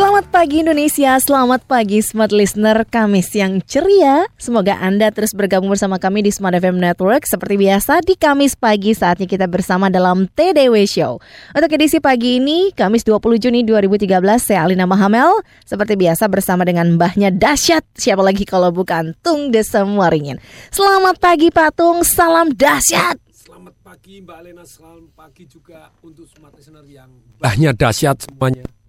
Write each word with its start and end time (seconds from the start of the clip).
Selamat 0.00 0.32
pagi 0.32 0.64
Indonesia, 0.64 1.12
selamat 1.20 1.68
pagi 1.68 2.00
Smart 2.00 2.32
Listener 2.32 2.88
Kamis 2.88 3.36
yang 3.36 3.60
ceria. 3.60 4.24
Semoga 4.40 4.80
Anda 4.80 5.12
terus 5.12 5.36
bergabung 5.36 5.68
bersama 5.68 6.00
kami 6.00 6.24
di 6.24 6.32
Smart 6.32 6.56
FM 6.56 6.80
Network. 6.80 7.28
Seperti 7.28 7.60
biasa 7.60 8.00
di 8.00 8.16
Kamis 8.16 8.56
pagi 8.56 8.96
saatnya 8.96 9.28
kita 9.28 9.44
bersama 9.44 9.92
dalam 9.92 10.24
TDW 10.32 10.88
Show. 10.88 11.20
Untuk 11.52 11.76
edisi 11.76 12.00
pagi 12.00 12.40
ini, 12.40 12.72
Kamis 12.72 13.04
20 13.04 13.44
Juni 13.44 13.60
2013, 13.60 14.40
saya 14.40 14.64
Alina 14.64 14.88
Mahamel. 14.88 15.44
Seperti 15.68 16.00
biasa 16.00 16.32
bersama 16.32 16.64
dengan 16.64 16.96
mbahnya 16.96 17.28
dahsyat. 17.28 17.84
Siapa 17.92 18.24
lagi 18.24 18.48
kalau 18.48 18.72
bukan 18.72 19.12
Tung 19.20 19.52
Desem 19.52 19.84
Waringin. 20.00 20.40
Selamat 20.72 21.20
pagi 21.20 21.52
Pak 21.52 21.76
Tung, 21.76 22.00
salam 22.08 22.48
dahsyat. 22.56 23.20
Selamat 23.36 23.76
pagi 23.84 24.24
Mbak 24.24 24.36
Alena, 24.40 24.64
selamat 24.64 25.12
pagi 25.12 25.44
juga 25.44 25.92
untuk 26.00 26.24
smart 26.24 26.56
listener 26.56 26.88
yang 26.88 27.12
bahnya 27.36 27.76
dahsyat 27.76 28.24
semuanya. 28.24 28.79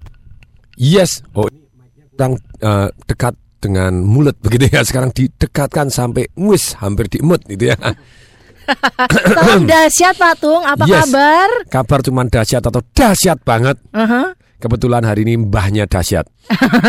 Yes, 0.81 1.21
oh 1.37 1.45
ini 1.45 1.61
kurang 2.17 2.41
eh, 2.57 2.89
dekat 3.05 3.37
dengan 3.61 4.01
mulut 4.01 4.33
begitu 4.41 4.65
ya. 4.73 4.81
Sekarang 4.81 5.13
didekatkan 5.13 5.93
sampai 5.93 6.25
wis 6.33 6.73
hampir 6.81 7.05
diemut 7.05 7.45
gitu 7.45 7.69
ya. 7.69 7.77
Salam 9.37 9.69
dahsyat 9.69 10.15
Pak 10.17 10.33
Tung, 10.41 10.65
apa 10.65 10.85
Yes. 10.89 11.05
kabar? 11.05 11.49
Kabar 11.69 11.99
cuman 12.01 12.25
dahsyat 12.33 12.65
atau 12.65 12.81
dahsyat 12.93 13.37
banget. 13.45 13.77
Aha. 13.93 14.33
Kebetulan 14.61 15.01
hari 15.01 15.25
ini 15.25 15.41
mbahnya 15.41 15.89
dahsyat. 15.89 16.29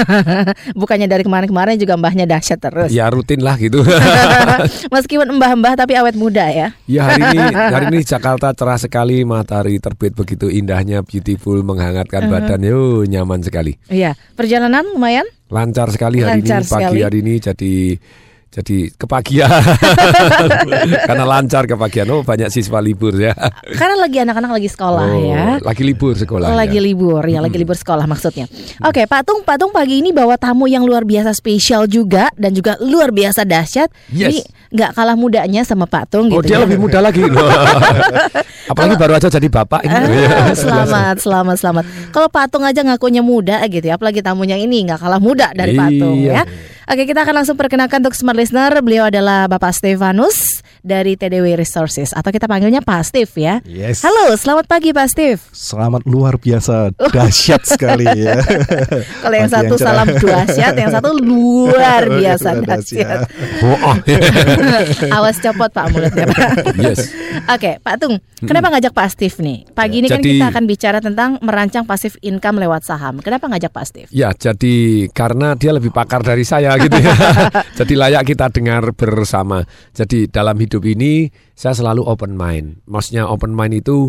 Bukannya 0.81 1.09
dari 1.09 1.25
kemarin-kemarin 1.25 1.81
juga 1.81 1.97
mbahnya 1.97 2.29
dahsyat 2.29 2.61
terus. 2.61 2.93
Ya 2.93 3.09
rutin 3.09 3.41
lah 3.41 3.57
gitu. 3.57 3.81
Meskipun 4.95 5.41
mbah-mbah 5.41 5.73
tapi 5.73 5.97
awet 5.97 6.13
muda 6.13 6.53
ya. 6.53 6.77
ya 6.85 7.09
hari 7.09 7.33
ini 7.33 7.41
hari 7.57 7.85
ini 7.89 8.05
Jakarta 8.05 8.53
cerah 8.53 8.77
sekali, 8.77 9.25
matahari 9.25 9.81
terbit 9.81 10.13
begitu 10.13 10.53
indahnya, 10.53 11.01
beautiful, 11.01 11.57
menghangatkan 11.65 12.29
badan. 12.29 12.61
Yo, 12.61 13.09
nyaman 13.09 13.41
sekali. 13.41 13.81
Iya, 13.89 14.21
perjalanan 14.37 14.85
lumayan. 14.93 15.25
Lancar 15.49 15.89
sekali 15.89 16.21
hari 16.21 16.45
Lancar 16.45 16.61
ini 16.61 16.69
pagi 16.69 16.85
sekali. 16.93 17.01
hari 17.01 17.19
ini 17.25 17.35
jadi 17.41 17.73
jadi 18.53 18.93
kepagian 19.01 19.49
karena 21.09 21.25
lancar 21.25 21.65
kepagian 21.65 22.05
oh 22.13 22.21
banyak 22.21 22.53
siswa 22.53 22.85
libur 22.85 23.17
ya 23.17 23.33
Karena 23.81 23.97
lagi 23.97 24.21
anak-anak 24.21 24.61
lagi 24.61 24.69
sekolah 24.69 25.09
oh, 25.09 25.25
ya. 25.25 25.45
lagi 25.65 25.81
libur 25.81 26.13
sekolah 26.13 26.53
Lagi 26.53 26.77
libur 26.77 27.25
ya, 27.25 27.41
lagi 27.41 27.57
libur 27.57 27.73
sekolah 27.73 28.05
maksudnya. 28.05 28.45
Oke, 28.85 29.09
Pak 29.09 29.25
Tung, 29.25 29.41
Pak 29.41 29.57
Tung 29.57 29.73
pagi 29.73 30.05
ini 30.05 30.13
bawa 30.13 30.37
tamu 30.37 30.69
yang 30.69 30.85
luar 30.85 31.09
biasa 31.09 31.33
spesial 31.33 31.89
juga 31.89 32.29
dan 32.37 32.53
juga 32.53 32.77
luar 32.85 33.09
biasa 33.09 33.49
dahsyat. 33.49 33.89
Yes. 34.13 34.29
Ini 34.29 34.39
nggak 34.73 34.91
kalah 34.97 35.17
mudanya 35.17 35.63
sama 35.69 35.85
Pak 35.85 36.05
Tung 36.13 36.33
oh 36.33 36.41
gitu 36.41 36.49
dia 36.49 36.57
ya. 36.57 36.65
lebih 36.65 36.81
muda 36.81 37.05
lagi 37.05 37.21
loh 37.21 37.45
apalagi 38.73 38.97
baru 38.97 39.21
aja 39.21 39.29
jadi 39.29 39.53
bapak 39.53 39.85
ini 39.85 39.93
Ah, 39.93 40.57
selamat, 40.65 41.17
selamat, 41.21 41.57
selamat. 41.61 41.85
Kalau 42.09 42.29
Patung 42.33 42.65
aja 42.65 42.81
ngakunya 42.81 43.21
muda 43.21 43.61
gitu 43.69 43.85
ya, 43.85 44.01
apalagi 44.01 44.25
tamunya 44.25 44.57
ini 44.57 44.89
nggak 44.89 44.97
kalah 45.05 45.21
muda 45.21 45.53
dari 45.53 45.77
Patung 45.77 46.25
Iya. 46.25 46.33
ya. 46.33 46.43
Oke, 46.91 47.07
kita 47.07 47.23
akan 47.23 47.43
langsung 47.43 47.55
perkenalkan 47.55 48.03
untuk 48.03 48.19
smart 48.19 48.35
listener. 48.35 48.75
Beliau 48.83 49.07
adalah 49.07 49.47
Bapak 49.47 49.71
Stefanus 49.71 50.63
dari 50.83 51.15
TDW 51.15 51.55
Resources 51.55 52.11
atau 52.11 52.35
kita 52.35 52.51
panggilnya 52.51 52.83
Pak 52.83 53.07
Steve 53.07 53.31
ya. 53.39 53.55
Yes. 53.63 54.03
Halo, 54.03 54.35
selamat 54.35 54.67
pagi 54.67 54.91
Pak 54.91 55.07
Steve. 55.09 55.39
Selamat 55.55 56.03
luar 56.05 56.37
biasa, 56.37 56.91
dahsyat 57.15 57.63
sekali 57.63 58.05
ya. 58.05 58.43
Kalau 59.23 59.37
yang 59.39 59.47
satu 59.51 59.75
cerah. 59.79 60.03
salam 60.03 60.09
dahsyat, 60.19 60.75
yang 60.75 60.91
satu 60.91 61.11
luar 61.15 62.03
biasa 62.21 62.49
Luar 62.59 62.67
dahsyat. 62.67 63.19
oh, 63.63 63.79
oh. 63.79 63.97
Awas 65.15 65.39
copot 65.39 65.71
Pak 65.71 65.87
mulutnya 65.95 66.27
Pak. 66.27 66.75
yes 66.83 67.15
Oke, 67.49 67.79
Pak 67.79 67.95
Tung, 68.03 68.19
kenapa 68.43 68.69
ngajak 68.75 68.93
Pak 68.93 69.09
Steve 69.15 69.37
nih? 69.41 69.59
Pagi 69.73 70.03
ini 70.03 70.11
kan 70.11 70.19
Jadi- 70.19 70.37
kita 70.37 70.47
akan 70.51 70.65
bicara 70.67 70.99
tentang 70.99 71.39
merancang 71.41 71.87
pasif 71.87 72.19
income 72.21 72.59
lewat 72.59 72.83
saham. 72.83 73.23
Kenapa 73.23 73.47
ngajak 73.47 73.71
Pak 73.71 73.85
Steve? 73.87 74.09
Ya, 74.11 74.35
jadi 74.35 75.07
karena 75.15 75.55
dia 75.55 75.71
lebih 75.71 75.95
pakar 75.95 76.27
dari 76.27 76.43
saya 76.43 76.75
gitu 76.77 76.99
ya. 76.99 77.15
jadi 77.79 77.95
layak 77.95 78.35
kita 78.35 78.51
dengar 78.51 78.91
bersama. 78.93 79.63
Jadi 79.95 80.27
dalam 80.27 80.59
hidup 80.59 80.72
ini 80.81 81.29
saya 81.53 81.77
selalu 81.77 82.01
open 82.09 82.33
mind. 82.33 82.81
Maksudnya 82.89 83.29
open 83.29 83.53
mind 83.53 83.85
itu 83.85 84.09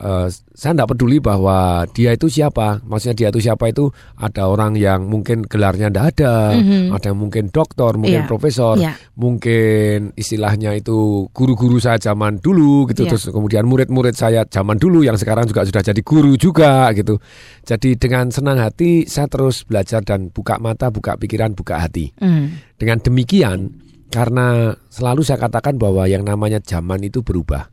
eh, 0.00 0.32
saya 0.32 0.72
tidak 0.72 0.96
peduli 0.96 1.20
bahwa 1.20 1.84
dia 1.92 2.16
itu 2.16 2.24
siapa. 2.32 2.80
Maksudnya 2.88 3.16
dia 3.16 3.28
itu 3.28 3.44
siapa 3.44 3.68
itu 3.68 3.92
ada 4.16 4.48
orang 4.48 4.72
yang 4.72 5.04
mungkin 5.04 5.44
gelarnya 5.44 5.92
tidak 5.92 6.16
ada, 6.16 6.56
ada 6.96 7.06
yang 7.12 7.20
mungkin 7.20 7.52
doktor, 7.52 8.00
mungkin 8.00 8.24
Iya. 8.24 8.28
profesor, 8.28 8.80
Iya. 8.80 8.96
mungkin 9.20 10.16
istilahnya 10.16 10.72
itu 10.72 11.28
guru-guru 11.36 11.76
saya 11.76 12.00
zaman 12.00 12.40
dulu 12.40 12.88
gitu 12.88 13.04
Iya. 13.04 13.12
terus 13.12 13.28
kemudian 13.28 13.68
murid-murid 13.68 14.16
saya 14.16 14.48
zaman 14.48 14.80
dulu 14.80 15.04
yang 15.04 15.20
sekarang 15.20 15.44
juga 15.44 15.68
sudah 15.68 15.84
jadi 15.84 16.00
guru 16.00 16.32
juga 16.40 16.88
gitu. 16.96 17.20
Jadi 17.68 18.00
dengan 18.00 18.32
senang 18.32 18.56
hati 18.56 19.04
saya 19.04 19.28
terus 19.28 19.68
belajar 19.68 20.00
dan 20.00 20.32
buka 20.32 20.56
mata, 20.56 20.88
buka 20.88 21.20
pikiran, 21.20 21.52
buka 21.52 21.76
hati. 21.76 22.08
Hmm. 22.16 22.56
Dengan 22.80 23.04
demikian 23.04 23.68
karena 24.10 24.74
selalu 24.90 25.22
saya 25.22 25.38
katakan 25.38 25.78
bahwa 25.78 26.04
yang 26.10 26.26
namanya 26.26 26.58
zaman 26.58 27.00
itu 27.06 27.22
berubah. 27.22 27.70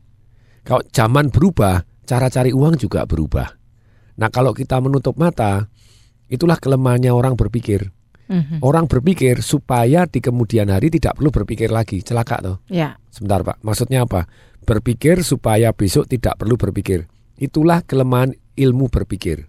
Kalau 0.62 0.86
zaman 0.94 1.34
berubah, 1.34 1.82
cara 2.06 2.30
cari 2.30 2.54
uang 2.54 2.78
juga 2.78 3.04
berubah. 3.04 3.58
Nah, 4.18 4.28
kalau 4.30 4.54
kita 4.54 4.78
menutup 4.78 5.18
mata, 5.18 5.66
itulah 6.30 6.56
kelemahannya 6.56 7.10
orang 7.10 7.34
berpikir. 7.34 7.90
Mhm. 8.28 8.60
Orang 8.60 8.86
berpikir 8.86 9.40
supaya 9.40 10.04
di 10.04 10.20
kemudian 10.20 10.68
hari 10.68 10.92
tidak 10.92 11.16
perlu 11.16 11.32
berpikir 11.32 11.72
lagi. 11.72 12.04
Celaka 12.04 12.36
toh. 12.44 12.56
Ya. 12.68 13.00
Sebentar 13.08 13.40
Pak, 13.40 13.64
maksudnya 13.64 14.04
apa? 14.04 14.28
Berpikir 14.68 15.24
supaya 15.24 15.72
besok 15.72 16.06
tidak 16.12 16.36
perlu 16.36 16.60
berpikir. 16.60 17.08
Itulah 17.40 17.80
kelemahan 17.82 18.36
ilmu 18.54 18.92
berpikir. 18.92 19.48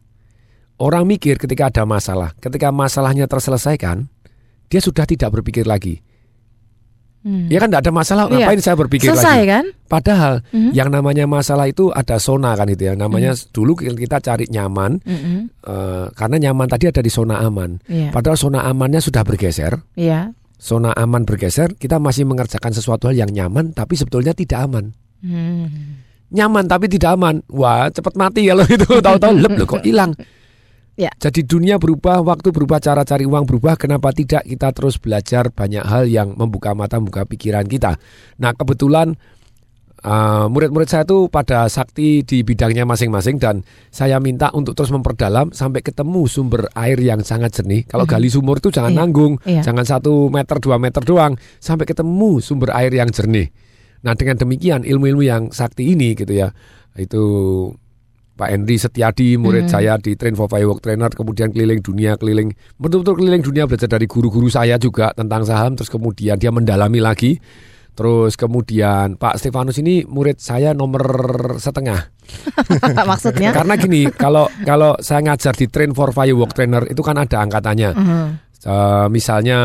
Orang 0.80 1.12
mikir 1.12 1.36
ketika 1.36 1.68
ada 1.68 1.84
masalah, 1.84 2.32
ketika 2.40 2.72
masalahnya 2.72 3.28
terselesaikan, 3.28 4.08
dia 4.72 4.80
sudah 4.80 5.04
tidak 5.04 5.36
berpikir 5.36 5.68
lagi. 5.68 6.00
Hmm. 7.30 7.46
Ya 7.46 7.62
kan 7.62 7.70
tidak 7.70 7.86
ada 7.86 7.94
masalah, 7.94 8.24
Iya. 8.26 8.50
ngapain 8.50 8.58
saya 8.58 8.74
berpikir 8.74 9.14
Selesai 9.14 9.38
lagi? 9.46 9.52
kan? 9.54 9.66
Padahal 9.86 10.34
Mhm. 10.50 10.72
yang 10.74 10.90
namanya 10.90 11.30
masalah 11.30 11.70
itu 11.70 11.94
ada 11.94 12.18
zona 12.18 12.58
kan 12.58 12.66
itu 12.66 12.90
ya. 12.90 12.98
Namanya 12.98 13.38
dulu 13.54 13.78
kita 13.78 14.18
cari 14.18 14.50
nyaman, 14.50 14.98
Mhm. 15.06 15.38
eh, 15.62 16.06
karena 16.18 16.50
nyaman 16.50 16.66
tadi 16.66 16.90
ada 16.90 17.06
di 17.06 17.12
zona 17.14 17.38
aman. 17.38 17.78
Iya. 17.86 18.10
Padahal 18.10 18.34
zona 18.34 18.66
amannya 18.66 18.98
sudah 18.98 19.22
bergeser. 19.22 19.78
Iya. 19.94 20.34
Zona 20.58 20.90
aman 20.92 21.24
bergeser, 21.24 21.78
kita 21.78 22.02
masih 22.02 22.26
mengerjakan 22.26 22.74
sesuatu 22.74 23.08
hal 23.08 23.16
yang 23.16 23.30
nyaman, 23.30 23.72
tapi 23.72 23.94
sebetulnya 23.94 24.34
tidak 24.34 24.66
aman. 24.66 24.98
Hmm. 25.22 26.02
nyaman 26.30 26.66
tapi 26.66 26.86
tidak 26.86 27.18
aman. 27.18 27.42
Wah, 27.50 27.90
cepat 27.90 28.14
mati 28.14 28.46
kalau 28.46 28.62
itu 28.64 28.86
tahu-tahu 28.86 29.34
lep 29.36 29.54
loh 29.58 29.66
kok 29.66 29.82
hilang. 29.82 30.14
Ya. 31.00 31.16
Jadi 31.16 31.48
dunia 31.48 31.80
berubah, 31.80 32.20
waktu 32.20 32.52
berubah, 32.52 32.84
cara 32.84 33.08
cari 33.08 33.24
uang 33.24 33.48
berubah. 33.48 33.80
Kenapa 33.80 34.12
tidak 34.12 34.44
kita 34.44 34.76
terus 34.76 35.00
belajar 35.00 35.48
banyak 35.48 35.88
hal 35.88 36.04
yang 36.12 36.36
membuka 36.36 36.76
mata, 36.76 37.00
membuka 37.00 37.24
pikiran 37.24 37.64
kita. 37.64 37.96
Nah, 38.36 38.52
kebetulan 38.52 39.16
uh, 40.04 40.52
murid-murid 40.52 40.92
saya 40.92 41.08
tuh 41.08 41.32
pada 41.32 41.72
sakti 41.72 42.28
di 42.28 42.44
bidangnya 42.44 42.84
masing-masing 42.84 43.40
dan 43.40 43.64
saya 43.88 44.20
minta 44.20 44.52
untuk 44.52 44.76
terus 44.76 44.92
memperdalam 44.92 45.56
sampai 45.56 45.80
ketemu 45.80 46.28
sumber 46.28 46.68
air 46.76 47.00
yang 47.00 47.24
sangat 47.24 47.56
jernih. 47.56 47.88
Kalau 47.88 48.04
gali 48.04 48.28
sumur 48.28 48.60
itu 48.60 48.68
jangan 48.68 48.92
Iya. 48.92 49.00
nanggung, 49.00 49.34
Iya. 49.48 49.64
jangan 49.64 49.88
satu 49.88 50.28
meter 50.28 50.60
dua 50.60 50.76
meter 50.84 51.04
doang, 51.08 51.40
sampai 51.64 51.88
ketemu 51.88 52.44
sumber 52.44 52.76
air 52.76 52.92
yang 52.92 53.08
jernih. 53.08 53.52
Nah 54.04 54.16
dengan 54.16 54.40
demikian 54.40 54.88
ilmu-ilmu 54.88 55.24
yang 55.24 55.44
sakti 55.52 55.92
ini 55.96 56.16
gitu 56.16 56.32
ya 56.32 56.52
itu 56.96 57.24
Pak 58.40 58.48
Henry 58.48 58.80
Setiadi 58.80 59.36
murid 59.36 59.68
saya 59.68 60.00
di 60.00 60.16
Train 60.16 60.32
for 60.32 60.48
Firework 60.48 60.80
Trainer 60.80 61.12
kemudian 61.12 61.52
keliling 61.52 61.84
dunia 61.84 62.16
keliling 62.16 62.56
betul-betul 62.80 63.20
keliling 63.20 63.44
dunia 63.44 63.68
belajar 63.68 63.92
dari 63.92 64.08
guru-guru 64.08 64.48
saya 64.48 64.80
juga 64.80 65.12
tentang 65.12 65.44
saham 65.44 65.76
terus 65.76 65.92
kemudian 65.92 66.40
dia 66.40 66.48
mendalami 66.48 67.04
lagi 67.04 67.36
terus 67.92 68.40
kemudian 68.40 69.20
Pak 69.20 69.36
Stefanus 69.36 69.76
ini 69.84 70.08
murid 70.08 70.40
saya 70.40 70.72
nomor 70.72 71.04
setengah 71.60 72.16
Maksudnya? 73.12 73.52
karena 73.52 73.76
gini 73.76 74.08
kalau 74.08 74.48
kalau 74.64 74.96
saya 75.04 75.20
ngajar 75.20 75.52
di 75.52 75.68
Train 75.68 75.92
for 75.92 76.16
Firework 76.16 76.56
Trainer 76.56 76.88
itu 76.88 77.04
kan 77.04 77.20
ada 77.20 77.44
angkatannya 77.44 77.92
Mhm. 77.92 78.28
Eh, 78.60 79.08
misalnya 79.08 79.60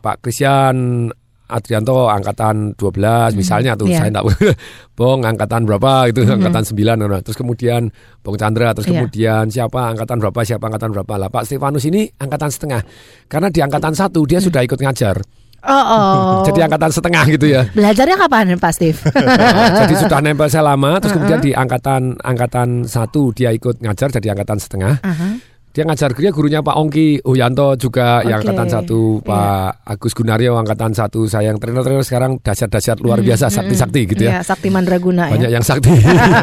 Pak 0.00 0.24
Christian 0.24 1.08
Adrianto 1.44 2.08
angkatan 2.08 2.72
12 2.72 3.36
misalnya 3.36 3.76
tuh 3.76 3.84
iya. 3.92 4.00
saya 4.00 4.08
enggak 4.08 4.26
Bong 4.98 5.28
angkatan 5.28 5.68
berapa 5.68 6.08
itu 6.08 6.24
angkatan 6.24 6.64
9 6.64 7.04
nah. 7.04 7.20
terus 7.20 7.36
kemudian 7.36 7.92
Bong 8.24 8.40
Chandra 8.40 8.72
terus 8.72 8.88
Iya. 8.88 9.04
kemudian 9.04 9.44
siapa 9.52 9.92
angkatan 9.92 10.16
berapa 10.24 10.40
siapa 10.40 10.64
angkatan 10.70 10.90
berapa 10.96 11.14
lah 11.20 11.28
Pak 11.28 11.44
Stefanus 11.44 11.84
ini 11.84 12.08
angkatan 12.16 12.48
setengah 12.48 12.80
karena 13.28 13.52
di 13.52 13.60
angkatan 13.60 13.92
satu 13.92 14.24
dia 14.24 14.40
sudah 14.40 14.64
ikut 14.64 14.80
ngajar 14.80 15.20
Oh, 15.64 15.72
oh. 15.72 16.44
jadi 16.48 16.68
angkatan 16.68 16.92
setengah 16.92 17.24
gitu 17.32 17.46
ya 17.48 17.64
Belajarnya 17.72 18.20
kapan 18.20 18.52
Pak 18.60 18.72
Steve? 18.76 19.00
Nah, 19.16 19.72
jadi 19.88 19.94
sudah 19.96 20.20
nempel 20.20 20.48
saya 20.52 20.76
lama 20.76 21.00
terus 21.00 21.16
kemudian 21.16 21.40
di 21.40 21.56
angkatan 21.56 22.20
angkatan 22.20 22.84
satu 22.84 23.32
dia 23.32 23.48
ikut 23.48 23.80
ngajar 23.80 24.12
jadi 24.12 24.36
angkatan 24.36 24.60
setengah 24.60 25.00
Aha. 25.00 25.53
Dia 25.74 25.82
ngajar 25.82 26.14
dia 26.14 26.30
gurunya 26.30 26.62
Pak 26.62 26.70
Ongki 26.78 27.26
Uyanto 27.26 27.74
juga 27.74 28.22
yang 28.22 28.38
Oke, 28.38 28.46
angkatan 28.46 28.68
satu, 28.70 29.18
Pak 29.26 29.82
Agus 29.82 30.14
Gunario 30.14 30.54
angkatan 30.54 30.94
satu. 30.94 31.26
Saya 31.26 31.50
yang 31.50 31.58
trainer-trainer 31.58 32.06
sekarang 32.06 32.38
dahsyat-dahsyat 32.38 33.02
luar 33.02 33.18
biasa, 33.18 33.50
sakti-sakti 33.50 34.06
gitu 34.06 34.22
ya. 34.30 34.38
Iya, 34.38 34.46
Sakti 34.46 34.70
Mandraguna 34.70 35.34
Banyak 35.34 35.50
ya. 35.50 35.58
yang 35.58 35.66
sakti. 35.66 35.90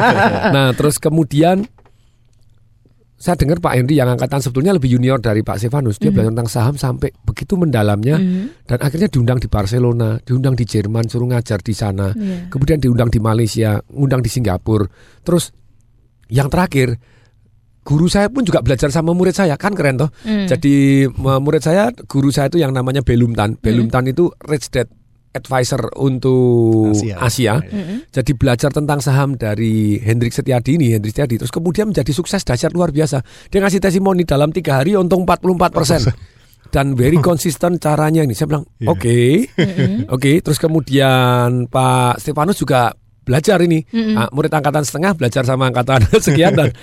nah, 0.55 0.75
terus 0.75 0.99
kemudian 0.99 1.63
saya 3.15 3.37
dengar 3.37 3.63
Pak 3.63 3.71
Henry 3.77 4.01
yang 4.01 4.11
angkatan 4.11 4.43
sebetulnya 4.43 4.75
lebih 4.75 4.97
junior 4.97 5.21
dari 5.23 5.45
Pak 5.45 5.63
Stefanus. 5.63 5.95
Dia 5.95 6.11
belajar 6.11 6.35
tentang 6.35 6.49
saham 6.51 6.75
sampai 6.75 7.13
begitu 7.23 7.55
mendalamnya 7.55 8.19
Mhm. 8.19 8.67
dan 8.67 8.77
akhirnya 8.83 9.07
diundang 9.07 9.39
di 9.39 9.47
Barcelona, 9.47 10.19
diundang 10.25 10.59
di 10.59 10.65
Jerman, 10.67 11.07
suruh 11.07 11.31
ngajar 11.31 11.63
di 11.63 11.71
sana. 11.71 12.11
Iya. 12.11 12.49
Kemudian 12.51 12.83
diundang 12.83 13.07
di 13.07 13.23
Malaysia, 13.23 13.79
undang 13.95 14.19
di 14.19 14.27
Singapura. 14.27 14.89
Terus 15.23 15.53
yang 16.27 16.49
terakhir 16.49 16.97
guru 17.81 18.05
saya 18.05 18.29
pun 18.29 18.45
juga 18.45 18.61
belajar 18.61 18.93
sama 18.93 19.11
murid 19.11 19.33
saya 19.33 19.57
kan 19.57 19.73
keren 19.73 19.97
toh. 19.97 20.09
Hmm. 20.21 20.45
Jadi 20.45 21.05
murid 21.17 21.63
saya 21.65 21.89
guru 22.05 22.29
saya 22.29 22.47
itu 22.49 22.61
yang 22.61 22.73
namanya 22.73 23.01
Belumtan. 23.01 23.57
Belumtan 23.57 24.05
itu 24.05 24.29
Rich 24.45 24.69
Dad 24.69 24.89
Advisor 25.31 25.95
untuk 25.95 26.91
Asia. 26.91 27.15
Asia. 27.23 27.53
Mhm. 27.63 28.11
Jadi 28.11 28.31
belajar 28.35 28.67
tentang 28.67 28.99
saham 28.99 29.39
dari 29.39 29.95
Hendrik 29.95 30.35
Setiadi 30.35 30.75
ini, 30.75 30.91
Hendrik 30.91 31.15
Setiadi. 31.15 31.39
Terus 31.39 31.53
kemudian 31.55 31.87
menjadi 31.87 32.11
sukses 32.11 32.43
dahsyat 32.43 32.75
luar 32.75 32.91
biasa. 32.91 33.23
Dia 33.47 33.63
ngasih 33.63 33.79
testimoni 33.79 34.27
dalam 34.27 34.51
tiga 34.51 34.83
hari 34.83 34.99
untung 34.99 35.23
44 35.23 35.71
persen. 35.71 36.01
Dan 36.71 36.95
very 36.99 37.19
konsisten 37.19 37.79
caranya 37.79 38.23
ini. 38.23 38.35
Saya 38.35 38.47
bilang, 38.47 38.63
Iya. 38.79 38.87
oke, 38.91 39.19
oke. 40.07 40.31
Terus 40.43 40.59
kemudian 40.59 41.67
Pak 41.67 42.19
Stefanus 42.19 42.59
juga 42.59 42.91
belajar 43.23 43.59
ini. 43.63 43.83
Ah, 44.15 44.27
murid 44.35 44.51
angkatan 44.51 44.83
setengah 44.83 45.15
belajar 45.15 45.47
sama 45.47 45.71
angkatan 45.71 45.99
sekian 46.27 46.55
dan 46.59 46.75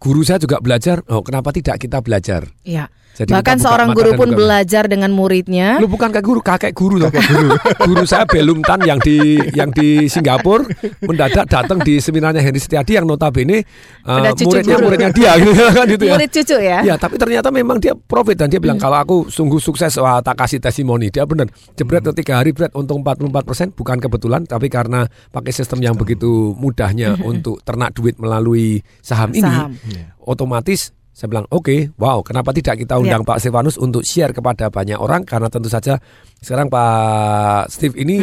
guru 0.00 0.24
saya 0.24 0.40
juga 0.40 0.58
belajar. 0.64 1.04
Oh, 1.12 1.20
kenapa 1.20 1.52
tidak 1.52 1.76
kita 1.76 2.00
belajar? 2.00 2.48
Iya. 2.64 2.88
Jadi 3.20 3.36
Bahkan 3.36 3.56
buka 3.60 3.64
seorang 3.68 3.88
guru 3.92 4.10
pun 4.16 4.28
buka- 4.32 4.38
belajar 4.40 4.84
dengan 4.88 5.12
muridnya. 5.12 5.76
Lu 5.76 5.92
bukan 5.92 6.08
kakek 6.08 6.24
guru, 6.24 6.40
kakek 6.40 6.72
guru 6.72 6.96
loh. 6.96 7.12
guru. 7.12 7.52
guru 7.92 8.04
saya 8.08 8.24
Belumtan 8.24 8.80
yang 8.88 8.96
di 8.96 9.36
yang 9.52 9.68
di 9.68 10.08
Singapura 10.08 10.64
mendadak 11.04 11.44
datang 11.44 11.84
di 11.84 12.00
seminarnya 12.00 12.40
Henry 12.40 12.56
Setiadi 12.56 12.96
yang 12.96 13.04
notabene 13.04 13.60
uh, 14.08 14.32
cucu 14.32 14.48
muridnya 14.48 14.76
guru. 14.80 14.84
muridnya 14.88 15.10
dia 15.12 15.32
gitu 15.36 15.52
kan 15.52 15.84
gitu 15.84 16.04
ya. 16.08 16.14
Murid 16.16 16.30
cucu 16.32 16.56
ya. 16.56 16.78
Ya, 16.80 16.94
tapi 16.96 17.20
ternyata 17.20 17.52
memang 17.52 17.76
dia 17.76 17.92
profit 17.92 18.40
dan 18.40 18.48
dia 18.48 18.56
bilang 18.56 18.80
kalau 18.80 18.96
aku 18.96 19.16
sungguh 19.28 19.60
sukses 19.60 19.92
wah 20.00 20.24
tak 20.24 20.40
kasih 20.40 20.56
testimoni. 20.56 21.12
Dia 21.12 21.28
benar. 21.28 21.52
Jebret 21.76 22.08
tiga 22.16 22.40
hari 22.40 22.56
berat 22.56 22.72
untung 22.72 23.04
44% 23.04 23.76
bukan 23.76 24.00
kebetulan 24.00 24.48
tapi 24.48 24.72
karena 24.72 25.04
pakai 25.28 25.52
sistem 25.52 25.84
yang 25.84 25.92
begitu 25.92 26.56
mudahnya 26.56 27.20
untuk 27.20 27.60
ternak 27.60 27.92
duit 27.92 28.16
melalui 28.16 28.80
saham, 29.04 29.36
Saham. 29.36 29.76
ini 29.76 30.08
otomatis 30.24 30.94
saya 31.10 31.28
bilang 31.28 31.44
oke 31.50 31.92
wow 31.98 32.22
kenapa 32.22 32.50
tidak 32.50 32.80
kita 32.80 32.96
undang 32.96 33.22
Pak 33.22 33.38
Stefanus 33.38 33.76
untuk 33.76 34.00
share 34.02 34.32
kepada 34.32 34.70
banyak 34.70 34.96
orang? 34.96 35.26
Karena 35.26 35.46
tentu 35.46 35.68
saja 35.68 35.98
sekarang 36.38 36.70
Pak 36.70 37.68
Steve 37.68 37.94
ini 37.98 38.16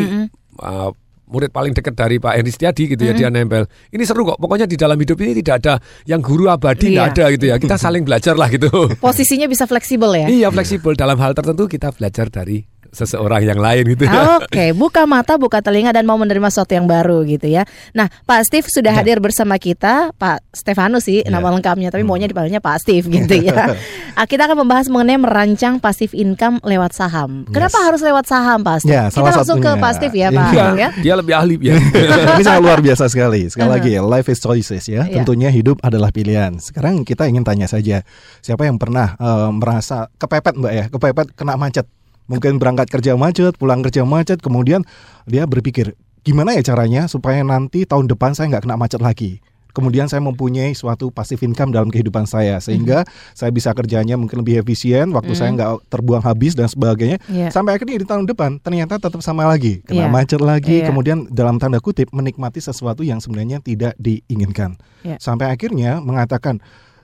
uh, 0.58 0.90
murid 1.28 1.52
paling 1.52 1.76
dekat 1.76 1.92
dari 1.92 2.24
Pak 2.24 2.40
Henry 2.40 2.56
Setiadi 2.56 2.88
gitu 2.88 3.04
ya 3.04 3.12
dia 3.12 3.28
nempel. 3.28 3.68
Ini 3.92 4.04
seru 4.08 4.24
kok 4.24 4.40
pokoknya 4.40 4.64
di 4.64 4.80
dalam 4.80 4.96
hidup 4.96 5.20
ini 5.20 5.36
tidak 5.44 5.56
ada 5.60 5.74
yang 6.08 6.24
guru 6.24 6.48
abadi 6.48 6.88
Iya. 6.88 6.96
nggak 6.96 7.08
ada 7.14 7.26
gitu 7.36 7.46
ya. 7.52 7.56
Kita 7.60 7.76
saling 7.76 8.08
belajar 8.08 8.40
lah 8.40 8.48
gitu. 8.48 8.72
Posisinya 9.04 9.46
bisa 9.52 9.68
fleksibel 9.68 10.08
ya. 10.16 10.28
iya 10.32 10.48
fleksibel. 10.48 10.96
Dalam 10.96 11.20
hal 11.20 11.36
tertentu 11.36 11.68
kita 11.68 11.92
belajar 11.92 12.32
dari 12.32 12.64
seseorang 12.92 13.44
yang 13.44 13.60
lain 13.60 13.84
gitu 13.94 14.06
ya 14.06 14.40
Oke, 14.40 14.72
buka 14.72 15.04
mata, 15.04 15.36
buka 15.36 15.60
telinga 15.60 15.92
dan 15.92 16.06
mau 16.06 16.16
menerima 16.16 16.48
sesuatu 16.48 16.74
yang 16.74 16.86
baru 16.86 17.24
gitu 17.24 17.48
ya. 17.48 17.64
Nah, 17.92 18.08
Pak 18.24 18.48
Steve 18.48 18.68
sudah 18.68 18.94
Ya. 18.94 19.02
hadir 19.02 19.18
bersama 19.20 19.56
kita, 19.58 20.12
Pak 20.16 20.44
Stefanus 20.52 21.06
sih 21.06 21.22
Ya. 21.22 21.30
nama 21.30 21.50
lengkapnya, 21.50 21.90
tapi 21.90 22.02
Hmm. 22.02 22.10
maunya 22.12 22.28
dipanggilnya 22.28 22.60
Pak 22.60 22.78
Steve 22.82 23.06
gitu 23.06 23.36
ya. 23.38 23.76
Ah, 24.18 24.26
kita 24.26 24.50
akan 24.50 24.66
membahas 24.66 24.90
mengenai 24.90 25.22
merancang 25.22 25.78
pasif 25.78 26.18
income 26.18 26.58
lewat 26.66 26.90
saham. 26.90 27.46
Kenapa 27.54 27.78
harus 27.86 28.02
lewat 28.02 28.26
saham, 28.26 28.66
Pak 28.66 28.82
Steve? 28.82 28.98
Ya, 28.98 29.14
kita 29.14 29.30
langsung 29.30 29.62
ke 29.62 29.70
satunya. 29.70 29.84
Pak 29.86 29.92
Steve 29.94 30.16
ya, 30.18 30.28
Pak. 30.34 30.48
Iya. 30.50 30.58
Agung 30.58 30.80
ya. 30.82 30.90
dia 30.98 31.14
lebih 31.14 31.34
ahli 31.38 31.56
ya 31.62 31.76
Ini 32.34 32.42
sangat 32.42 32.62
luar 32.66 32.80
biasa 32.82 33.04
sekali. 33.08 33.46
Sekali 33.46 33.70
lagi, 33.70 33.92
life 34.02 34.28
is 34.28 34.42
choices 34.42 34.90
ya. 34.90 35.06
Iya. 35.06 35.22
Tentunya 35.22 35.54
hidup 35.54 35.78
adalah 35.86 36.10
pilihan. 36.10 36.58
Sekarang 36.58 37.06
kita 37.06 37.30
ingin 37.30 37.46
tanya 37.46 37.70
saja, 37.70 38.02
siapa 38.42 38.66
yang 38.66 38.82
pernah 38.82 39.14
eh, 39.16 39.50
merasa 39.54 40.10
kepepet 40.18 40.58
mbak 40.58 40.74
ya, 40.74 40.84
kepepet 40.90 41.28
kena 41.38 41.54
macet? 41.54 41.86
Mungkin 42.28 42.60
berangkat 42.60 42.92
kerja 42.92 43.16
macet, 43.16 43.56
pulang 43.56 43.80
kerja 43.84 44.04
macet, 44.04 44.44
kemudian 44.44 44.84
dia 45.24 45.48
berpikir, 45.48 45.96
gimana 46.28 46.56
ya 46.56 46.64
caranya 46.64 47.08
supaya 47.08 47.40
nanti 47.44 47.88
tahun 47.88 48.12
depan 48.12 48.36
saya 48.36 48.52
nggak 48.52 48.68
kena 48.68 48.76
macet 48.76 49.00
lagi? 49.00 49.40
Kemudian 49.72 50.10
saya 50.10 50.26
mempunyai 50.26 50.74
suatu 50.74 51.14
passive 51.14 51.38
income 51.46 51.70
dalam 51.70 51.94
kehidupan 51.94 52.26
saya 52.26 52.58
sehingga 52.58 53.06
saya 53.38 53.54
bisa 53.54 53.78
kerjanya 53.78 54.18
mungkin 54.18 54.42
lebih 54.42 54.66
efisien, 54.66 55.14
waktu 55.14 55.38
saya 55.38 55.54
nggak 55.54 55.86
terbuang 55.94 56.26
habis 56.26 56.58
dan 56.58 56.66
sebagainya. 56.66 57.22
Iya. 57.30 57.54
Sampai 57.54 57.78
akhirnya 57.78 58.02
di 58.02 58.08
tahun 58.10 58.26
depan 58.26 58.58
ternyata 58.58 58.98
tetap 58.98 59.22
sama 59.22 59.46
lagi, 59.46 59.86
kena 59.86 60.10
Iya. 60.10 60.12
macet 60.12 60.42
lagi, 60.42 60.82
Iya. 60.82 60.90
kemudian 60.90 61.30
dalam 61.30 61.62
tanda 61.62 61.78
kutip 61.78 62.10
menikmati 62.10 62.58
sesuatu 62.58 63.06
yang 63.06 63.22
sebenarnya 63.22 63.62
tidak 63.62 63.94
diinginkan. 64.02 64.82
Iya. 65.06 65.22
Sampai 65.22 65.54
akhirnya 65.54 66.02
mengatakan 66.02 66.58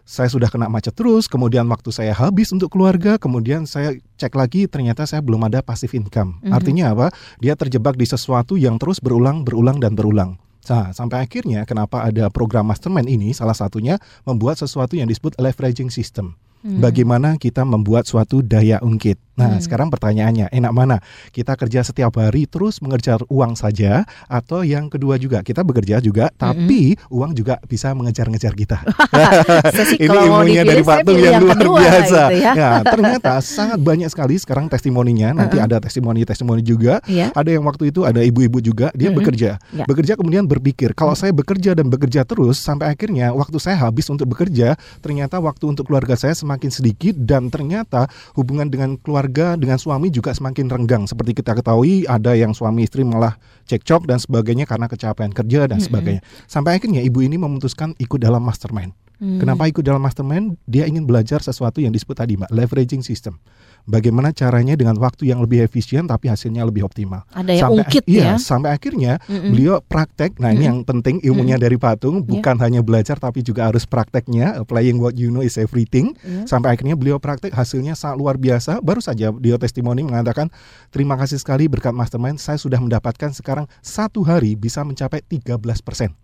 saya 0.04 0.28
sudah 0.28 0.52
kena 0.52 0.68
macet 0.68 0.92
terus, 0.94 1.32
kemudian 1.32 1.64
waktu 1.72 1.90
saya 1.90 2.12
habis 2.12 2.52
untuk 2.52 2.76
keluarga, 2.76 3.16
kemudian 3.16 3.64
saya 3.64 3.96
cek 4.20 4.36
lagi 4.36 4.68
ternyata 4.68 5.08
saya 5.08 5.24
belum 5.24 5.48
ada 5.48 5.64
passive 5.64 5.96
income. 5.96 6.44
Mhm. 6.44 6.52
Artinya 6.52 6.86
apa? 6.92 7.08
Dia 7.40 7.56
terjebak 7.56 7.96
di 7.96 8.04
sesuatu 8.04 8.60
yang 8.60 8.76
terus 8.76 9.00
berulang, 9.00 9.48
berulang 9.48 9.80
dan 9.80 9.96
berulang. 9.96 10.36
Nah, 10.64 10.96
sampai 10.96 11.28
akhirnya 11.28 11.68
kenapa 11.68 12.08
ada 12.08 12.32
program 12.32 12.72
mastermind 12.72 13.12
ini 13.12 13.36
salah 13.36 13.56
satunya 13.56 14.00
membuat 14.24 14.56
sesuatu 14.56 14.96
yang 14.96 15.12
disebut 15.12 15.36
leveraging 15.36 15.92
system. 15.92 16.40
Hmm. 16.64 16.80
Bagaimana 16.80 17.36
kita 17.36 17.68
membuat 17.68 18.08
suatu 18.08 18.40
daya 18.40 18.80
ungkit. 18.80 19.20
Nah, 19.34 19.58
Hmm. 19.58 19.62
sekarang 19.62 19.90
pertanyaannya, 19.90 20.54
enak 20.54 20.72
mana? 20.72 20.98
Kita 21.30 21.58
kerja 21.58 21.82
setiap 21.82 22.14
hari 22.16 22.46
terus 22.46 22.78
mengejar 22.80 23.18
uang 23.28 23.54
saja 23.54 24.06
atau 24.26 24.62
yang 24.62 24.88
kedua 24.88 25.18
juga 25.18 25.42
kita 25.42 25.62
bekerja 25.62 25.98
juga 25.98 26.30
tapi 26.30 26.94
uang 27.10 27.34
juga 27.34 27.58
bisa 27.66 27.90
mengejar-ngejar 27.94 28.54
kita. 28.54 28.78
Sih 29.74 30.06
Ini 30.06 30.14
ilmunya 30.14 30.62
dari 30.62 30.86
Patung 30.86 31.18
yang, 31.18 31.42
yang 31.42 31.44
luar 31.44 31.58
kedua 31.58 31.80
biasa. 31.82 32.22
gitu 32.30 32.46
ya. 32.54 32.70
ternyata 32.94 33.32
sangat 33.40 33.80
banyak 33.80 34.06
sekali 34.08 34.38
sekarang 34.38 34.70
testimoninya. 34.70 35.34
Nanti 35.34 35.58
ada 35.58 35.82
testimoni-testimoni 35.82 36.62
juga. 36.62 37.02
Iya. 37.10 37.34
Ada 37.34 37.58
yang 37.58 37.66
waktu 37.66 37.90
itu 37.90 38.06
ada 38.06 38.22
ibu-ibu 38.22 38.62
juga 38.62 38.94
dia 38.94 39.10
Mm-mm. 39.10 39.18
bekerja. 39.18 39.58
Ya. 39.74 39.86
Bekerja 39.90 40.14
kemudian 40.14 40.46
berpikir, 40.46 40.94
kalau 40.94 41.18
saya 41.18 41.34
bekerja 41.34 41.74
dan 41.74 41.90
bekerja 41.90 42.22
terus 42.22 42.62
sampai 42.62 42.94
akhirnya 42.94 43.34
waktu 43.34 43.58
saya 43.58 43.82
habis 43.82 44.06
untuk 44.14 44.30
bekerja, 44.30 44.78
ternyata 45.02 45.42
waktu 45.42 45.74
untuk 45.74 45.90
keluarga 45.90 46.14
saya 46.14 46.38
semakin 46.38 46.70
sedikit 46.70 47.18
dan 47.18 47.50
ternyata 47.50 48.06
hubungan 48.38 48.70
dengan 48.70 48.94
keluarga 49.02 49.23
dengan 49.30 49.76
suami 49.76 50.08
juga 50.08 50.32
semakin 50.32 50.72
renggang. 50.72 51.04
Seperti 51.06 51.36
kita 51.38 51.54
ketahui 51.54 52.08
ada 52.08 52.34
yang 52.34 52.56
suami 52.56 52.88
istri 52.88 53.04
malah 53.04 53.36
cekcok 53.68 54.08
dan 54.08 54.18
sebagainya 54.18 54.64
karena 54.64 54.88
kecapean 54.88 55.36
kerja 55.36 55.68
dan 55.68 55.84
sebagainya. 55.84 56.24
Sampai 56.48 56.80
akhirnya 56.80 57.04
ibu 57.04 57.20
ini 57.20 57.36
memutuskan 57.36 57.94
ikut 58.00 58.18
dalam 58.18 58.42
mastermind. 58.42 59.03
Hmm. 59.22 59.40
Kenapa 59.40 59.70
ikut 59.70 59.86
dalam 59.86 60.02
mastermind? 60.02 60.58
Dia 60.66 60.90
ingin 60.90 61.06
belajar 61.06 61.40
sesuatu 61.40 61.80
yang 61.80 61.94
disebut 61.94 62.18
tadi, 62.18 62.36
Mbak, 62.36 62.50
leveraging 62.50 63.04
system. 63.06 63.38
Bagaimana 63.84 64.32
caranya 64.32 64.80
dengan 64.80 64.96
waktu 64.96 65.28
yang 65.28 65.44
lebih 65.44 65.60
efisien 65.68 66.08
tapi 66.08 66.32
hasilnya 66.32 66.64
lebih 66.64 66.88
optimal. 66.88 67.28
Ada 67.36 67.52
yang 67.52 67.76
ungkit 67.76 68.08
iya, 68.08 68.36
ya. 68.36 68.36
sampai 68.40 68.72
akhirnya 68.72 69.20
Mm-mm. 69.28 69.52
beliau 69.52 69.84
praktek. 69.84 70.40
Nah, 70.40 70.56
ini 70.56 70.72
yang 70.72 70.88
penting 70.88 71.20
ilmunya 71.20 71.60
dari 71.60 71.76
patung, 71.76 72.24
bukan 72.24 72.56
hanya 72.64 72.80
belajar 72.80 73.20
tapi 73.20 73.44
juga 73.44 73.68
harus 73.68 73.84
prakteknya. 73.84 74.64
Applying 74.64 75.04
what 75.04 75.20
you 75.20 75.28
know 75.28 75.44
is 75.44 75.60
everything. 75.60 76.16
Iya. 76.24 76.48
Sampai 76.48 76.80
akhirnya 76.80 76.96
beliau 76.96 77.20
praktek 77.20 77.52
hasilnya 77.52 78.00
sangat 78.00 78.24
luar 78.24 78.40
biasa. 78.40 78.80
Baru 78.80 79.04
saja 79.04 79.36
dia 79.36 79.60
testimoni 79.60 80.08
mengatakan, 80.08 80.48
"Terima 80.88 81.20
kasih 81.20 81.44
sekali 81.44 81.68
berkat 81.68 81.92
mastermind 81.92 82.40
saya 82.40 82.56
sudah 82.56 82.80
mendapatkan 82.80 83.36
sekarang 83.36 83.68
satu 83.84 84.24
hari 84.24 84.56
bisa 84.56 84.80
mencapai 84.88 85.20
13%." 85.28 86.23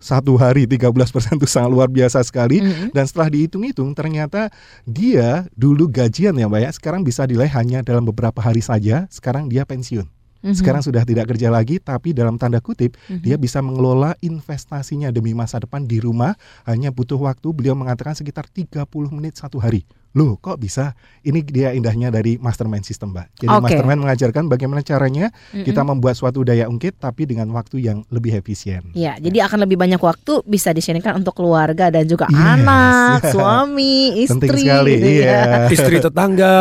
Satu 0.00 0.40
hari 0.40 0.64
13% 0.64 0.96
itu 1.36 1.44
sangat 1.44 1.70
luar 1.70 1.92
biasa 1.92 2.24
sekali. 2.24 2.64
Mm-mm. 2.64 2.90
Dan 2.90 3.04
setelah 3.04 3.28
dihitung-hitung 3.28 3.92
ternyata 3.92 4.48
dia 4.88 5.44
dulu 5.52 5.86
gajian 5.86 6.32
ya 6.34 6.48
Mbak 6.48 6.60
ya, 6.64 6.70
sekarang 6.72 7.00
bisa 7.04 7.28
nilai 7.28 7.46
hanya 7.52 7.84
dalam 7.84 8.08
beberapa 8.08 8.40
hari 8.40 8.64
saja, 8.64 9.04
sekarang 9.12 9.52
dia 9.52 9.68
pensiun. 9.68 10.08
Mhm. 10.40 10.56
Sekarang 10.56 10.80
sudah 10.80 11.04
tidak 11.04 11.28
kerja 11.28 11.52
lagi 11.52 11.76
tapi 11.76 12.16
dalam 12.16 12.40
tanda 12.40 12.64
kutip 12.64 12.96
Mhm. 13.12 13.20
dia 13.20 13.36
bisa 13.36 13.60
mengelola 13.60 14.16
investasinya 14.24 15.12
demi 15.12 15.36
masa 15.36 15.60
depan 15.60 15.84
di 15.84 16.00
rumah 16.00 16.32
hanya 16.64 16.88
butuh 16.88 17.20
waktu 17.20 17.52
beliau 17.52 17.76
mengatakan 17.76 18.16
sekitar 18.16 18.48
30 18.48 19.12
menit 19.12 19.36
satu 19.36 19.60
hari 19.60 19.84
Loh, 20.10 20.34
kok 20.36 20.58
bisa? 20.58 20.98
Ini 21.20 21.38
dia 21.44 21.70
indahnya 21.70 22.10
dari 22.10 22.34
mastermind 22.34 22.82
system, 22.82 23.14
Mbak. 23.14 23.26
Jadi 23.38 23.46
Oke. 23.48 23.62
mastermind 23.62 24.00
mengajarkan 24.00 24.44
bagaimana 24.46 24.80
caranya 24.80 25.30
kita 25.52 25.82
membuat 25.82 26.14
suatu 26.14 26.42
daya 26.42 26.66
ungkit 26.66 26.98
tapi 26.98 27.24
dengan 27.24 27.46
waktu 27.50 27.78
yang 27.78 28.02
lebih 28.08 28.34
efisien. 28.34 28.90
Ya, 28.90 29.14
jadi 29.16 29.46
akan 29.46 29.62
lebih 29.62 29.76
banyak 29.76 29.98
waktu 29.98 30.42
bisa 30.44 30.70
disharingkan 30.70 31.14
untuk 31.14 31.32
keluarga 31.32 31.88
dan 31.88 32.04
juga 32.04 32.26
Yes. 32.26 32.42
anak, 32.58 33.18
suami, 33.34 33.96
istri. 34.18 34.50
Penting 34.50 34.66
sekali, 34.66 34.92
gitu 34.96 35.06
ya. 35.06 35.22
iya. 35.22 35.40
Istri 35.78 35.96
tetangga, 36.00 36.52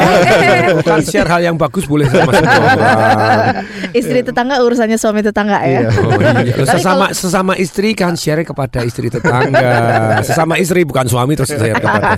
kan 0.86 1.00
share 1.01 1.25
hal 1.27 1.41
yang 1.41 1.58
bagus 1.58 1.86
boleh 1.86 2.06
sama 2.06 2.29
semua. 2.29 2.72
Istri 3.89 4.20
tetangga 4.22 4.62
urusannya 4.62 4.98
suami 4.98 5.22
tetangga 5.22 5.58
ya. 5.63 5.79
Iya. 5.79 5.89
Oh 5.98 6.20
iya, 6.20 6.53
Tapi 6.53 6.70
sesama 6.70 7.06
sesama 7.12 7.53
istri 7.56 7.96
kan 7.96 8.13
share 8.13 8.44
kepada 8.44 8.84
istri 8.84 9.10
tetangga. 9.10 9.70
Sesama 10.22 10.58
istri 10.58 10.86
bukan 10.86 11.06
suami 11.06 11.34
terus 11.34 11.50
share 11.50 11.74
kepada. 11.74 12.12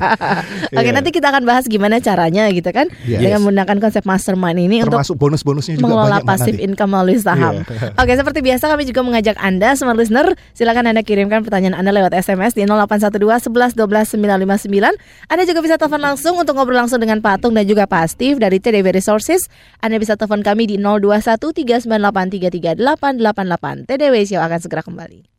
Oke, 0.67 0.81
Iya. 0.81 0.91
nanti 0.91 1.09
kita 1.11 1.20
akan 1.29 1.43
bahas 1.45 1.69
gimana 1.69 2.01
caranya 2.01 2.49
gitu 2.49 2.71
kan 2.73 2.89
Yes. 3.05 3.21
dengan 3.21 3.45
menggunakan 3.45 3.77
konsep 3.77 4.03
mastermind 4.03 4.57
ini 4.57 4.81
untuk 4.81 4.97
Termasuk 4.97 5.17
bonus-bonusnya 5.21 5.77
juga 5.77 5.85
mengelola 5.85 6.17
banyak 6.19 6.27
pasif 6.27 6.53
nanti. 6.57 6.65
income 6.65 6.89
melalui 6.89 7.17
saham. 7.21 7.53
Iya. 7.61 7.93
Oke, 8.01 8.13
seperti 8.17 8.39
biasa 8.41 8.63
kami 8.71 8.83
juga 8.89 9.01
mengajak 9.05 9.35
Anda 9.37 9.73
smart 9.77 9.97
listener, 9.97 10.33
silakan 10.53 10.89
Anda 10.89 11.01
kirimkan 11.05 11.45
pertanyaan 11.45 11.77
Anda 11.77 11.91
lewat 11.93 12.15
SMS 12.15 12.57
di 12.57 12.65
0812 12.65 13.51
11 13.51 13.77
12 13.77 14.17
959. 14.17 15.29
Anda 15.29 15.43
juga 15.45 15.59
bisa 15.61 15.75
telepon 15.77 16.01
langsung 16.01 16.39
untuk 16.39 16.55
ngobrol 16.57 16.79
langsung 16.81 16.97
dengan 16.97 17.19
Pak 17.19 17.41
Atung 17.41 17.53
dan 17.53 17.67
juga 17.67 17.85
Pak 17.85 18.15
Steve 18.15 18.37
dari 18.41 18.57
TDB 18.57 18.95
Resources. 18.95 19.45
Anda 19.83 19.99
bisa 20.01 20.15
telepon 20.15 20.41
kami 20.41 20.65
di 20.65 20.75
021 20.79 21.37
398 21.41 22.77
33 22.77 22.79
888. 22.79 23.89
TDW 23.89 24.15
Show 24.25 24.41
akan 24.41 24.59
segera 24.61 24.81
kembali. 24.85 25.31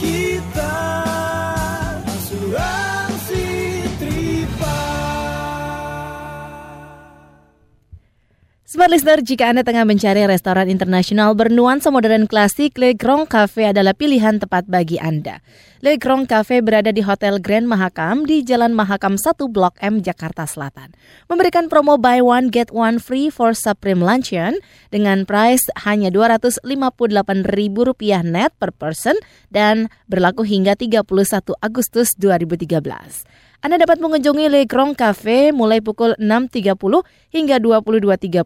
Smart 8.70 8.94
listener, 8.94 9.18
jika 9.18 9.50
Anda 9.50 9.66
tengah 9.66 9.82
mencari 9.82 10.22
restoran 10.30 10.70
internasional 10.70 11.34
bernuansa 11.34 11.90
modern 11.90 12.30
klasik, 12.30 12.78
Le 12.78 12.94
Grand 12.94 13.26
Cafe 13.26 13.66
adalah 13.66 13.98
pilihan 13.98 14.38
tepat 14.38 14.70
bagi 14.70 14.94
Anda. 14.94 15.42
Le 15.82 15.98
Grand 15.98 16.30
Cafe 16.30 16.62
berada 16.62 16.94
di 16.94 17.02
Hotel 17.02 17.42
Grand 17.42 17.66
Mahakam 17.66 18.30
di 18.30 18.46
Jalan 18.46 18.70
Mahakam 18.70 19.18
1 19.18 19.50
Blok 19.50 19.74
M, 19.82 19.98
Jakarta 19.98 20.46
Selatan. 20.46 20.94
Memberikan 21.26 21.66
promo 21.66 21.98
buy 21.98 22.22
one 22.22 22.46
get 22.46 22.70
one 22.70 23.02
free 23.02 23.26
for 23.26 23.58
Supreme 23.58 24.06
Luncheon 24.06 24.62
dengan 24.94 25.26
price 25.26 25.66
hanya 25.82 26.14
Rp258.000 26.14 28.22
net 28.22 28.54
per 28.54 28.70
person 28.70 29.18
dan 29.50 29.90
berlaku 30.06 30.46
hingga 30.46 30.78
31 30.78 31.10
Agustus 31.58 32.14
2013. 32.22 33.39
Anda 33.60 33.76
dapat 33.76 34.00
mengunjungi 34.00 34.48
Le 34.48 34.64
Grand 34.64 34.96
Cafe 34.96 35.52
mulai 35.52 35.84
pukul 35.84 36.16
6.30 36.16 36.80
hingga 37.28 37.60
22.30 37.60 38.40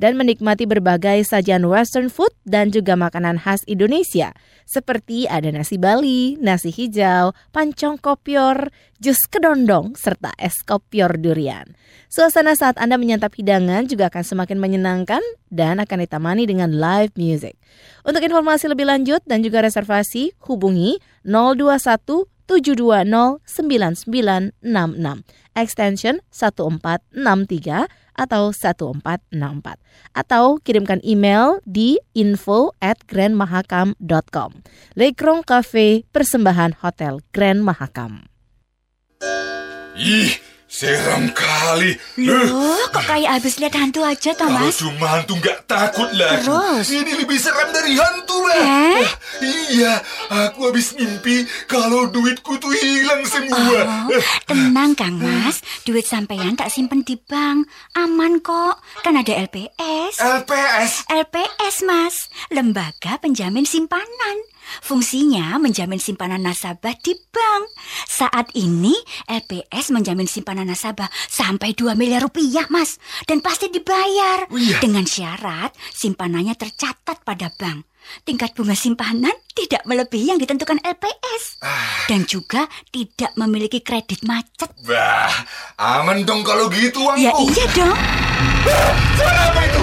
dan 0.00 0.16
menikmati 0.16 0.64
berbagai 0.64 1.28
sajian 1.28 1.60
western 1.68 2.08
food 2.08 2.32
dan 2.48 2.72
juga 2.72 2.96
makanan 2.96 3.36
khas 3.36 3.60
Indonesia 3.68 4.32
seperti 4.64 5.28
ada 5.28 5.52
nasi 5.52 5.76
Bali, 5.76 6.40
nasi 6.40 6.72
hijau, 6.72 7.36
pancong 7.52 8.00
kopior, 8.00 8.72
jus 8.96 9.20
kedondong, 9.28 9.92
serta 9.92 10.32
es 10.40 10.56
kopior 10.64 11.20
durian. 11.20 11.76
Suasana 12.08 12.56
saat 12.56 12.80
Anda 12.80 12.96
menyantap 12.96 13.36
hidangan 13.36 13.84
juga 13.84 14.08
akan 14.08 14.24
semakin 14.24 14.56
menyenangkan 14.56 15.20
dan 15.52 15.84
akan 15.84 16.08
ditemani 16.08 16.48
dengan 16.48 16.72
live 16.72 17.12
music. 17.20 17.60
Untuk 18.08 18.24
informasi 18.24 18.72
lebih 18.72 18.88
lanjut 18.88 19.20
dan 19.28 19.44
juga 19.44 19.60
reservasi, 19.60 20.32
hubungi 20.48 20.96
021 21.28 22.24
720-9966, 22.46 25.26
extension 25.58 26.22
1463 26.30 27.90
atau 28.16 28.50
1464. 28.50 29.76
Atau 30.16 30.56
kirimkan 30.64 31.04
email 31.04 31.60
di 31.68 32.00
info 32.16 32.72
at 32.80 32.96
grandmahakam.com. 33.04 34.64
Lekrong 34.96 35.44
Cafe, 35.44 36.08
persembahan 36.10 36.80
Hotel 36.80 37.20
Grand 37.36 37.60
Mahakam. 37.60 38.32
Ih, 39.96 40.36
seram 40.76 41.32
kali. 41.32 41.96
Loh, 42.20 42.84
kok 42.92 43.08
kayak 43.08 43.40
habis 43.40 43.56
lihat 43.56 43.72
hantu 43.80 44.04
aja, 44.04 44.36
Kalau 44.36 44.60
Thomas? 44.60 44.76
cuma 44.76 45.06
hantu 45.08 45.32
nggak 45.40 45.64
takut 45.64 46.12
lagi. 46.12 46.44
Terus? 46.44 46.86
Ini 46.92 47.12
lebih 47.16 47.38
seram 47.40 47.72
dari 47.72 47.96
hantu 47.96 48.36
lah. 48.44 48.60
Eh? 48.60 49.00
Iya, 49.72 50.04
aku 50.28 50.68
habis 50.68 50.92
mimpi 50.92 51.48
kalau 51.64 52.12
duitku 52.12 52.60
tuh 52.60 52.76
hilang 52.76 53.24
semua. 53.24 54.04
Oh, 54.12 54.20
tenang 54.44 54.92
Kang 54.92 55.16
Mas, 55.16 55.64
duit 55.88 56.04
sampean 56.04 56.60
tak 56.60 56.68
simpen 56.68 57.00
di 57.00 57.16
bank. 57.16 57.64
Aman 57.96 58.44
kok, 58.44 58.76
kan 59.00 59.16
ada 59.16 59.32
LPS. 59.32 60.20
LPS. 60.20 61.08
LPS, 61.08 61.76
Mas, 61.88 62.28
Lembaga 62.52 63.16
Penjamin 63.16 63.64
Simpanan. 63.64 64.36
Fungsinya 64.82 65.56
menjamin 65.58 66.00
simpanan 66.00 66.42
nasabah 66.42 66.94
di 67.00 67.14
bank. 67.30 67.64
Saat 68.06 68.52
ini 68.58 68.94
LPS 69.26 69.94
menjamin 69.94 70.26
simpanan 70.26 70.68
nasabah 70.68 71.08
sampai 71.30 71.72
2 71.72 71.98
miliar 71.98 72.22
rupiah, 72.24 72.66
Mas. 72.68 72.98
Dan 73.24 73.42
pasti 73.42 73.70
dibayar. 73.70 74.48
Oh, 74.50 74.58
iya. 74.58 74.78
Dengan 74.78 75.06
syarat 75.06 75.74
simpanannya 75.94 76.54
tercatat 76.54 77.22
pada 77.22 77.50
bank. 77.54 77.86
Tingkat 78.22 78.54
bunga 78.54 78.78
simpanan 78.78 79.34
tidak 79.50 79.82
melebihi 79.82 80.30
yang 80.30 80.38
ditentukan 80.38 80.78
LPS. 80.78 81.58
Dan 82.06 82.22
juga 82.22 82.70
tidak 82.94 83.34
memiliki 83.34 83.82
kredit 83.82 84.22
macet. 84.22 84.70
Wah, 84.86 85.34
aman 85.74 86.22
dong 86.22 86.46
kalau 86.46 86.70
gitu 86.70 87.02
uangku. 87.02 87.18
Ya 87.18 87.34
iya 87.34 87.66
dong. 87.74 87.98
Suara 89.18 89.42
apa 89.50 89.60
itu? 89.66 89.82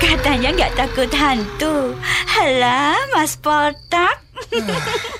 Katanya 0.00 0.48
nggak 0.56 0.72
takut 0.80 1.12
hantu. 1.12 1.92
Halah, 2.24 2.96
Mas 3.12 3.36
Poltak. 3.36 4.24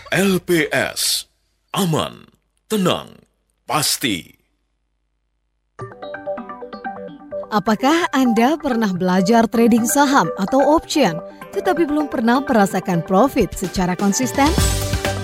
LPS. 0.08 1.28
Aman, 1.76 2.26
tenang, 2.66 3.14
pasti. 3.68 4.40
Apakah 7.52 8.08
Anda 8.10 8.56
pernah 8.56 8.90
belajar 8.90 9.46
trading 9.46 9.84
saham 9.84 10.32
atau 10.40 10.58
option, 10.58 11.20
tetapi 11.52 11.84
belum 11.84 12.08
pernah 12.08 12.40
merasakan 12.40 13.04
profit 13.04 13.52
secara 13.54 13.92
konsisten? 13.94 14.48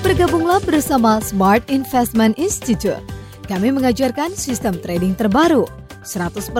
Bergabunglah 0.04 0.60
bersama 0.62 1.18
Smart 1.18 1.66
Investment 1.72 2.36
Institute. 2.36 3.02
Kami 3.48 3.72
mengajarkan 3.74 4.36
sistem 4.36 4.76
trading 4.78 5.16
terbaru, 5.18 5.66
100% 6.04 6.52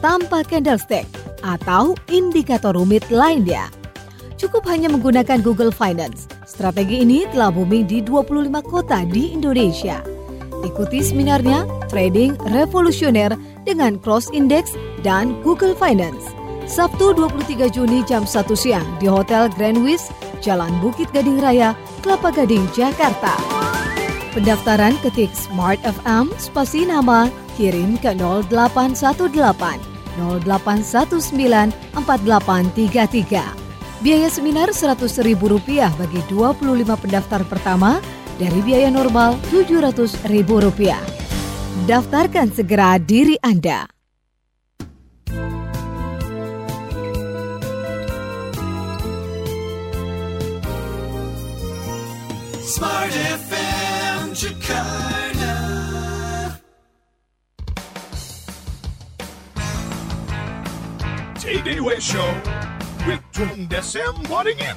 tanpa 0.00 0.44
candlestick 0.46 1.25
atau 1.46 1.94
indikator 2.10 2.74
rumit 2.74 3.06
lainnya. 3.06 3.70
Cukup 4.36 4.68
hanya 4.68 4.92
menggunakan 4.92 5.40
Google 5.40 5.72
Finance. 5.72 6.28
Strategi 6.44 7.06
ini 7.06 7.24
telah 7.32 7.48
booming 7.48 7.88
di 7.88 8.04
25 8.04 8.50
kota 8.66 9.06
di 9.08 9.32
Indonesia. 9.32 10.04
Ikuti 10.66 11.00
seminarnya 11.00 11.64
Trading 11.88 12.36
Revolusioner 12.52 13.32
dengan 13.64 13.96
Cross 14.02 14.34
Index 14.34 14.74
dan 15.00 15.40
Google 15.40 15.72
Finance. 15.72 16.34
Sabtu 16.66 17.14
23 17.14 17.70
Juni 17.70 18.02
jam 18.04 18.26
1 18.26 18.52
siang 18.58 18.84
di 18.98 19.06
Hotel 19.06 19.46
Grand 19.54 19.78
Wis, 19.86 20.10
Jalan 20.42 20.74
Bukit 20.82 21.08
Gading 21.14 21.38
Raya, 21.38 21.78
Kelapa 22.02 22.34
Gading, 22.34 22.66
Jakarta. 22.74 23.38
Pendaftaran 24.34 24.98
ketik 25.00 25.32
Smart 25.32 25.80
FM 25.80 26.28
spasi 26.36 26.84
nama 26.84 27.32
kirim 27.56 27.96
ke 27.96 28.12
0818 28.12 29.95
0819 30.18 31.72
4833. 31.94 33.66
Biaya 34.04 34.28
seminar 34.28 34.70
Rp100.000 34.76 35.96
bagi 35.96 36.20
25 36.28 37.02
pendaftar 37.02 37.40
pertama 37.48 38.00
dari 38.36 38.60
biaya 38.60 38.92
normal 38.92 39.40
Rp700.000. 39.52 40.96
Daftarkan 41.88 42.48
segera 42.52 42.96
diri 43.00 43.36
Anda. 43.40 43.88
Smart 52.66 53.14
FM 53.14 54.36
Jakarta. 54.36 55.05
Way 61.46 62.02
Show 62.02 62.26
with 63.06 63.22
Tung 63.30 63.70
Desem 63.70 64.10
Waddingin. 64.26 64.74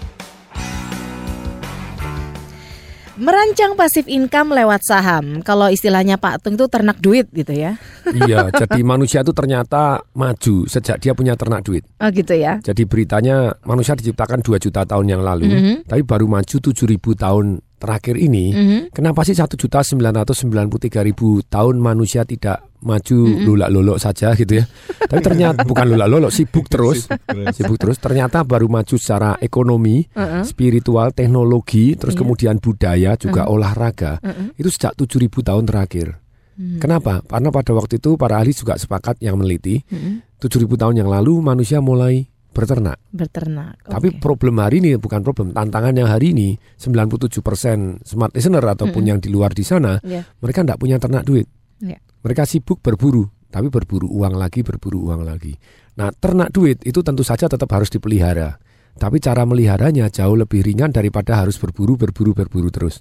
Merancang 3.17 3.73
pasif 3.73 4.05
income 4.05 4.53
lewat 4.53 4.85
saham. 4.85 5.41
Kalau 5.41 5.73
istilahnya 5.73 6.21
Pak 6.21 6.45
Tung 6.45 6.53
itu 6.53 6.69
ternak 6.69 7.01
duit 7.01 7.25
gitu 7.33 7.57
ya. 7.57 7.73
iya, 8.13 8.53
jadi 8.53 8.85
manusia 8.85 9.25
itu 9.25 9.33
ternyata 9.33 10.05
maju 10.13 10.69
sejak 10.69 11.01
dia 11.01 11.17
punya 11.17 11.33
ternak 11.33 11.65
duit. 11.65 11.89
Oh 11.97 12.13
gitu 12.13 12.37
ya. 12.37 12.61
Jadi 12.61 12.85
beritanya 12.85 13.49
manusia 13.65 13.97
diciptakan 13.97 14.45
2 14.45 14.61
juta 14.61 14.85
tahun 14.85 15.09
yang 15.09 15.25
lalu, 15.25 15.49
Mhm. 15.49 15.89
tapi 15.89 16.05
baru 16.05 16.29
maju 16.29 16.57
7.000 16.61 17.17
tahun 17.17 17.65
terakhir 17.81 18.13
ini. 18.13 18.45
Mhm. 18.53 18.79
Kenapa 18.93 19.25
sih 19.25 19.33
1.993.000 19.33 21.41
tahun 21.49 21.81
manusia 21.81 22.29
tidak 22.29 22.68
maju 22.81 23.17
Mhm. 23.19 23.43
lolak-lolok 23.45 23.97
saja 23.97 24.31
gitu 24.33 24.59
ya? 24.59 24.65
Tapi 24.99 25.21
ternyata 25.21 25.63
bukan 25.63 25.85
lolak-lolok, 25.91 26.31
sibuk 26.31 26.65
terus. 26.65 27.05
Sibuk 27.05 27.21
terus. 27.25 27.47
sibuk 27.55 27.77
terus. 27.77 27.97
Ternyata 27.97 28.43
baru 28.43 28.67
maju 28.67 28.95
secara 28.95 29.35
ekonomi, 29.39 30.05
Uh-uh. 30.11 30.43
spiritual, 30.43 31.11
teknologi, 31.11 31.95
terus 31.95 32.15
Iya. 32.15 32.19
kemudian 32.21 32.55
budaya, 32.57 33.11
juga 33.19 33.45
Mhm. 33.45 33.51
olahraga. 33.51 34.11
Uh-uh. 34.19 34.55
Itu 34.55 34.69
sejak 34.69 34.95
7.000 34.95 35.41
tahun 35.41 35.65
terakhir. 35.65 36.19
Hmm. 36.59 36.75
Kenapa? 36.75 37.23
Karena 37.23 37.49
pada 37.49 37.71
waktu 37.71 37.97
itu 37.97 38.19
para 38.19 38.35
ahli 38.35 38.51
juga 38.51 38.75
sepakat 38.75 39.23
yang 39.23 39.39
meneliti 39.39 39.79
Mhm. 39.87 40.39
7.000 40.39 40.75
tahun 40.75 40.99
yang 40.99 41.07
lalu 41.07 41.39
manusia 41.39 41.79
mulai 41.79 42.27
berternak. 42.51 42.99
Berternak. 43.15 43.79
Tapi 43.87 44.11
Oke. 44.11 44.19
problem 44.19 44.59
hari 44.59 44.83
ini 44.83 44.99
bukan 44.99 45.23
problem, 45.23 45.55
tantangan 45.55 45.95
yang 45.95 46.11
hari 46.11 46.35
ini 46.35 46.59
97% 46.75 48.03
smart 48.03 48.35
listener 48.35 48.59
ataupun 48.59 48.99
Mm-mm. 48.99 49.09
yang 49.15 49.19
di 49.23 49.29
luar 49.31 49.55
di 49.55 49.63
sana, 49.63 50.01
Iya. 50.03 50.27
mereka 50.43 50.65
tidak 50.67 50.79
punya 50.79 50.99
ternak 50.99 51.23
duit. 51.23 51.47
Iya. 51.79 51.99
Mereka 52.23 52.43
sibuk 52.43 52.83
berburu, 52.83 53.27
tapi 53.47 53.71
berburu 53.71 54.07
uang 54.11 54.35
lagi, 54.35 54.61
berburu 54.61 55.09
uang 55.09 55.23
lagi. 55.23 55.55
Nah, 55.99 56.11
ternak 56.15 56.51
duit 56.51 56.83
itu 56.83 56.99
tentu 57.03 57.23
saja 57.23 57.47
tetap 57.47 57.67
harus 57.71 57.91
dipelihara. 57.91 58.55
Tapi 58.99 59.23
cara 59.23 59.47
meliharanya 59.47 60.11
jauh 60.11 60.35
lebih 60.35 60.59
ringan 60.59 60.91
daripada 60.91 61.39
harus 61.39 61.55
berburu, 61.55 61.95
berburu, 61.95 62.35
berburu 62.35 62.67
terus. 62.67 62.99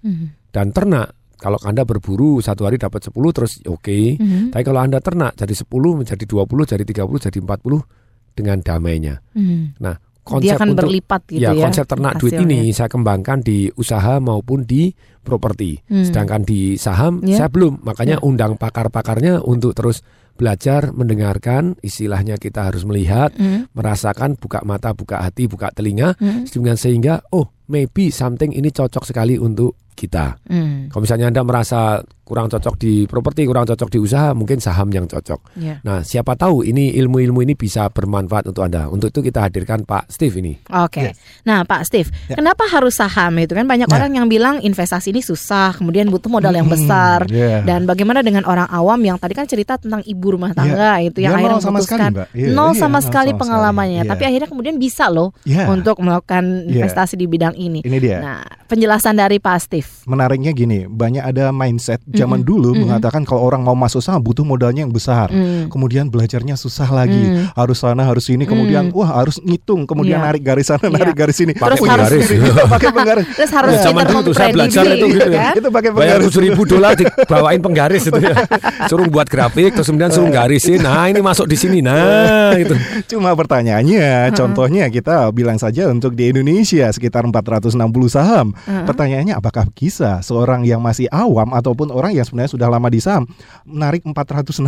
Mhm. 0.00 0.52
Dan 0.52 0.72
ternak, 0.72 1.36
kalau 1.36 1.60
Anda 1.60 1.84
berburu 1.84 2.40
satu 2.40 2.64
hari 2.64 2.80
dapat 2.80 3.12
10 3.12 3.28
terus 3.36 3.60
oke. 3.68 4.16
Mhm. 4.16 4.56
Tapi 4.56 4.64
kalau 4.64 4.80
Anda 4.80 5.04
ternak 5.04 5.36
jadi 5.36 5.52
10, 5.52 5.92
menjadi 6.00 6.24
20, 6.24 6.64
jadi 6.64 6.84
30, 6.84 7.20
jadi 7.20 7.38
40 7.44 7.84
dengan 8.32 8.58
damainya. 8.64 9.20
Mhm. 9.36 9.80
Nah, 9.84 9.96
Dia 10.24 10.56
konsep 10.56 10.56
akan 10.56 10.68
untuk 10.72 10.80
berlipat 10.88 11.20
gitu 11.28 11.44
ya, 11.44 11.50
ya. 11.52 11.64
konsep 11.68 11.84
ternak 11.84 12.12
duit 12.16 12.32
hasilnya. 12.32 12.48
ini 12.48 12.72
saya 12.72 12.88
kembangkan 12.88 13.38
di 13.44 13.68
usaha 13.76 14.16
maupun 14.24 14.64
di 14.64 14.88
properti. 15.20 15.76
Hmm. 15.84 16.04
Sedangkan 16.04 16.40
di 16.48 16.80
saham 16.80 17.20
Ya. 17.20 17.44
saya 17.44 17.48
belum, 17.52 17.84
makanya 17.84 18.16
Ya. 18.16 18.24
undang 18.24 18.56
pakar-pakarnya 18.56 19.44
untuk 19.44 19.76
terus 19.76 20.00
belajar, 20.34 20.90
mendengarkan, 20.90 21.78
istilahnya 21.78 22.40
kita 22.40 22.66
harus 22.66 22.82
melihat, 22.82 23.30
Mhm. 23.38 23.70
merasakan, 23.70 24.34
buka 24.34 24.64
mata, 24.66 24.90
buka 24.90 25.22
hati, 25.22 25.46
buka 25.46 25.70
telinga, 25.70 26.18
dengan 26.50 26.74
sehingga 26.74 27.22
oh 27.30 27.54
maybe 27.70 28.10
something 28.10 28.50
ini 28.50 28.72
cocok 28.74 29.04
sekali 29.06 29.38
untuk 29.38 29.78
kita. 29.94 30.34
Mhm. 30.50 30.90
Kalau 30.90 31.02
misalnya 31.06 31.30
Anda 31.30 31.42
merasa 31.46 32.02
kurang 32.24 32.48
cocok 32.48 32.74
di 32.74 33.04
properti, 33.04 33.44
kurang 33.44 33.64
cocok 33.64 33.88
di 33.88 33.98
usaha, 34.00 34.32
mungkin 34.32 34.58
saham 34.58 34.88
yang 34.88 35.04
cocok. 35.04 35.54
Ya. 35.54 35.78
Nah, 35.80 36.00
siapa 36.00 36.34
tahu 36.34 36.64
ini 36.64 36.96
ilmu-ilmu 36.96 37.40
ini 37.40 37.52
bisa 37.52 37.86
bermanfaat 37.86 38.48
untuk 38.48 38.64
Anda. 38.64 38.88
Untuk 38.88 39.12
itu 39.12 39.20
kita 39.22 39.44
hadirkan 39.44 39.84
Pak 39.84 40.08
Steve 40.08 40.32
ini. 40.40 40.56
Oke. 40.66 41.12
Nah, 41.44 41.62
Pak 41.62 41.84
Steve, 41.84 42.08
Ya. 42.26 42.36
kenapa 42.36 42.64
harus 42.66 42.96
saham 42.96 43.36
itu 43.38 43.52
kan 43.52 43.64
banyak 43.64 43.84
Nah. 43.84 43.94
orang 43.94 44.10
yang 44.14 44.26
bilang 44.26 44.56
investasi 44.58 45.12
ini 45.12 45.20
susah, 45.20 45.76
kemudian 45.76 46.08
butuh 46.08 46.26
modal 46.26 46.50
yang 46.50 46.64
Hmm, 46.64 46.74
besar. 46.74 47.28
iya. 47.28 47.60
Dan 47.60 47.84
bagaimana 47.84 48.24
dengan 48.24 48.42
orang 48.44 48.66
awam 48.66 48.98
yang 48.98 49.20
tadi 49.20 49.36
kan 49.36 49.44
cerita 49.44 49.76
tentang 49.76 50.00
ibu 50.02 50.32
rumah 50.32 50.50
tangga 50.50 50.98
itu 50.98 51.20
yang 51.20 51.36
Dia 51.36 51.44
akhirnya 51.44 51.56
nol 51.56 51.62
sama 51.62 51.78
sekali. 51.78 52.02
Iya, 52.32 52.50
nol 52.50 52.72
iya, 52.72 52.80
sama 52.80 52.98
nol 52.98 53.04
sekali 53.04 53.30
sama 53.30 53.40
pengalamannya, 53.44 54.00
sekali. 54.00 54.10
tapi 54.10 54.22
akhirnya 54.24 54.48
kemudian 54.48 54.74
bisa 54.80 55.06
loh 55.06 55.36
Iya. 55.44 55.68
untuk 55.68 56.00
melakukan 56.00 56.42
Iya. 56.64 56.80
investasi 56.80 57.14
di 57.14 57.26
bidang 57.26 57.52
ini. 57.54 57.84
Ini 57.84 57.98
dia. 58.00 58.18
Nah, 58.18 58.40
penjelasan 58.64 59.14
dari 59.14 59.36
Pak 59.36 59.58
Steve. 59.60 59.90
Menariknya 60.06 60.50
gini, 60.50 60.86
banyak 60.86 61.20
ada 61.20 61.50
mindset 61.50 62.00
zaman 62.14 62.40
Mhm, 62.40 62.46
dulu 62.46 62.70
mhm. 62.72 62.80
mengatakan 62.86 63.22
kalau 63.22 63.42
orang 63.42 63.60
mau 63.60 63.74
masuk 63.74 63.98
saham 63.98 64.18
butuh 64.18 64.42
modalnya 64.42 64.82
yang 64.82 64.90
besar. 64.90 65.28
Mm. 65.28 65.68
Kemudian 65.68 66.06
belajarnya 66.06 66.54
susah 66.54 66.86
lagi, 66.88 67.18
Mm. 67.18 67.52
harus 67.52 67.78
sana 67.78 68.02
harus 68.02 68.24
sini, 68.24 68.44
kemudian 68.44 68.88
Mm. 68.88 68.94
wah 68.94 69.20
harus 69.20 69.36
ngitung, 69.38 69.84
kemudian 69.84 70.18
Iya. 70.18 70.26
narik 70.30 70.42
garis 70.42 70.66
sana, 70.68 70.86
Iya. 70.86 70.94
narik 70.94 71.14
garis 71.14 71.34
sini. 71.34 71.52
Terus 71.52 71.80
harus- 71.80 72.10
sendiri, 72.14 72.48
pakai 72.74 72.90
penggaris. 72.90 73.26
Terus 73.34 73.50
harus 73.50 73.72
Ya, 73.74 73.82
zaman 73.82 74.02
pintar 74.02 74.12
dulu 74.14 74.22
tuh 74.24 74.34
saya 74.34 74.48
belajar 74.52 74.84
itu 74.86 75.06
gitu 75.10 75.30
ya. 75.30 75.40
kan? 75.40 75.54
Itu 75.56 75.68
pakai 75.68 75.90
Bayar 75.90 75.98
penggaris. 75.98 76.24
tujuh 76.28 76.40
ribu 76.44 76.62
dolar 76.64 76.92
dibawain 76.94 77.60
penggaris 77.60 78.02
itu 78.06 78.20
ya. 78.20 78.34
Suruh 78.90 79.08
buat 79.08 79.26
grafik, 79.26 79.72
terus 79.72 79.88
kemudian 79.88 80.12
suruh 80.12 80.28
garisin. 80.28 80.78
Nah 80.78 81.08
ini 81.08 81.18
masuk 81.18 81.48
di 81.48 81.56
sini. 81.56 81.80
Nah 81.80 82.52
itu. 82.54 82.76
Cuma 83.08 83.32
pertanyaannya, 83.32 84.28
contohnya 84.32 84.84
kita 84.88 85.32
bilang 85.32 85.56
saja 85.56 85.88
untuk 85.88 86.12
di 86.12 86.28
Indonesia 86.28 86.86
sekitar 86.90 87.24
460 87.24 87.72
saham. 88.06 88.52
Pertanyaannya 88.64 89.32
apakah 89.32 89.64
bisa 89.70 90.20
seorang 90.20 90.62
yang 90.62 90.84
masih 90.84 91.08
awam 91.08 91.48
ataupun 91.50 91.88
orang 91.88 92.03
yang 92.10 92.26
sebenarnya 92.26 92.52
sudah 92.56 92.68
lama 92.68 92.88
di 92.90 93.00
saham 93.00 93.24
menarik 93.64 94.04
460 94.04 94.64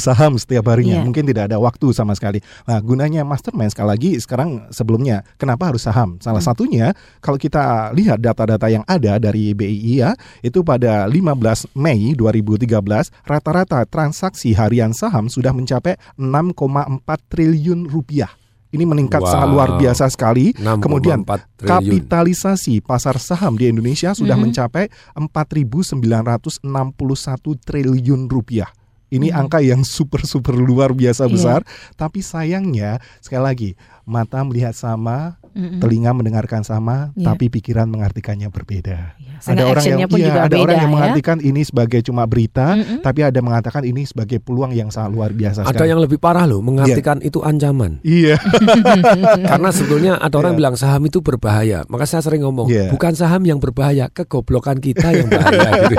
saham 0.00 0.38
setiap 0.38 0.70
harinya? 0.70 1.00
Iya. 1.00 1.04
Mungkin 1.04 1.24
tidak 1.28 1.52
ada 1.52 1.58
waktu 1.60 1.90
sama 1.92 2.14
sekali. 2.14 2.40
Nah, 2.64 2.78
gunanya 2.80 3.26
mastermind 3.26 3.74
sekali 3.74 3.88
lagi 3.88 4.10
sekarang 4.20 4.70
sebelumnya 4.70 5.26
kenapa 5.36 5.68
harus 5.72 5.84
saham? 5.84 6.16
Salah 6.22 6.40
Hmm. 6.40 6.48
satunya 6.54 6.86
kalau 7.20 7.36
kita 7.36 7.90
lihat 7.92 8.22
data-data 8.22 8.70
yang 8.70 8.84
ada 8.86 9.18
dari 9.18 9.52
BII 9.52 9.94
ya, 10.00 10.12
itu 10.40 10.62
pada 10.62 11.04
15 11.10 11.66
Mei 11.74 12.14
2013 12.14 13.10
rata-rata 13.26 13.82
transaksi 13.88 14.54
harian 14.54 14.94
saham 14.94 15.26
sudah 15.26 15.50
mencapai 15.50 15.98
6,4 16.16 17.18
triliun 17.28 17.88
rupiah. 17.90 18.30
Ini 18.68 18.84
meningkat 18.84 19.24
Wow. 19.24 19.32
sangat 19.32 19.48
luar 19.48 19.68
biasa 19.80 20.12
sekali. 20.12 20.52
6,4 20.52 20.84
Kemudian 20.84 21.24
triliun. 21.24 21.72
kapitalisasi 21.72 22.84
pasar 22.84 23.16
saham 23.16 23.56
di 23.56 23.64
Indonesia 23.64 24.12
sudah 24.12 24.36
Mhm. 24.36 24.44
mencapai 24.44 24.92
4.961 25.16 27.56
triliun 27.56 28.28
rupiah. 28.28 28.68
Ini 29.08 29.32
Mhm. 29.32 29.40
angka 29.40 29.64
yang 29.64 29.88
super 29.88 30.20
super 30.28 30.52
luar 30.52 30.92
biasa 30.92 31.24
Iya. 31.24 31.32
besar. 31.32 31.60
Tapi 31.96 32.20
sayangnya 32.20 33.00
sekali 33.24 33.40
lagi 33.40 33.70
mata 34.08 34.40
melihat 34.40 34.72
sama, 34.72 35.36
Mm-mm. 35.52 35.78
telinga 35.78 36.16
mendengarkan 36.16 36.64
sama, 36.64 37.12
Iya. 37.12 37.30
tapi 37.30 37.52
pikiran 37.52 37.84
mengartikannya 37.84 38.48
berbeda. 38.48 39.14
Iya, 39.20 39.36
sehingga 39.38 39.68
ada 39.68 39.70
orang 39.70 39.84
yang 39.84 40.00
iya, 40.00 40.08
juga 40.08 40.40
ada 40.40 40.48
beda 40.48 40.62
orang 40.64 40.76
yang 40.76 40.88
ya. 40.88 40.94
mengartikan 40.96 41.38
ini 41.38 41.60
sebagai 41.62 42.00
cuma 42.00 42.24
berita, 42.24 42.74
Mm-mm. 42.74 43.04
tapi 43.04 43.20
ada 43.20 43.38
mengatakan 43.38 43.84
ini 43.84 44.08
sebagai 44.08 44.40
peluang 44.40 44.72
yang 44.72 44.88
sangat 44.88 45.12
luar 45.12 45.30
biasa. 45.30 45.62
Ada 45.62 45.76
sekali. 45.76 45.90
yang 45.92 46.00
lebih 46.00 46.16
parah 46.16 46.48
loh, 46.48 46.64
mengartikan 46.64 47.20
itu 47.20 47.44
ancaman. 47.44 48.00
Iya. 48.00 48.40
Karena 49.50 49.68
sebetulnya 49.68 50.12
ada 50.16 50.34
orang 50.34 50.56
Iya. 50.56 50.60
bilang 50.64 50.74
saham 50.74 51.02
itu 51.04 51.20
berbahaya. 51.20 51.84
Maka 51.86 52.08
saya 52.08 52.24
sering 52.24 52.42
ngomong, 52.42 52.72
Iya. 52.72 52.88
bukan 52.88 53.12
saham 53.12 53.44
yang 53.44 53.60
berbahaya, 53.60 54.08
kegoblokan 54.08 54.80
kita 54.80 55.12
yang 55.12 55.28
bahaya. 55.28 55.68
gitu. 55.84 55.96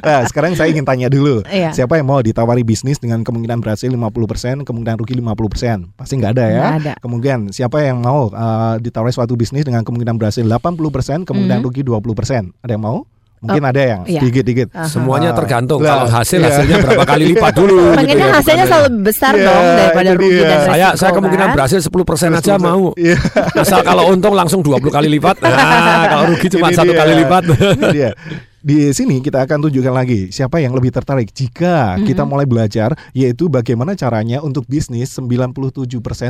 Nah, 0.00 0.20
sekarang 0.24 0.56
saya 0.56 0.70
ingin 0.70 0.86
tanya 0.86 1.06
dulu. 1.06 1.42
Iya. 1.44 1.74
Siapa 1.74 1.98
yang 1.98 2.08
mau 2.08 2.20
ditawari 2.20 2.62
bisnis 2.62 2.96
dengan 2.96 3.20
kemungkinan 3.20 3.60
berhasil 3.60 3.86
50%, 3.86 4.64
kemungkinan 4.64 4.96
rugi 4.96 5.14
50%? 5.18 5.92
Pasti 5.94 6.16
nggak 6.16 6.32
ada 6.32 6.44
ya. 6.46 6.58
Nggak 6.60 6.78
ada. 6.80 6.92
Kemudian 7.10 7.50
siapa 7.50 7.82
yang 7.82 7.98
mau 7.98 8.30
uh, 8.30 8.78
ditawari 8.78 9.10
suatu 9.10 9.34
bisnis 9.34 9.66
dengan 9.66 9.82
kemungkinan 9.82 10.14
berhasil 10.14 10.46
80%, 10.46 11.26
kemungkinan 11.26 11.58
Mhm. 11.58 11.66
rugi 11.66 11.82
20%? 11.82 12.54
Ada 12.62 12.78
yang 12.78 12.86
mau? 12.86 13.02
Mungkin 13.40 13.64
ada 13.64 13.80
yang 13.80 14.00
iya. 14.04 14.20
sedikit-dikit. 14.20 14.68
Aha. 14.70 14.84
Semuanya 14.84 15.32
Ah, 15.32 15.36
tergantung. 15.42 15.80
lah, 15.80 15.96
Kalau 15.96 16.06
hasil 16.12 16.38
iya. 16.38 16.48
hasilnya 16.52 16.76
berapa 16.78 17.02
kali 17.02 17.24
lipat 17.32 17.52
dulu. 17.56 17.72
gitu 17.82 17.96
Pengennya 17.96 18.26
ya, 18.28 18.34
hasilnya 18.36 18.66
selalu 18.68 18.88
besar 19.00 19.32
Iya, 19.32 19.46
dong 19.48 19.64
daripada 19.74 20.10
rugi 20.12 20.28
dia. 20.30 20.44
dan 20.44 20.58
resiko 20.60 20.70
saya 20.70 20.88
saya 20.92 21.10
kemungkinan 21.10 21.46
kan? 21.48 21.54
berhasil 21.56 21.80
10% 21.80 22.30
aja 22.30 22.54
10%. 22.54 22.60
mau. 22.60 22.82
Iya. 22.94 23.16
Asal 23.56 23.80
kalau 23.80 24.04
untung 24.06 24.34
langsung 24.36 24.60
20 24.60 24.92
kali 24.92 25.08
lipat. 25.10 25.40
Nah, 25.50 26.04
kalau 26.06 26.24
rugi 26.30 26.46
cuma 26.46 26.68
satu 26.70 26.92
kali 26.92 27.12
lipat. 27.18 27.42
Ini 28.60 28.92
di 28.92 28.92
sini 28.92 29.24
kita 29.24 29.40
akan 29.48 29.68
tunjukkan 29.68 29.94
lagi 29.94 30.28
siapa 30.28 30.60
yang 30.60 30.76
lebih 30.76 30.92
tertarik 30.92 31.32
jika 31.32 31.96
kita 32.04 32.28
mulai 32.28 32.44
belajar 32.44 32.92
yaitu 33.16 33.48
bagaimana 33.48 33.96
caranya 33.96 34.44
untuk 34.44 34.68
bisnis 34.68 35.16
97% 35.16 35.80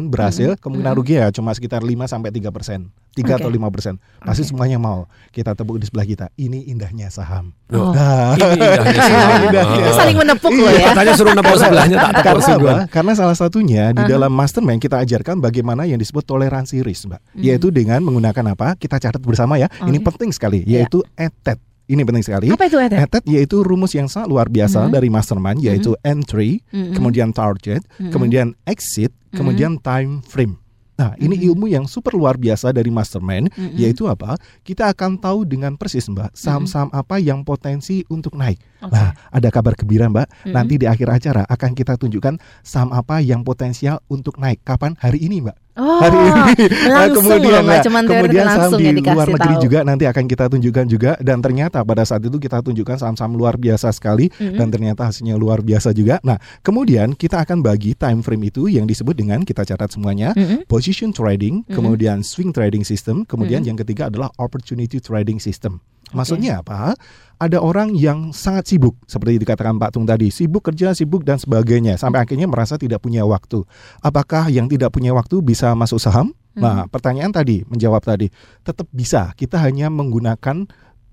berhasil, 0.06 0.54
kemungkinan 0.62 0.94
rugi 0.94 1.18
ya 1.18 1.34
cuma 1.34 1.50
sekitar 1.50 1.82
5 1.82 1.90
sampai 2.06 2.30
3%. 2.30 2.86
3 3.10 3.42
atau 3.42 3.50
Oke. 3.50 3.58
5%. 3.58 3.98
Pasti 4.22 4.46
semuanya 4.46 4.78
mau. 4.78 5.10
Kita 5.34 5.58
tepuk 5.58 5.82
di 5.82 5.90
sebelah 5.90 6.06
kita. 6.06 6.26
Ini 6.38 6.70
indahnya 6.70 7.10
saham. 7.10 7.50
Oh. 7.74 7.90
Nah, 7.90 8.38
Ini 8.38 8.54
indahnya 8.54 9.02
saham. 9.10 9.38
Indahnya. 9.50 9.90
Saling 9.98 10.16
menepuk 10.22 10.52
loh 10.54 10.70
ya. 10.70 10.94
Katanya 10.94 11.12
suruh 11.18 11.34
nepuk 11.34 11.56
sebelahnya 11.58 11.96
tak 11.98 12.12
tepuk 12.22 12.42
Karena 12.46 12.54
apa? 12.54 12.74
Karena 12.86 13.12
salah 13.18 13.34
satunya 13.34 13.90
di 13.90 14.02
dalam 14.06 14.30
mastermind 14.30 14.78
kita 14.78 15.02
ajarkan 15.02 15.42
bagaimana 15.42 15.90
yang 15.90 15.98
disebut 15.98 16.22
toleransi 16.22 16.86
risk, 16.86 17.10
Mbak. 17.10 17.20
Yaitu 17.42 17.74
dengan 17.74 17.98
menggunakan 18.06 18.54
apa? 18.54 18.78
Kita 18.78 19.02
catat 19.02 19.18
bersama 19.18 19.58
ya. 19.58 19.66
Ini 19.82 19.98
Oke. 19.98 20.06
penting 20.14 20.30
sekali, 20.30 20.62
yaitu 20.62 21.02
ETET. 21.18 21.69
Ini 21.90 22.06
penting 22.06 22.22
sekali. 22.22 22.46
Apa 22.54 22.70
itu 22.70 22.78
Ed? 22.78 22.94
ETET 22.94 23.26
yaitu 23.26 23.66
rumus 23.66 23.90
yang 23.98 24.06
sangat 24.06 24.30
luar 24.30 24.46
biasa 24.46 24.86
dari 24.86 25.10
mastermind 25.10 25.58
yaitu 25.58 25.98
entry, 26.06 26.62
kemudian 26.70 27.34
target, 27.34 27.82
kemudian 28.14 28.54
exit, 28.62 29.10
kemudian 29.34 29.74
time 29.82 30.22
frame. 30.22 30.54
Nah, 31.00 31.16
ini 31.16 31.32
ilmu 31.48 31.64
yang 31.64 31.88
super 31.88 32.12
luar 32.12 32.36
biasa 32.36 32.76
dari 32.76 32.92
mastermind 32.92 33.48
yaitu 33.72 34.04
apa? 34.04 34.36
Kita 34.60 34.92
akan 34.92 35.16
tahu 35.16 35.48
dengan 35.48 35.74
persis, 35.80 36.04
Mbak, 36.06 36.36
saham-saham 36.36 36.92
apa 36.92 37.16
yang 37.16 37.40
potensi 37.40 38.04
untuk 38.12 38.36
naik. 38.36 38.60
Nah, 38.84 39.16
ada 39.32 39.48
kabar 39.48 39.72
gembira, 39.74 40.06
Mbak. 40.12 40.52
Nanti 40.52 40.76
di 40.78 40.86
akhir 40.86 41.08
acara 41.08 41.42
akan 41.48 41.72
kita 41.72 41.96
tunjukkan 41.96 42.36
saham 42.62 42.92
apa 42.92 43.18
yang 43.24 43.42
potensial 43.42 44.04
untuk 44.12 44.36
naik. 44.38 44.60
Kapan? 44.62 44.94
Hari 45.00 45.24
ini, 45.24 45.40
Mbak. 45.40 45.56
Oh, 45.80 45.98
Hari 46.04 46.18
ini. 46.20 46.42
Nah, 46.90 47.06
langsung 47.06 47.24
kemudian 47.24 47.62
nah, 47.64 47.80
kemudian 47.80 48.44
saham 48.44 48.60
langsung 48.68 48.80
di 48.80 48.86
ya 48.90 49.14
luar 49.14 49.28
negeri 49.30 49.54
tahu. 49.56 49.64
juga 49.64 49.78
nanti 49.86 50.04
akan 50.04 50.24
kita 50.26 50.44
tunjukkan 50.50 50.86
juga 50.90 51.12
dan 51.22 51.38
ternyata 51.40 51.78
pada 51.86 52.02
saat 52.04 52.20
itu 52.26 52.36
kita 52.36 52.60
tunjukkan 52.60 52.96
saham-saham 53.00 53.32
luar 53.38 53.54
biasa 53.56 53.88
sekali 53.94 54.28
dan 54.36 54.68
ternyata 54.68 55.08
hasilnya 55.08 55.40
luar 55.40 55.64
biasa 55.64 55.96
juga. 55.96 56.20
Nah, 56.20 56.36
kemudian 56.60 57.16
kita 57.16 57.40
akan 57.46 57.64
bagi 57.64 57.96
time 57.96 58.20
frame 58.20 58.52
itu 58.52 58.68
yang 58.68 58.84
disebut 58.84 59.16
dengan 59.16 59.40
kita 59.46 59.64
catat 59.64 59.88
semuanya 59.94 60.36
position 60.66 61.14
trading, 61.14 61.64
kemudian 61.70 62.20
swing 62.20 62.52
trading 62.52 62.84
system, 62.84 63.24
kemudian 63.24 63.64
yang 63.64 63.78
ketiga 63.78 64.12
adalah 64.12 64.28
opportunity 64.36 65.00
trading 65.00 65.40
system. 65.40 65.80
Maksudnya 66.10 66.60
apa? 66.60 66.94
Ada 67.40 67.56
orang 67.56 67.96
yang 67.96 68.36
sangat 68.36 68.68
sibuk 68.68 69.00
seperti 69.08 69.40
dikatakan 69.40 69.80
Pak 69.80 69.96
Tung 69.96 70.04
tadi, 70.04 70.28
sibuk 70.28 70.60
kerja, 70.60 70.92
sibuk 70.92 71.24
dan 71.24 71.40
sebagainya 71.40 71.96
sampai 71.96 72.20
akhirnya 72.20 72.44
merasa 72.44 72.76
tidak 72.76 73.00
punya 73.00 73.24
waktu. 73.24 73.64
Apakah 74.04 74.52
yang 74.52 74.68
tidak 74.68 74.92
punya 74.92 75.16
waktu 75.16 75.40
bisa 75.40 75.72
masuk 75.72 75.96
saham? 75.96 76.36
Nah, 76.60 76.84
pertanyaan 76.90 77.32
tadi 77.32 77.64
menjawab 77.64 78.04
tadi, 78.04 78.28
tetap 78.60 78.84
bisa. 78.92 79.32
Kita 79.38 79.56
hanya 79.62 79.88
menggunakan 79.88 80.68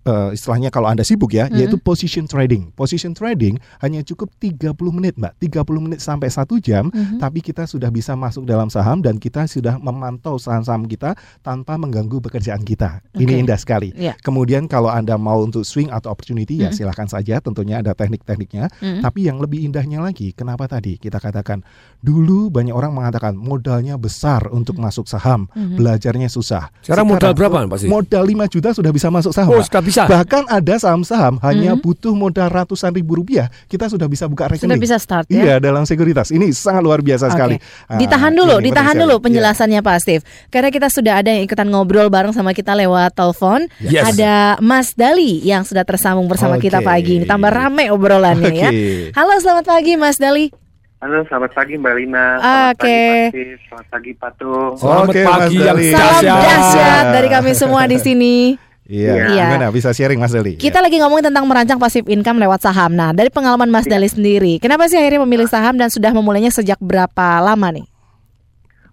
eh, 0.08 0.30
istilahnya 0.34 0.72
kalau 0.72 0.88
Anda 0.88 1.04
sibuk 1.04 1.36
ya, 1.36 1.52
yaitu 1.52 1.76
position 1.76 2.24
trading. 2.26 2.72
Position 2.74 3.12
trading 3.12 3.60
hanya 3.84 4.02
cukup 4.08 4.32
30 4.40 4.74
menit, 4.96 5.20
Mbak. 5.20 5.36
30 5.44 5.84
menit 5.84 6.00
sampai 6.00 6.32
satu 6.32 6.58
jam, 6.58 6.88
tapi 7.20 7.44
kita 7.44 7.68
sudah 7.68 7.92
bisa 7.92 8.16
masuk 8.16 8.48
dalam 8.48 8.72
saham 8.72 9.04
dan 9.04 9.20
kita 9.20 9.44
sudah 9.46 9.76
memantau 9.78 10.40
saham-saham 10.40 10.88
kita 10.88 11.14
tanpa 11.44 11.76
mengganggu 11.76 12.24
pekerjaan 12.24 12.64
kita. 12.64 13.04
Ini 13.14 13.34
Oke. 13.36 13.42
indah 13.44 13.60
sekali. 13.60 13.90
Iya. 13.94 14.16
Kemudian 14.24 14.72
kalau 14.72 14.88
Anda 14.88 15.20
mau 15.20 15.44
untuk 15.44 15.68
swing 15.68 15.92
atau 15.92 16.14
opportunity 16.14 16.64
ya 16.64 16.72
silahkan 16.72 17.10
saja, 17.10 17.44
tentunya 17.44 17.84
ada 17.84 17.92
teknik-tekniknya. 17.92 18.72
Tapi 19.04 19.28
yang 19.28 19.42
lebih 19.44 19.66
indahnya 19.66 20.00
lagi, 20.00 20.32
kenapa 20.32 20.70
tadi 20.70 20.96
kita 20.96 21.20
katakan 21.20 21.66
dulu 22.00 22.48
banyak 22.54 22.72
orang 22.72 22.94
mengatakan 22.94 23.34
modalnya 23.36 23.98
besar 24.00 24.48
untuk 24.54 24.78
masuk 24.80 25.10
saham, 25.10 25.50
belajarnya 25.54 26.30
susah. 26.32 26.70
Sekarang 26.86 27.10
modal 27.10 27.34
berapa, 27.34 27.66
Pak 27.68 27.78
Sih? 27.82 27.90
Modal 27.90 28.24
5 28.24 28.54
juta 28.54 28.70
sudah 28.72 28.92
bisa 28.94 29.10
masuk 29.12 29.34
saham. 29.34 29.52
Oh. 29.58 29.64
Bisa. 29.98 30.04
Bahkan 30.06 30.44
ada 30.46 30.76
saham-saham 30.78 31.42
hanya 31.42 31.74
butuh 31.74 32.14
modal 32.14 32.46
ratusan 32.54 32.94
ribu 32.94 33.18
rupiah, 33.18 33.50
kita 33.66 33.90
sudah 33.90 34.06
bisa 34.06 34.30
buka 34.30 34.54
rekening. 34.54 34.70
Sudah 34.70 34.78
bisa 34.78 34.96
start 35.02 35.26
Iya, 35.34 35.58
ya. 35.58 35.64
dalam 35.64 35.84
sekuritas. 35.90 36.30
Ini 36.30 36.54
sangat 36.54 36.86
luar 36.86 37.02
biasa 37.02 37.34
sekali. 37.34 37.58
Oke. 37.58 37.98
Ditahan 37.98 38.34
dulu, 38.38 38.62
ini 38.62 38.70
ditahan 38.70 38.96
dulu 38.96 39.18
sekali. 39.18 39.26
penjelasannya 39.26 39.80
Pak 39.82 39.98
Steve. 40.04 40.24
Karena 40.54 40.70
kita 40.70 40.88
sudah 40.94 41.14
ada 41.26 41.34
yang 41.34 41.42
ikutan 41.48 41.66
ngobrol 41.66 42.14
bareng 42.14 42.34
sama 42.36 42.54
kita 42.54 42.78
lewat 42.78 43.18
telepon. 43.18 43.66
Yes. 43.82 44.14
Ada 44.14 44.62
Mas 44.62 44.94
Dali 44.94 45.42
yang 45.42 45.66
sudah 45.66 45.82
tersambung 45.82 46.30
bersama 46.30 46.62
kita 46.62 46.84
Oke. 46.84 46.88
pagi 46.88 47.12
ini. 47.24 47.26
Tambah 47.26 47.50
rame 47.50 47.90
obrolannya 47.90 48.54
ya. 48.54 48.70
Oke. 48.70 49.16
Halo, 49.18 49.34
selamat 49.42 49.66
pagi 49.66 49.98
Mas 49.98 50.22
Dali. 50.22 50.54
Halo, 50.98 51.22
selamat 51.30 51.54
pagi 51.54 51.78
Mbak 51.78 51.94
Lina. 51.94 52.26
Selamat 52.42 52.74
Oke. 52.74 52.82
pagi 52.82 53.06
Pasti. 53.06 53.44
Selamat 53.70 53.88
pagi 53.94 54.12
Patung. 54.18 54.72
Selamat 54.82 55.06
Oke, 55.06 55.22
pagi 55.22 55.58
Mas 55.58 55.66
yang 55.66 55.78
Dali. 55.78 55.88
Salam 55.94 56.42
dahsyat 56.42 57.06
dari 57.14 57.28
kami 57.30 57.52
semua 57.54 57.82
di 57.86 57.98
sini. 58.02 58.67
Iya, 58.88 59.36
Iya. 59.36 59.46
gimana 59.52 59.68
bisa 59.68 59.92
sharing 59.92 60.16
Mas 60.16 60.32
Deli? 60.32 60.56
Kita 60.56 60.80
lagi 60.80 60.96
ngomongin 60.96 61.28
tentang 61.28 61.44
merancang 61.44 61.76
passive 61.76 62.08
income 62.08 62.40
lewat 62.40 62.64
saham. 62.64 62.96
Nah, 62.96 63.12
dari 63.12 63.28
pengalaman 63.28 63.68
Mas 63.68 63.84
Dali 63.84 64.08
sendiri, 64.08 64.64
kenapa 64.64 64.88
sih 64.88 64.96
akhirnya 64.96 65.28
memilih 65.28 65.46
saham 65.46 65.76
dan 65.76 65.92
sudah 65.92 66.16
memulainya 66.16 66.50
sejak 66.50 66.80
berapa 66.80 67.44
lama 67.44 67.68
nih? 67.76 67.88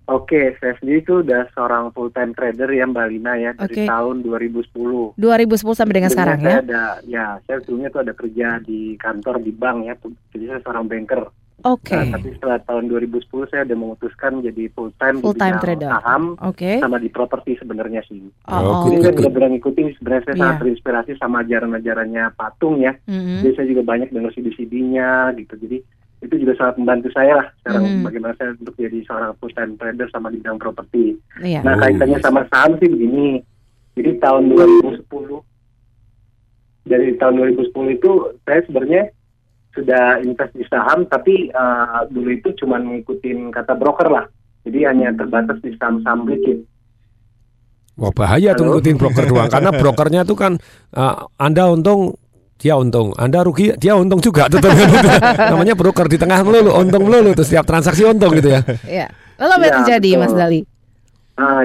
Oke, 0.05 0.53
saya 0.61 0.77
sendiri 0.77 1.01
itu 1.01 1.25
udah 1.25 1.49
seorang 1.57 1.89
full 1.97 2.13
time 2.13 2.37
trader 2.37 2.69
ya 2.69 2.85
Mbak 2.85 3.07
Lina 3.09 3.33
ya 3.41 3.51
Oke. 3.57 3.73
dari 3.73 3.89
tahun 3.89 4.21
2010. 4.21 5.17
2010 5.17 5.73
sampai 5.73 5.95
dengan 5.97 6.13
Sebelumnya 6.13 6.37
sekarang 6.37 6.39
saya 6.45 6.53
ya. 6.53 6.61
Ada, 6.61 6.85
ya, 7.09 7.27
saya 7.49 7.57
sebelumnya 7.65 7.89
tuh 7.89 8.01
ada 8.05 8.13
kerja 8.13 8.49
di 8.61 8.81
kantor 9.01 9.41
di 9.41 9.53
bank 9.57 9.79
ya, 9.89 9.95
jadi 10.37 10.45
saya 10.53 10.61
seorang 10.61 10.85
banker. 10.93 11.23
Oke. 11.63 11.95
Nah, 11.95 12.19
tapi 12.19 12.29
setelah 12.35 12.59
tahun 12.61 12.91
2010 12.91 13.25
saya 13.47 13.63
udah 13.63 13.79
memutuskan 13.79 14.43
jadi 14.43 14.69
full 14.75 14.91
time 14.99 15.23
Full 15.23 15.33
time 15.33 15.57
di 15.57 15.57
bidang 15.57 15.63
trader. 15.63 15.89
saham 15.89 16.23
Oke. 16.43 16.71
sama 16.77 16.99
di 16.99 17.09
properti 17.09 17.57
sebenarnya 17.57 18.03
sih. 18.05 18.21
Oh, 18.45 18.85
Jadi 18.85 18.97
good, 18.97 19.01
saya 19.01 19.15
benar-benar 19.17 19.49
ngikutin 19.55 19.87
sebenarnya 19.97 20.23
saya 20.23 20.35
Iya. 20.35 20.41
sangat 20.43 20.57
terinspirasi 20.61 21.13
sama 21.17 21.37
ajaran-ajarannya 21.41 22.25
Patung 22.35 22.77
ya. 22.79 22.93
Mhm. 23.07 23.41
Jadi 23.41 23.53
saya 23.55 23.67
juga 23.71 23.83
banyak 23.87 24.09
dengar 24.11 24.31
CD-CD-nya 24.33 25.09
gitu. 25.37 25.55
Jadi 25.57 25.79
itu 26.21 26.35
juga 26.37 26.53
sangat 26.55 26.75
membantu 26.77 27.09
saya 27.13 27.33
lah 27.37 27.47
sekarang 27.59 27.83
Mhm. 27.87 28.03
bagaimana 28.03 28.35
saya 28.35 28.51
untuk 28.55 28.75
jadi 28.75 28.99
seorang 29.05 29.33
full 29.39 29.53
time 29.53 29.73
trader 29.77 30.09
sama 30.11 30.29
di 30.29 30.41
bidang 30.41 30.59
properti. 30.59 31.17
Iya. 31.39 31.61
Nah 31.63 31.75
Oh, 31.75 31.81
kaitannya 31.81 32.19
sama 32.19 32.45
saham 32.51 32.77
sih 32.77 32.89
begini. 32.89 33.41
Jadi 33.95 34.11
tahun 34.19 34.51
2010 34.51 35.41
dari 36.85 37.17
tahun 37.17 37.35
2010 37.39 37.73
itu 37.91 38.11
saya 38.43 38.61
sebenarnya 38.63 39.09
sudah 39.75 40.23
invest 40.23 40.55
di 40.55 40.65
saham 40.71 41.05
tapi 41.05 41.51
eh, 41.51 42.01
dulu 42.09 42.31
itu 42.31 42.55
cuma 42.63 42.79
ngikutin 42.79 43.51
kata 43.51 43.75
broker 43.75 44.09
lah. 44.09 44.25
Jadi 44.65 44.79
hanya 44.89 45.13
terbatas 45.13 45.61
di 45.61 45.77
saham-saham 45.77 46.25
chip. 46.41 46.65
Wah 47.95 48.11
bahaya 48.11 48.57
tuh 48.57 48.65
Halo? 48.67 48.71
ngikutin 48.81 48.97
broker 48.97 49.25
doang 49.29 49.51
karena 49.53 49.71
brokernya 49.83 50.23
tuh 50.27 50.35
kan 50.35 50.53
uh, 50.99 51.31
Anda 51.39 51.71
untung 51.71 52.19
dia 52.59 52.75
untung, 52.81 53.13
Anda 53.19 53.45
rugi 53.45 53.75
dia 53.77 53.95
untung 53.95 54.19
juga 54.25 54.49
tetap 54.53 54.73
namanya 55.39 55.75
broker 55.77 56.07
di 56.09 56.17
tengah 56.19 56.43
melulu 56.43 56.75
untung 56.75 57.07
melulu 57.07 57.35
tuh 57.37 57.45
setiap 57.47 57.69
transaksi 57.69 58.03
untung 58.03 58.35
gitu 58.35 58.51
ya. 58.51 58.61
Iya. 58.89 59.07
Lalu 59.39 59.51
apa 59.53 59.63
yang 59.63 59.71
Iya, 59.71 59.79
terjadi 59.83 60.11
betul. 60.15 60.23
Mas 60.23 60.35
Dali? 60.35 60.61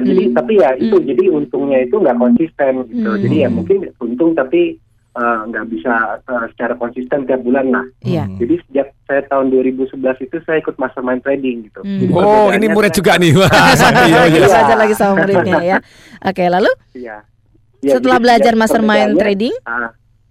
Jadi 0.02 0.22
Hmm. 0.26 0.34
tapi 0.34 0.52
ya 0.58 0.70
itu 0.74 0.96
jadi 0.98 1.24
untungnya 1.30 1.78
itu 1.86 1.94
nggak 1.94 2.18
konsisten 2.18 2.72
gitu. 2.90 3.10
Hmm. 3.10 3.22
Jadi 3.22 3.36
ya 3.38 3.48
mungkin 3.48 3.76
untung 4.02 4.30
tapi 4.34 4.76
eh, 5.16 5.40
nggak 5.50 5.64
bisa 5.70 6.20
eh, 6.22 6.46
secara 6.54 6.74
konsisten 6.78 7.26
tiap 7.26 7.40
bulan 7.42 7.66
lah. 7.70 7.86
Iya. 8.02 8.24
Jadi 8.38 8.54
sejak 8.68 8.94
saya 9.06 9.22
tahun 9.26 9.50
2011 9.50 10.26
itu 10.26 10.36
saya 10.46 10.62
ikut 10.62 10.76
mastermind 10.78 11.22
trading 11.26 11.66
gitu. 11.66 11.80
Hmm. 11.82 12.00
Jadi 12.02 12.12
Oh 12.14 12.48
ini 12.54 12.66
murid 12.70 12.92
juga 12.94 13.18
nih. 13.18 13.32
Wah, 13.34 13.50
Lagi 13.50 14.38
yes. 14.38 14.50
belajar 14.50 14.76
lagi 14.78 14.94
sama 14.94 15.14
muridnya 15.22 15.60
ya. 15.62 15.78
Oke, 16.28 16.44
lalu 16.46 16.70
Iya. 16.94 17.26
Ya, 17.80 17.96
setelah 17.96 18.20
jadi 18.20 18.24
belajar 18.28 18.52
mastermind 18.60 19.16
trading, 19.16 19.54
ah, 19.64 19.88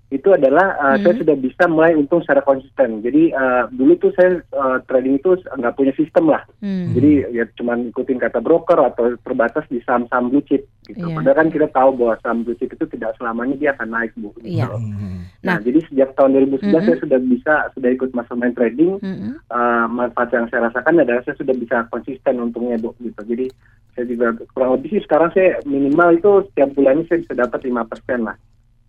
itu 0.10 0.26
adalah 0.30 0.74
uh, 0.76 0.98
Hmm. 0.98 1.06
saya 1.06 1.22
sudah 1.22 1.36
bisa 1.38 1.64
mulai 1.66 1.94
untung 1.94 2.26
secara 2.26 2.42
konsisten. 2.42 3.00
Jadi 3.00 3.30
uh, 3.30 3.70
dulu 3.70 3.94
tuh 3.96 4.12
saya 4.18 4.42
uh, 4.52 4.82
trading 4.84 5.18
itu 5.18 5.38
nggak 5.38 5.76
punya 5.76 5.94
sistem 5.94 6.26
lah. 6.28 6.42
hmm, 6.60 6.98
Jadi 6.98 7.12
ya 7.30 7.46
cuma 7.54 7.78
ikutin 7.78 8.18
kata 8.18 8.42
broker 8.42 8.82
atau 8.84 9.14
terbatas 9.22 9.70
di 9.70 9.78
saham-saham 9.82 10.28
blue 10.28 10.42
chip 10.42 10.66
gitu. 10.84 11.06
Iya. 11.06 11.14
Padahal 11.14 11.38
kan 11.38 11.50
kita 11.50 11.68
tahu 11.70 11.90
bahwa 11.94 12.14
saham 12.20 12.42
blue 12.42 12.58
chip 12.58 12.70
itu 12.70 12.86
tidak 12.90 13.14
selamanya 13.16 13.56
dia 13.56 13.70
akan 13.72 13.88
naik 13.88 14.12
bu. 14.18 14.34
gitu. 14.38 14.50
Iya. 14.50 14.66
Hmm. 14.66 15.30
Nah, 15.40 15.56
Nah. 15.56 15.58
jadi 15.62 15.80
sejak 15.86 16.10
tahun 16.14 16.30
2011 16.36 16.74
Mhm. 16.74 16.86
saya 16.86 16.98
sudah 16.98 17.20
bisa 17.22 17.54
sudah 17.72 17.90
ikut 17.90 18.10
mastermind 18.12 18.56
trading. 18.58 18.94
mm-mm. 19.00 19.34
Uh, 19.48 19.86
manfaat 19.88 20.34
yang 20.34 20.50
saya 20.50 20.66
rasakan 20.68 21.00
adalah 21.00 21.22
saya 21.22 21.38
sudah 21.38 21.54
bisa 21.54 21.86
konsisten 21.88 22.42
untungnya 22.42 22.76
bu 22.76 22.98
gitu. 22.98 23.22
Jadi 23.24 23.46
saya 23.94 24.06
juga 24.06 24.26
kurang 24.50 24.74
lebih 24.74 24.90
sih 24.92 25.02
sekarang 25.04 25.30
saya 25.32 25.62
minimal 25.64 26.10
itu 26.12 26.32
setiap 26.50 26.74
bulannya 26.74 27.06
saya 27.06 27.22
bisa 27.22 27.34
dapat 27.36 27.60
5% 27.62 28.26
lah. 28.26 28.38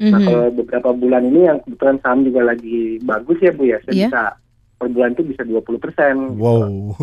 Nah 0.01 0.17
Mhm. 0.17 0.27
kalau 0.27 0.45
beberapa 0.57 0.91
bulan 0.97 1.29
ini 1.29 1.41
yang 1.45 1.61
kebetulan 1.61 2.01
saham 2.01 2.25
juga 2.25 2.41
lagi 2.43 2.97
bagus 3.05 3.37
ya 3.39 3.53
bu 3.53 3.69
ya, 3.69 3.77
saya 3.85 3.93
Iya. 3.93 4.09
bisa 4.09 4.23
per 4.81 4.89
bulan 4.89 5.13
itu 5.13 5.23
bisa 5.29 5.43
20 5.45 5.77
persen. 5.77 6.41
Wow. 6.41 6.97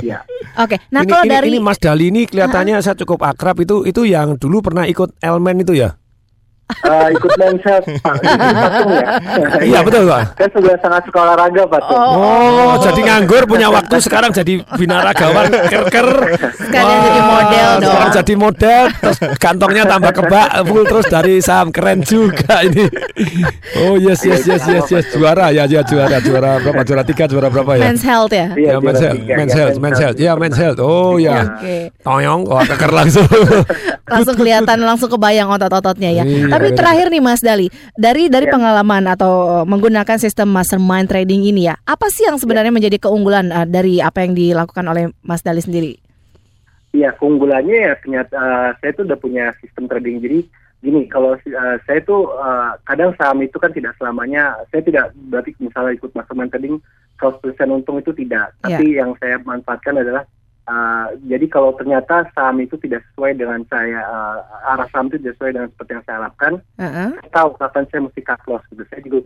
Ya. 0.00 0.24
Oke, 0.64 0.80
nah 0.88 1.04
ini, 1.04 1.10
kalau 1.12 1.24
ini, 1.28 1.32
dari 1.36 1.46
ini 1.52 1.60
Mas 1.60 1.76
Dali 1.76 2.08
ini 2.08 2.24
kelihatannya 2.24 2.80
saya 2.80 2.96
cukup 2.96 3.20
akrab 3.20 3.60
itu 3.60 3.84
itu 3.84 4.08
yang 4.08 4.40
dulu 4.40 4.64
pernah 4.64 4.88
ikut 4.88 5.20
elemen 5.20 5.60
itu 5.60 5.76
ya. 5.76 5.99
Eh, 6.80 7.08
ikut 7.14 7.30
Pak. 7.30 8.14
Ini 8.24 8.54
Patung 8.54 8.90
ya. 8.92 9.06
Iya, 9.60 9.78
betul, 9.82 10.02
Pak. 10.06 10.22
Saya 10.36 10.48
sudah 10.52 10.74
sangat 10.80 11.02
suka 11.06 11.18
olahraga 11.22 11.62
Pak. 11.66 11.80
Tung. 11.86 12.14
Oh, 12.16 12.74
jadi 12.80 13.00
nganggur 13.04 13.42
punya 13.46 13.68
waktu 13.68 13.96
sekarang 14.00 14.30
jadi 14.30 14.62
binaragawan 14.74 15.48
ker-ker. 15.72 16.08
Sekalian 16.56 16.98
jadi 17.04 17.20
model 17.22 17.70
dong. 17.78 17.84
Sekarang 17.90 18.10
jadi 18.16 18.34
model, 18.34 18.82
terus 19.00 19.18
kantongnya 19.36 19.84
tambah 19.86 20.12
kebak 20.12 20.48
full 20.66 20.84
terus 20.86 21.06
dari 21.06 21.34
saham 21.40 21.68
keren 21.70 22.00
juga 22.02 22.62
ini. 22.62 22.86
Oh 23.80 23.96
yes 23.96 24.22
yes 24.22 24.46
yes 24.46 24.64
yes 24.66 24.86
yes 24.88 25.04
juara 25.12 25.50
ya 25.50 25.64
ya 25.66 25.82
juara 25.82 26.18
juara 26.20 26.60
berapa 26.60 26.82
juara 26.82 27.02
tiga 27.04 27.24
juara 27.26 27.48
berapa 27.48 27.72
ya? 27.76 27.90
Men's 27.90 28.04
health 28.04 28.32
ya. 28.32 28.48
Iya, 28.54 28.68
Ya, 28.70 28.76
men's 28.78 29.00
health, 29.02 29.18
tiga, 29.18 29.34
men's 29.34 29.50
ya, 29.50 29.58
health, 29.58 29.76
men's 29.80 29.98
health, 30.00 30.18
ya, 30.18 30.32
men's 30.38 30.58
health. 30.58 30.78
Oh 30.78 31.18
ya, 31.18 31.42
Oke. 31.58 31.90
toyong, 32.06 32.40
wah 32.46 32.62
keker 32.62 32.92
langsung. 32.92 33.26
Langsung 34.06 34.34
kelihatan 34.34 34.78
langsung 34.82 35.10
kebayang 35.10 35.50
otot-ototnya 35.50 36.10
ya. 36.10 36.22
Iya, 36.22 36.54
Tapi 36.60 36.70
terakhir 36.76 37.06
nih 37.08 37.22
Mas 37.24 37.40
Dali, 37.40 37.66
dari 37.96 38.28
dari 38.28 38.46
Ya. 38.46 38.52
pengalaman 38.52 39.04
atau 39.08 39.32
uh, 39.48 39.64
menggunakan 39.64 40.20
sistem 40.20 40.52
mastermind 40.52 41.08
trading 41.08 41.48
ini 41.48 41.72
ya, 41.72 41.80
apa 41.88 42.12
sih 42.12 42.28
yang 42.28 42.36
sebenarnya 42.36 42.70
menjadi 42.70 43.00
keunggulan 43.00 43.48
uh, 43.48 43.64
dari 43.64 44.04
apa 44.04 44.22
yang 44.22 44.36
dilakukan 44.36 44.84
oleh 44.84 45.08
Mas 45.24 45.40
Dali 45.40 45.64
sendiri? 45.64 46.10
Iya, 46.90 47.14
keunggulannya 47.14 47.78
ya 47.86 47.94
ternyata 48.02 48.34
eh, 48.34 48.70
saya 48.82 48.90
tuh 48.98 49.06
udah 49.06 49.18
punya 49.18 49.54
sistem 49.62 49.86
trading. 49.86 50.18
Jadi 50.26 50.38
gini, 50.82 51.06
kalau 51.06 51.38
eh, 51.38 51.76
saya 51.86 52.00
tuh 52.02 52.34
eh, 52.34 52.70
kadang 52.82 53.14
saham 53.14 53.38
itu 53.46 53.56
kan 53.62 53.70
tidak 53.70 53.94
selamanya, 53.94 54.58
saya 54.74 54.82
tidak 54.82 55.14
berarti 55.30 55.54
misalnya 55.62 55.94
ikut 55.94 56.10
mastermind 56.18 56.50
trading 56.50 56.82
100% 57.22 57.46
untung 57.70 58.02
itu 58.02 58.10
tidak. 58.10 58.50
Iya. 58.66 58.82
Tapi 58.82 58.86
yang 58.98 59.14
saya 59.22 59.38
manfaatkan 59.38 60.02
adalah 60.02 60.26
eh, 60.68 61.06
jadi 61.28 61.46
kalau 61.48 61.72
ternyata 61.78 62.28
saham 62.34 62.60
itu 62.60 62.76
tidak 62.80 63.06
sesuai 63.12 63.38
dengan 63.38 63.64
saya 63.70 64.00
eh, 64.02 64.38
arah 64.74 64.88
saham 64.92 65.08
itu 65.08 65.16
tidak 65.22 65.34
sesuai 65.40 65.52
dengan 65.56 65.68
seperti 65.72 65.90
yang 65.96 66.04
saya 66.04 66.16
harapkan, 66.20 66.52
Heeh. 66.76 67.08
saya 67.16 67.30
tahu 67.32 67.48
kapan 67.56 67.84
saya 67.88 68.00
mesti 68.04 68.20
cut 68.20 68.42
loss 68.48 68.64
gitu. 68.68 68.82
Saya 68.90 69.00
juga 69.06 69.18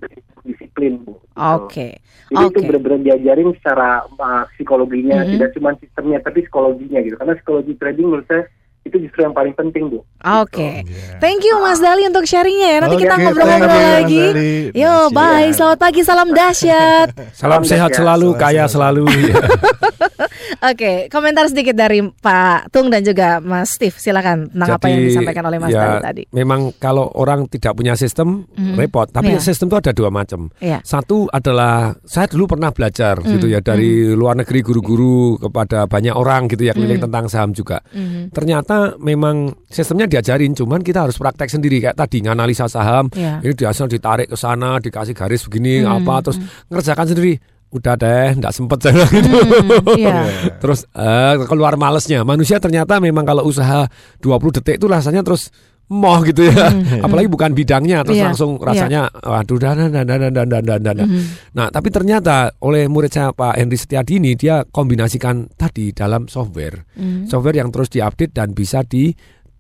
disiplin, 0.45 0.93
Bu. 1.03 1.17
Gitu. 1.17 1.39
Oke. 1.41 1.89
Jadi 2.31 2.45
itu 2.47 2.59
Oke. 2.61 2.67
benar-benar 2.69 3.01
diajarin 3.05 3.51
secara 3.59 3.89
uh, 4.07 4.45
psikologinya, 4.57 5.19
Mhm. 5.25 5.31
tidak 5.37 5.51
cuma 5.59 5.71
sistemnya, 5.81 6.19
tapi 6.23 6.39
psikologinya 6.47 7.01
gitu. 7.03 7.17
Karena 7.19 7.35
psikologi 7.37 7.73
trading 7.77 8.07
menurut 8.09 8.27
saya 8.29 8.45
itu 8.85 8.97
justru 9.01 9.21
yang 9.21 9.33
paling 9.33 9.53
penting, 9.53 9.89
Bu. 9.89 10.05
Oke. 10.21 10.85
Thank 11.17 11.41
you 11.43 11.57
Mas 11.59 11.79
Dali 11.79 12.05
untuk 12.05 12.23
sharingnya 12.23 12.69
ya. 12.69 12.79
Nanti 12.81 12.95
Oke, 12.95 13.03
kita 13.03 13.15
ngobrol-ngobrol 13.17 13.81
lagi. 13.97 14.21
Dali. 14.23 14.53
Yo, 14.73 15.09
bye. 15.11 15.49
Selamat 15.51 15.79
pagi, 15.79 16.01
salam 16.01 16.29
dahsyat. 16.31 17.09
Salam 17.35 17.63
sehat 17.63 17.91
ya. 17.91 17.97
selalu, 17.99 18.29
Salam 18.31 18.41
kaya 18.41 18.57
sehat. 18.61 18.73
selalu. 18.73 19.05
Oke, 20.65 21.09
komentar 21.09 21.45
sedikit 21.47 21.75
dari 21.75 22.01
Pak 22.01 22.69
Tung 22.71 22.89
dan 22.89 23.01
juga 23.01 23.37
Mas 23.39 23.73
Steve. 23.73 23.93
Silakan 23.95 24.49
tentang 24.49 24.71
apa 24.71 24.87
yang 24.87 25.01
disampaikan 25.03 25.45
oleh 25.45 25.59
Mas 25.59 25.71
ya, 25.71 25.81
Dali 25.83 25.99
tadi. 26.01 26.23
Memang 26.31 26.73
kalau 26.75 27.09
orang 27.15 27.45
tidak 27.47 27.73
punya 27.75 27.93
sistem 27.95 28.49
Mhm. 28.51 28.75
repot. 28.75 29.05
Tapi 29.07 29.37
Iya. 29.37 29.41
sistem 29.43 29.69
itu 29.69 29.77
ada 29.79 29.93
dua 29.93 30.09
macam. 30.09 30.49
Iya. 30.59 30.81
Satu 30.83 31.29
adalah 31.29 31.93
saya 32.03 32.27
dulu 32.27 32.49
pernah 32.49 32.71
belajar 32.71 33.21
Mhm. 33.21 33.29
gitu 33.31 33.47
ya 33.47 33.61
dari 33.61 34.09
luar 34.11 34.37
negeri 34.37 34.61
guru-guru 34.61 35.37
kepada 35.39 35.85
banyak 35.85 36.13
orang 36.13 36.49
gitu 36.49 36.65
ya 36.65 36.73
keliling 36.73 37.01
Mhm. 37.01 37.07
tentang 37.09 37.25
saham 37.29 37.51
juga. 37.53 37.81
Mhm. 37.91 38.33
Ternyata 38.33 38.74
memang 38.97 39.53
sistemnya 39.67 40.07
diajarin, 40.07 40.53
cuman 40.53 40.81
kita 40.81 41.05
harus 41.05 41.17
praktek 41.17 41.49
sendiri 41.49 41.81
kayak 41.81 41.97
tadi 41.97 42.23
nganalisa 42.23 42.67
saham. 42.67 43.09
Iya. 43.13 43.41
Ini 43.43 43.53
biasa 43.53 43.87
ditarik 43.87 44.29
ke 44.31 44.37
sana, 44.37 44.79
dikasih 44.79 45.13
garis 45.13 45.45
begini 45.45 45.83
Mhm. 45.83 45.91
apa 46.03 46.15
terus 46.25 46.39
ngerjakan 46.69 47.07
sendiri. 47.11 47.35
Udah 47.75 47.99
deh, 47.99 48.39
nggak 48.39 48.55
sempet 48.55 48.79
saya 48.87 49.03
gitu. 49.11 49.35
Hmm, 49.35 49.99
iya. 49.99 50.31
terus 50.63 50.87
eh, 50.95 51.35
keluar 51.51 51.75
malesnya. 51.75 52.23
Manusia 52.23 52.63
ternyata 52.63 53.03
memang 53.03 53.27
kalau 53.27 53.43
usaha 53.43 53.91
20 54.23 54.55
detik 54.63 54.79
itu 54.79 54.87
rasanya 54.87 55.27
terus 55.27 55.51
moh 55.93 56.21
gitu 56.25 56.49
ya. 56.49 56.73
Hmm. 56.73 57.05
Apalagi 57.05 57.29
bukan 57.29 57.53
bidangnya 57.53 58.07
terus 58.07 58.21
yeah. 58.21 58.29
langsung 58.33 58.57
iya. 58.57 58.65
rasanya 58.65 59.03
yeah. 59.13 59.31
waduh 59.31 59.59
dan 59.61 59.93
dan 59.93 60.05
dan 60.07 60.21
dan 60.33 60.47
dan 60.49 60.63
dan 60.65 60.81
dan. 60.81 60.97
Hmm. 61.05 61.25
Nah, 61.53 61.69
tapi 61.69 61.89
ternyata 61.93 62.57
oleh 62.65 62.89
murid 62.89 63.13
saya 63.13 63.37
Pak 63.37 63.61
Henry 63.61 63.77
Setiadi 63.77 64.17
ini 64.17 64.33
dia 64.39 64.65
kombinasikan 64.65 65.53
tadi 65.53 65.93
dalam 65.93 66.31
software. 66.31 66.89
Hmm. 66.97 67.29
Software 67.29 67.61
yang 67.61 67.69
terus 67.69 67.93
diupdate 67.93 68.33
dan 68.33 68.57
bisa 68.57 68.81
di 68.87 69.13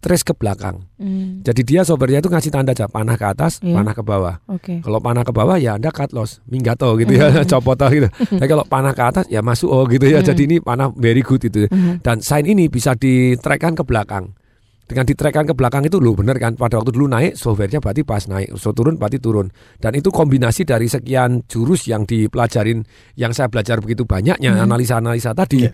trace 0.04 0.20
ke 0.20 0.36
belakang. 0.36 0.84
Hmm. 1.00 1.40
Jadi 1.40 1.64
dia 1.64 1.80
softwarenya 1.80 2.20
itu 2.20 2.28
ngasih 2.28 2.52
tanda 2.52 2.76
aja 2.76 2.84
panah 2.84 3.16
ke 3.16 3.24
atas, 3.24 3.56
yeah. 3.64 3.72
panah 3.72 3.96
ke 3.96 4.04
bawah. 4.04 4.36
Okay. 4.60 4.84
Kalau 4.84 5.00
panah 5.00 5.24
ke 5.24 5.32
bawah 5.32 5.56
ya 5.56 5.80
Anda 5.80 5.88
cut 5.88 6.12
loss, 6.12 6.44
minggato 6.44 6.92
gitu 7.00 7.16
ya, 7.16 7.32
hmm. 7.32 7.48
copot 7.52 7.80
gitu. 7.88 8.08
Tapi 8.40 8.48
kalau 8.48 8.68
panah 8.68 8.92
ke 8.92 9.00
atas 9.00 9.24
ya 9.32 9.40
masuk 9.40 9.72
oh 9.72 9.88
gitu 9.88 10.04
ya. 10.04 10.20
Hmm. 10.20 10.28
Jadi 10.28 10.42
ini 10.44 10.56
panah 10.60 10.92
very 10.92 11.24
good 11.24 11.40
itu. 11.48 11.64
Dan 12.04 12.20
sign 12.20 12.44
ini 12.44 12.68
bisa 12.68 12.92
di 12.92 13.32
track 13.40 13.64
ke 13.80 13.84
belakang. 13.84 14.36
Dengan 14.84 15.08
di-trackkan 15.08 15.48
ke 15.48 15.54
belakang 15.56 15.88
itu 15.88 15.96
loh 15.96 16.12
bener 16.12 16.36
kan 16.36 16.60
pada 16.60 16.76
waktu 16.76 16.92
dulu 16.92 17.08
naik 17.08 17.40
softwarenya 17.40 17.80
berarti 17.80 18.04
pas 18.04 18.20
naik, 18.28 18.52
so 18.60 18.76
turun 18.76 19.00
berarti 19.00 19.16
turun. 19.16 19.48
Dan 19.80 19.96
itu 19.96 20.12
kombinasi 20.12 20.68
dari 20.68 20.92
sekian 20.92 21.48
jurus 21.48 21.88
yang 21.88 22.04
dipelajarin 22.04 22.84
yang 23.16 23.32
saya 23.32 23.48
belajar 23.48 23.80
begitu 23.80 24.04
banyaknya 24.04 24.52
Mhm. 24.52 24.64
analisa-analisa 24.68 25.32
tadi. 25.32 25.64
Iya. 25.64 25.72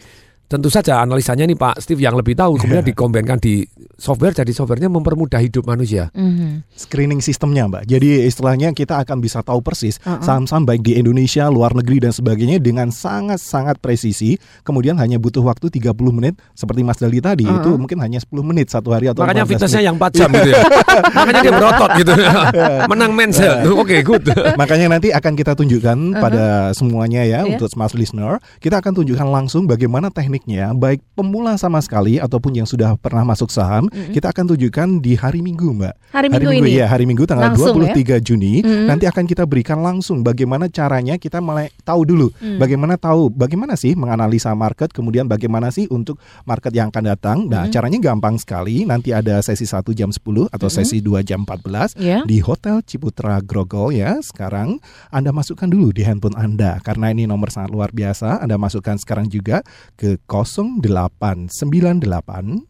Tentu 0.50 0.66
saja 0.66 0.98
analisanya 0.98 1.46
nih 1.46 1.54
Pak 1.54 1.78
Steve 1.78 2.02
yang 2.02 2.18
lebih 2.18 2.34
tahu 2.34 2.58
kemudian 2.58 2.82
dikombinkan 2.90 3.38
di 3.38 3.62
software 3.94 4.34
jadi 4.34 4.50
softwarenya 4.50 4.90
mempermudah 4.90 5.38
hidup 5.38 5.62
manusia. 5.64 6.10
Mhm. 6.10 6.66
screening 6.74 7.20
sistemnya 7.20 7.64
mbak. 7.64 7.86
Jadi 7.86 8.26
istilahnya 8.26 8.72
kita 8.72 8.98
akan 8.98 9.20
bisa 9.20 9.40
tahu 9.40 9.60
persis 9.60 10.00
Uh-uh. 10.00 10.18
saham-saham 10.18 10.64
baik 10.64 10.82
di 10.82 10.96
Indonesia, 10.96 11.46
luar 11.46 11.70
negeri 11.70 12.00
dan 12.00 12.10
sebagainya 12.10 12.58
dengan 12.58 12.90
sangat-sangat 12.90 13.78
presisi. 13.78 14.34
Kemudian 14.60 14.96
hanya 14.96 15.16
butuh 15.16 15.40
waktu 15.40 15.70
30 15.70 15.86
menit 16.10 16.34
seperti 16.52 16.82
Mas 16.82 16.98
Dali 16.98 17.20
tadi 17.20 17.44
Uh-uh. 17.44 17.60
itu 17.60 17.70
mungkin 17.76 18.00
hanya 18.00 18.18
10 18.18 18.34
menit 18.42 18.66
satu 18.68 18.90
hari 18.90 19.06
atau 19.06 19.22
Makanya 19.22 19.46
15 19.46 19.50
fitnessnya 19.54 19.82
yang 19.84 19.94
4 19.94 20.18
jam 20.18 20.28
gitu 20.32 20.48
ya. 20.50 20.58
Makanya 21.14 21.40
dia 21.40 21.52
berotot 21.52 21.90
gitu. 21.94 22.12
Menang 22.90 23.12
men's 23.12 23.38
health. 23.38 23.70
Oke, 23.70 24.02
good. 24.02 24.24
Makanya 24.56 24.86
nanti 24.90 25.14
akan 25.14 25.32
kita 25.32 25.54
tunjukkan 25.54 25.98
Uh-huh. 26.00 26.18
pada 26.18 26.44
semuanya 26.72 27.22
ya 27.22 27.44
Iya. 27.44 27.54
untuk 27.54 27.68
smart 27.68 27.92
listener. 27.92 28.40
Kita 28.58 28.80
akan 28.80 28.96
tunjukkan 28.96 29.28
langsung 29.28 29.68
bagaimana 29.68 30.08
tekniknya 30.40 30.72
baik 30.72 31.04
pemula 31.12 31.52
sama 31.60 31.84
sekali 31.84 32.16
ataupun 32.16 32.56
yang 32.56 32.64
sudah 32.64 32.96
pernah 32.96 33.24
masuk 33.28 33.52
saham. 33.52 33.86
Mhm. 33.92 34.16
Kita 34.16 34.32
akan 34.32 34.56
tunjukkan 34.56 34.88
di 35.04 35.12
hari 35.12 35.44
Minggu, 35.44 35.76
Mbak. 35.76 35.94
Hari 36.16 36.26
Minggu 36.32 36.50
ini? 36.56 36.80
ya, 36.80 36.88
hari 36.88 37.04
Minggu 37.04 37.28
tanggal 37.28 37.52
Langsung 37.52 37.76
23 37.76 38.16
Juni. 38.18 38.64
Mhm. 38.64 38.88
Nanti 38.88 39.04
akan 39.04 39.24
kita 39.28 39.44
berikan 39.44 39.84
langsung 39.84 40.24
bagaimana 40.24 40.72
caranya 40.72 41.20
kita 41.20 41.44
mulai 41.44 41.68
tahu 41.84 42.08
dulu 42.08 42.28
Hmm. 42.40 42.56
bagaimana 42.56 42.96
tahu 42.96 43.28
bagaimana 43.28 43.76
sih 43.76 43.92
menganalisa 43.92 44.52
market, 44.56 44.90
kemudian 44.96 45.28
bagaimana 45.28 45.68
sih 45.68 45.84
untuk 45.92 46.16
market 46.48 46.72
yang 46.72 46.88
akan 46.88 47.04
datang. 47.04 47.38
Nah, 47.46 47.68
Mhm. 47.68 47.72
caranya 47.74 47.98
gampang 48.00 48.40
sekali. 48.40 48.88
Nanti 48.88 49.12
ada 49.12 49.44
sesi 49.44 49.68
1 49.68 49.92
jam 49.92 50.08
10 50.08 50.48
atau 50.48 50.72
sesi 50.72 51.04
2 51.04 51.20
jam 51.20 51.44
14 51.44 51.92
Iya. 52.00 52.24
di 52.24 52.40
Hotel 52.40 52.80
Ciputra 52.86 53.44
Grogol 53.44 53.92
ya. 53.92 54.16
Sekarang 54.24 54.80
Anda 55.12 55.34
masukkan 55.34 55.68
dulu 55.68 55.92
di 55.92 56.02
handphone 56.06 56.34
Anda 56.38 56.80
karena 56.80 57.12
ini 57.12 57.28
nomor 57.28 57.52
sangat 57.52 57.70
luar 57.74 57.90
biasa. 57.92 58.40
Anda 58.40 58.56
masukkan 58.56 58.96
sekarang 58.96 59.28
juga 59.28 59.60
ke 59.98 60.16
0898 60.30 62.62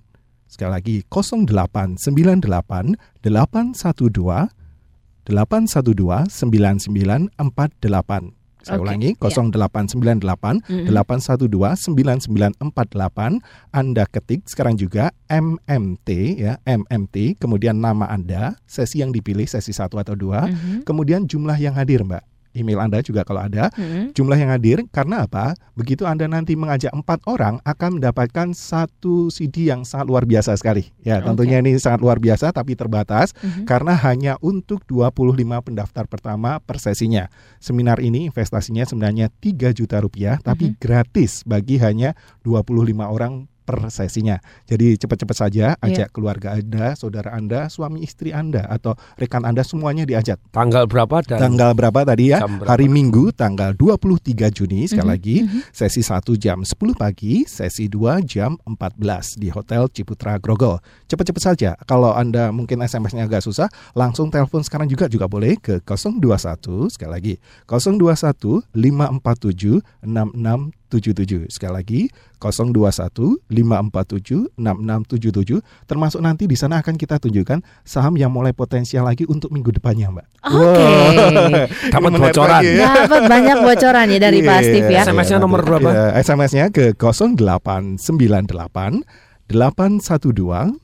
sekali 0.50 0.70
lagi 0.72 1.04
0898 1.06 2.98
812 3.22 4.50
812 5.28 6.26
9948. 6.26 8.34
Saya 8.60 8.76
Oke, 8.76 8.84
ulangi 8.84 9.16
ya. 9.16 9.24
0898 9.24 10.60
Mhm. 10.68 10.92
812 10.92 11.80
9948. 11.88 13.40
Anda 13.72 14.04
ketik 14.04 14.44
sekarang 14.52 14.76
juga 14.76 15.16
MMT 15.32 16.36
ya, 16.36 16.60
MMT, 16.68 17.40
kemudian 17.40 17.80
nama 17.80 18.04
Anda, 18.12 18.60
sesi 18.68 19.00
yang 19.00 19.16
dipilih 19.16 19.48
sesi 19.48 19.72
1 19.72 19.96
atau 19.96 20.12
2, 20.12 20.44
Mhm. 20.44 20.84
kemudian 20.84 21.24
jumlah 21.24 21.56
yang 21.56 21.72
hadir, 21.72 22.04
Mbak. 22.04 22.20
Email 22.50 22.82
Anda 22.82 22.98
juga 23.02 23.22
kalau 23.22 23.46
ada. 23.46 23.70
Mhm. 23.74 24.14
Jumlah 24.14 24.38
yang 24.38 24.50
hadir 24.50 24.82
karena 24.90 25.26
apa? 25.26 25.54
Begitu 25.78 26.06
Anda 26.06 26.26
nanti 26.26 26.54
mengajak 26.54 26.90
empat 26.90 27.22
orang 27.26 27.58
akan 27.62 27.98
mendapatkan 27.98 28.50
satu 28.54 29.28
CD 29.28 29.70
yang 29.70 29.86
sangat 29.86 30.06
luar 30.10 30.24
biasa 30.26 30.54
sekali. 30.58 30.90
Ya, 31.02 31.18
tentunya 31.22 31.58
ini 31.58 31.74
sangat 31.78 32.00
luar 32.00 32.22
biasa 32.22 32.50
tapi 32.50 32.78
terbatas 32.78 33.34
Mhm. 33.38 33.66
karena 33.66 33.94
hanya 33.98 34.32
untuk 34.40 34.82
25 34.86 35.58
pendaftar 35.62 36.06
pertama 36.06 36.62
per 36.62 36.78
sesinya. 36.78 37.26
Seminar 37.58 37.98
ini 37.98 38.30
investasinya 38.30 38.86
sebenarnya 38.86 39.30
3 39.42 39.74
juta 39.74 39.98
rupiah 39.98 40.38
tapi 40.38 40.74
gratis 40.78 41.42
bagi 41.42 41.82
hanya 41.82 42.14
25 42.46 43.10
orang 43.10 43.49
per 43.70 43.86
sesinya. 43.94 44.42
Jadi 44.66 44.98
cepat-cepat 44.98 45.36
saja 45.38 45.78
ajak 45.78 46.10
keluarga 46.10 46.58
Anda, 46.58 46.98
saudara 46.98 47.30
Anda, 47.30 47.70
suami 47.70 48.02
istri 48.02 48.34
Anda 48.34 48.66
atau 48.66 48.98
rekan 49.14 49.46
Anda 49.46 49.62
semuanya 49.62 50.02
diajak. 50.02 50.42
Tanggal 50.50 50.90
berapa 50.90 51.22
dan 51.22 51.38
Tanggal 51.38 51.70
berapa 51.78 52.02
tadi 52.02 52.34
ya? 52.34 52.42
berapa? 52.42 52.66
Hari 52.66 52.90
Minggu 52.90 53.30
tanggal 53.30 53.70
23 53.78 54.50
Juni 54.50 54.90
sekali 54.90 55.06
Mhm, 55.06 55.14
lagi 55.14 55.36
mhm. 55.46 55.60
sesi 55.70 56.02
1 56.02 56.34
jam 56.34 56.66
10 56.66 56.98
pagi, 56.98 57.46
sesi 57.46 57.86
2 57.86 58.18
jam 58.26 58.58
14 58.66 59.38
di 59.38 59.54
Hotel 59.54 59.86
Ciputra 59.94 60.34
Grogol. 60.42 60.82
Cepat-cepat 61.06 61.42
saja. 61.54 61.70
Kalau 61.86 62.10
Anda 62.10 62.50
mungkin 62.50 62.82
SMS-nya 62.82 63.30
agak 63.30 63.46
susah, 63.46 63.70
langsung 63.94 64.34
telepon 64.34 64.66
sekarang 64.66 64.90
juga 64.90 65.06
juga 65.06 65.30
boleh 65.30 65.54
ke 65.62 65.78
021 65.86 66.90
sekali 66.90 67.10
lagi 67.14 67.34
021 67.70 68.66
547 68.74 69.78
66 70.02 70.79
6677. 70.90 71.46
Sekali 71.54 71.72
lagi 71.72 72.00
021 72.42 73.38
547 73.46 74.50
6677. 74.58 75.62
Termasuk 75.86 76.18
nanti 76.20 76.50
di 76.50 76.58
sana 76.58 76.82
akan 76.82 76.98
kita 76.98 77.22
tunjukkan 77.22 77.62
saham 77.86 78.18
yang 78.18 78.34
mulai 78.34 78.50
potensial 78.50 79.06
lagi 79.06 79.22
untuk 79.30 79.54
minggu 79.54 79.70
depannya, 79.70 80.10
Mbak. 80.10 80.26
Oke. 80.50 80.58
Wow. 80.58 81.62
Dapat 81.94 82.10
Ini 82.10 82.16
menarik 82.18 82.34
bocoran. 82.34 82.60
ya. 82.66 83.06
Dapat 83.06 83.22
banyak 83.30 83.56
bocoran 83.62 84.06
ya 84.10 84.18
dari 84.18 84.38
Pak 84.42 84.58
Iya, 84.58 84.66
Steve 84.66 84.90
ya. 84.90 85.02
SMS-nya 85.06 85.38
nomor 85.38 85.62
berapa? 85.62 85.86
Iya, 85.88 86.18
SMS-nya 86.18 86.66
ke 86.74 86.98
0898 86.98 89.06
812 89.50 90.78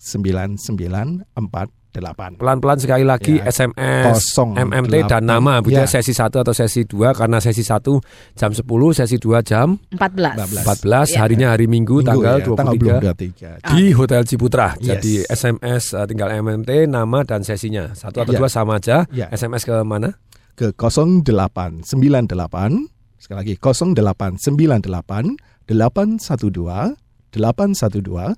9948. 1.97 2.37
Pelan-pelan 2.37 2.79
sekali 2.79 3.03
lagi 3.03 3.41
Ya, 3.41 3.49
SMS, 3.49 4.05
kosong 4.07 4.55
MMT 4.55 4.95
dan 5.09 5.25
delapan. 5.25 5.25
nama 5.25 5.53
Bu 5.59 5.73
Ya. 5.73 5.89
sesi 5.89 6.13
1 6.13 6.41
atau 6.41 6.53
sesi 6.53 6.85
2 6.85 7.13
karena 7.13 7.41
sesi 7.41 7.65
1 7.65 8.01
jam 8.37 8.53
10, 8.53 8.93
sesi 8.93 9.17
2 9.17 9.41
jam 9.41 9.81
14. 9.93 10.63
14, 10.63 11.09
Ya. 11.13 11.21
harinya 11.25 11.49
hari 11.57 11.67
Minggu, 11.67 12.01
Minggu 12.01 12.09
tanggal 12.09 12.37
ya, 12.41 12.45
tanggal 12.45 12.77
23 12.77 13.01
23. 13.01 13.49
di 13.73 13.93
Hotel 13.93 14.23
Ciputra. 14.25 14.77
Yes. 14.77 15.01
Jadi 15.01 15.13
SMS 15.27 15.83
uh, 15.93 16.05
tinggal 16.05 16.29
MMT, 16.31 16.87
nama 16.87 17.25
dan 17.25 17.41
sesinya. 17.41 17.89
Satu 17.93 18.21
atau 18.21 18.33
Ya. 18.33 18.39
dua 18.39 18.49
sama 18.49 18.77
aja. 18.77 19.09
Ya. 19.11 19.27
SMS 19.33 19.65
ke 19.65 19.73
mana? 19.81 20.13
ke 20.57 20.73
0898 20.73 22.89
sekali 23.21 23.37
lagi 23.37 23.55
0898 23.61 25.37
812 25.69 26.97
812 27.37 28.33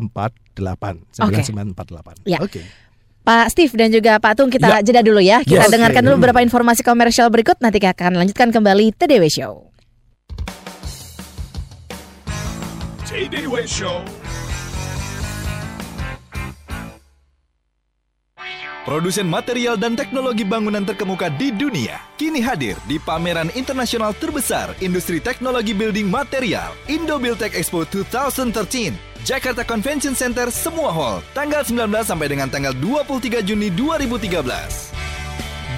9948 0.00 1.04
9948. 1.12 2.24
Ya. 2.24 2.40
Oke. 2.40 2.64
Pak 3.20 3.52
Steve 3.52 3.72
dan 3.76 3.92
juga 3.92 4.16
Pak 4.16 4.32
Tung 4.32 4.48
kita 4.48 4.66
Ya. 4.66 4.80
jeda 4.80 5.04
dulu 5.04 5.20
ya. 5.20 5.44
Kita 5.44 5.68
Yes. 5.68 5.72
dengarkan 5.72 6.02
dulu 6.02 6.16
beberapa 6.16 6.40
informasi 6.40 6.80
komersial 6.80 7.28
berikut. 7.28 7.60
Nanti 7.60 7.76
kita 7.76 7.92
akan 7.92 8.16
lanjutkan 8.16 8.48
kembali 8.48 8.96
TDW 8.96 9.28
Show. 9.28 9.68
TDW 13.04 13.66
Show. 13.66 14.00
Produsen 18.80 19.28
material 19.28 19.76
dan 19.76 19.92
teknologi 19.92 20.40
bangunan 20.40 20.80
terkemuka 20.80 21.28
di 21.36 21.52
dunia 21.52 22.00
kini 22.16 22.40
hadir 22.40 22.80
di 22.88 22.96
pameran 22.96 23.52
internasional 23.52 24.16
terbesar 24.16 24.72
industri 24.80 25.20
teknologi 25.20 25.76
building 25.76 26.08
material 26.08 26.72
Indo 26.88 27.20
Buildtech 27.20 27.52
Expo 27.52 27.84
2013 27.84 28.96
Jakarta 29.20 29.68
Convention 29.68 30.16
Center 30.16 30.48
Semua 30.48 30.88
Hall 30.96 31.20
tanggal 31.36 31.60
19 31.60 31.92
sampai 32.08 32.32
dengan 32.32 32.48
tanggal 32.48 32.72
23 32.72 33.44
Juni 33.44 33.68
2013. 33.68 35.19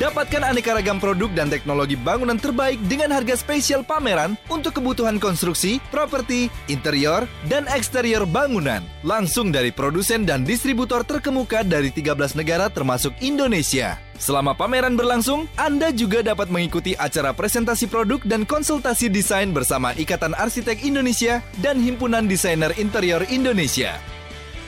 Dapatkan 0.00 0.40
aneka 0.40 0.72
ragam 0.72 0.96
produk 0.96 1.28
dan 1.36 1.52
teknologi 1.52 2.00
bangunan 2.00 2.40
terbaik 2.40 2.80
dengan 2.88 3.12
harga 3.12 3.36
spesial 3.36 3.84
pameran 3.84 4.40
untuk 4.48 4.80
kebutuhan 4.80 5.20
konstruksi, 5.20 5.84
properti, 5.92 6.48
interior, 6.72 7.28
dan 7.44 7.68
eksterior 7.68 8.24
bangunan. 8.24 8.80
Langsung 9.04 9.52
dari 9.52 9.68
produsen 9.68 10.24
dan 10.24 10.48
distributor 10.48 11.04
terkemuka 11.04 11.60
dari 11.60 11.92
13 11.92 12.40
negara 12.40 12.72
termasuk 12.72 13.12
Indonesia. 13.20 14.00
Selama 14.16 14.56
pameran 14.56 14.96
berlangsung, 14.96 15.44
Anda 15.60 15.92
juga 15.92 16.24
dapat 16.24 16.48
mengikuti 16.48 16.96
acara 16.96 17.36
presentasi 17.36 17.84
produk 17.84 18.24
dan 18.24 18.48
konsultasi 18.48 19.12
desain 19.12 19.52
bersama 19.52 19.92
Ikatan 20.00 20.32
Arsitek 20.32 20.88
Indonesia 20.88 21.44
dan 21.60 21.76
Himpunan 21.76 22.24
Desainer 22.24 22.72
Interior 22.80 23.28
Indonesia. 23.28 24.00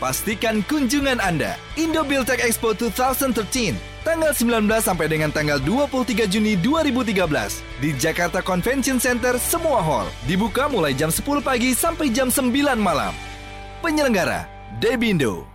Pastikan 0.02 0.66
kunjungan 0.66 1.22
Anda. 1.22 1.54
Indo 1.78 2.02
Buildtech 2.02 2.42
Expo 2.42 2.74
2013, 2.74 3.78
tanggal 4.02 4.35
19 4.35 4.66
sampai 4.83 5.07
dengan 5.07 5.30
tanggal 5.30 5.62
23 5.62 6.26
Juni 6.26 6.59
2013 6.59 7.62
di 7.78 7.94
Jakarta 7.94 8.42
Convention 8.42 8.98
Center 8.98 9.38
Semua 9.38 9.78
Hall. 9.78 10.11
Dibuka 10.26 10.66
mulai 10.66 10.98
jam 10.98 11.14
10 11.14 11.22
pagi 11.38 11.78
sampai 11.78 12.11
jam 12.11 12.26
9 12.26 12.50
malam. 12.74 13.14
Penyelenggara, 13.87 14.50
Debindo. 14.83 15.46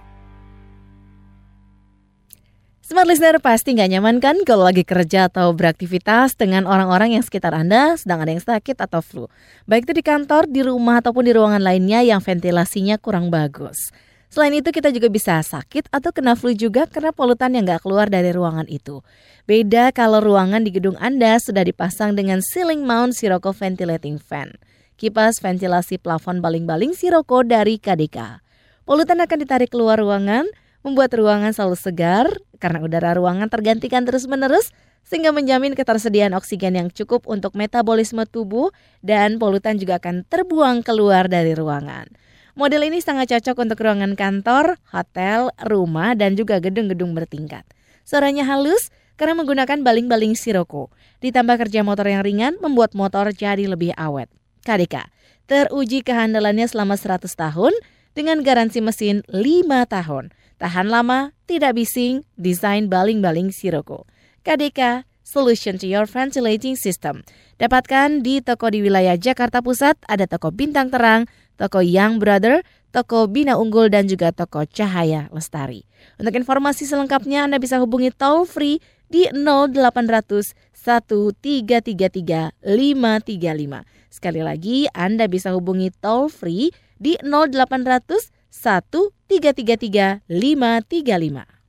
Smart 2.80 3.06
listener 3.06 3.38
pasti 3.43 3.75
nggak 3.75 3.91
nyaman 3.91 4.17
kan 4.17 4.39
kalau 4.47 4.65
lagi 4.65 4.82
kerja 4.82 5.30
atau 5.30 5.54
beraktivitas 5.54 6.34
dengan 6.39 6.65
orang-orang 6.65 7.13
yang 7.13 7.21
sekitar 7.21 7.54
Anda 7.54 7.99
sedang 7.99 8.23
ada 8.23 8.34
yang 8.34 8.41
sakit 8.41 8.82
atau 8.82 9.04
flu. 9.04 9.25
Baik 9.69 9.86
itu 9.86 9.99
di 9.99 10.04
kantor, 10.08 10.49
di 10.49 10.65
rumah 10.65 11.04
ataupun 11.04 11.28
di 11.28 11.36
ruangan 11.36 11.62
lainnya 11.62 12.02
yang 12.02 12.17
ventilasinya 12.17 12.97
kurang 12.97 13.30
bagus. 13.30 13.93
Selain 14.30 14.54
itu 14.54 14.70
kita 14.70 14.94
juga 14.94 15.10
bisa 15.10 15.42
sakit 15.42 15.89
atau 15.89 16.13
kena 16.13 16.38
flu 16.38 16.54
juga 16.54 16.86
karena 16.86 17.10
polutan 17.10 17.50
yang 17.58 17.65
nggak 17.65 17.82
keluar 17.82 18.13
dari 18.13 18.30
ruangan 18.30 18.70
itu. 18.70 19.02
Beda 19.50 19.89
kalau 19.89 20.22
ruangan 20.22 20.62
di 20.62 20.70
gedung 20.70 20.94
Anda 21.02 21.42
sudah 21.42 21.65
dipasang 21.65 22.13
dengan 22.13 22.38
ceiling 22.38 22.86
mount 22.86 23.18
Sirocco 23.18 23.50
ventilating 23.50 24.22
fan. 24.22 24.54
Kipas 25.02 25.42
ventilasi 25.42 25.98
plafon 25.98 26.46
baling-baling 26.46 26.94
Sirocco 26.94 27.42
dari 27.42 27.82
KDK. 27.82 28.46
Polutan 28.86 29.18
akan 29.18 29.38
ditarik 29.42 29.74
keluar 29.74 29.98
ruangan, 29.98 30.46
membuat 30.86 31.10
ruangan 31.18 31.50
selalu 31.50 31.78
segar 31.82 32.30
karena 32.62 32.86
udara 32.86 33.18
ruangan 33.18 33.50
tergantikan 33.50 34.06
terus-menerus 34.06 34.70
sehingga 35.10 35.34
menjamin 35.34 35.74
ketersediaan 35.74 36.38
oksigen 36.38 36.78
yang 36.78 36.94
cukup 36.94 37.26
untuk 37.26 37.58
metabolisme 37.58 38.22
tubuh 38.30 38.70
dan 39.02 39.42
polutan 39.42 39.82
juga 39.82 39.98
akan 39.98 40.22
terbuang 40.30 40.86
keluar 40.86 41.26
dari 41.26 41.58
ruangan. 41.58 42.29
Model 42.60 42.91
ini 42.91 43.00
sangat 43.00 43.32
cocok 43.32 43.56
untuk 43.63 43.80
ruangan 43.88 44.19
kantor, 44.19 44.76
hotel, 44.91 45.48
rumah, 45.63 46.12
dan 46.12 46.36
juga 46.36 46.60
gedung-gedung 46.60 47.15
bertingkat. 47.15 47.63
Suaranya 48.04 48.43
halus 48.43 48.91
karena 49.15 49.39
menggunakan 49.39 49.80
baling-baling 49.80 50.36
Sirocco. 50.36 50.91
Ditambah 51.24 51.56
kerja 51.56 51.88
motor 51.88 52.12
yang 52.12 52.19
ringan 52.19 52.60
membuat 52.60 53.00
motor 53.00 53.32
jadi 53.32 53.63
lebih 53.63 53.95
awet. 53.95 54.28
KDK 54.67 55.08
teruji 55.48 56.04
kehandalannya 56.04 56.67
selama 56.67 57.00
100 57.00 57.32
tahun 57.32 57.72
dengan 58.12 58.43
garansi 58.43 58.84
mesin 58.84 59.24
5 59.32 59.65
tahun. 59.88 60.36
Tahan 60.60 60.91
lama, 60.91 61.32
tidak 61.48 61.80
bising, 61.80 62.28
desain 62.36 62.91
baling-baling 62.91 63.56
Sirocco. 63.56 64.04
KDK, 64.43 65.08
solution 65.24 65.80
to 65.80 65.88
your 65.88 66.04
ventilating 66.04 66.76
system. 66.76 67.24
Dapatkan 67.56 68.19
di 68.19 68.43
toko 68.43 68.67
di 68.67 68.84
wilayah 68.84 69.15
Jakarta 69.15 69.63
Pusat, 69.63 70.04
ada 70.12 70.28
toko 70.28 70.52
Bintang 70.52 70.91
Terang, 70.91 71.32
toko 71.60 71.84
Young 71.84 72.24
Brother, 72.24 72.63
toko 72.95 73.28
Bina 73.28 73.60
Unggul, 73.60 73.91
dan 73.91 74.08
juga 74.08 74.32
toko 74.32 74.63
Cahaya 74.63 75.28
Lestari. 75.36 75.84
Untuk 76.15 76.32
informasi 76.39 76.88
selengkapnya 76.88 77.43
Anda 77.43 77.60
bisa 77.60 77.84
hubungi 77.84 78.15
toll 78.15 78.48
free 78.48 78.80
di 79.12 79.28
0800 79.28 80.56
1333 80.80 82.56
535. 82.63 83.84
Sekali 84.08 84.39
lagi 84.39 84.88
Anda 84.95 85.28
bisa 85.28 85.52
hubungi 85.52 85.91
toll 86.00 86.32
free 86.32 86.72
di 86.95 87.19
0800 87.19 88.32
1333 88.50 90.24
535. 90.32 91.60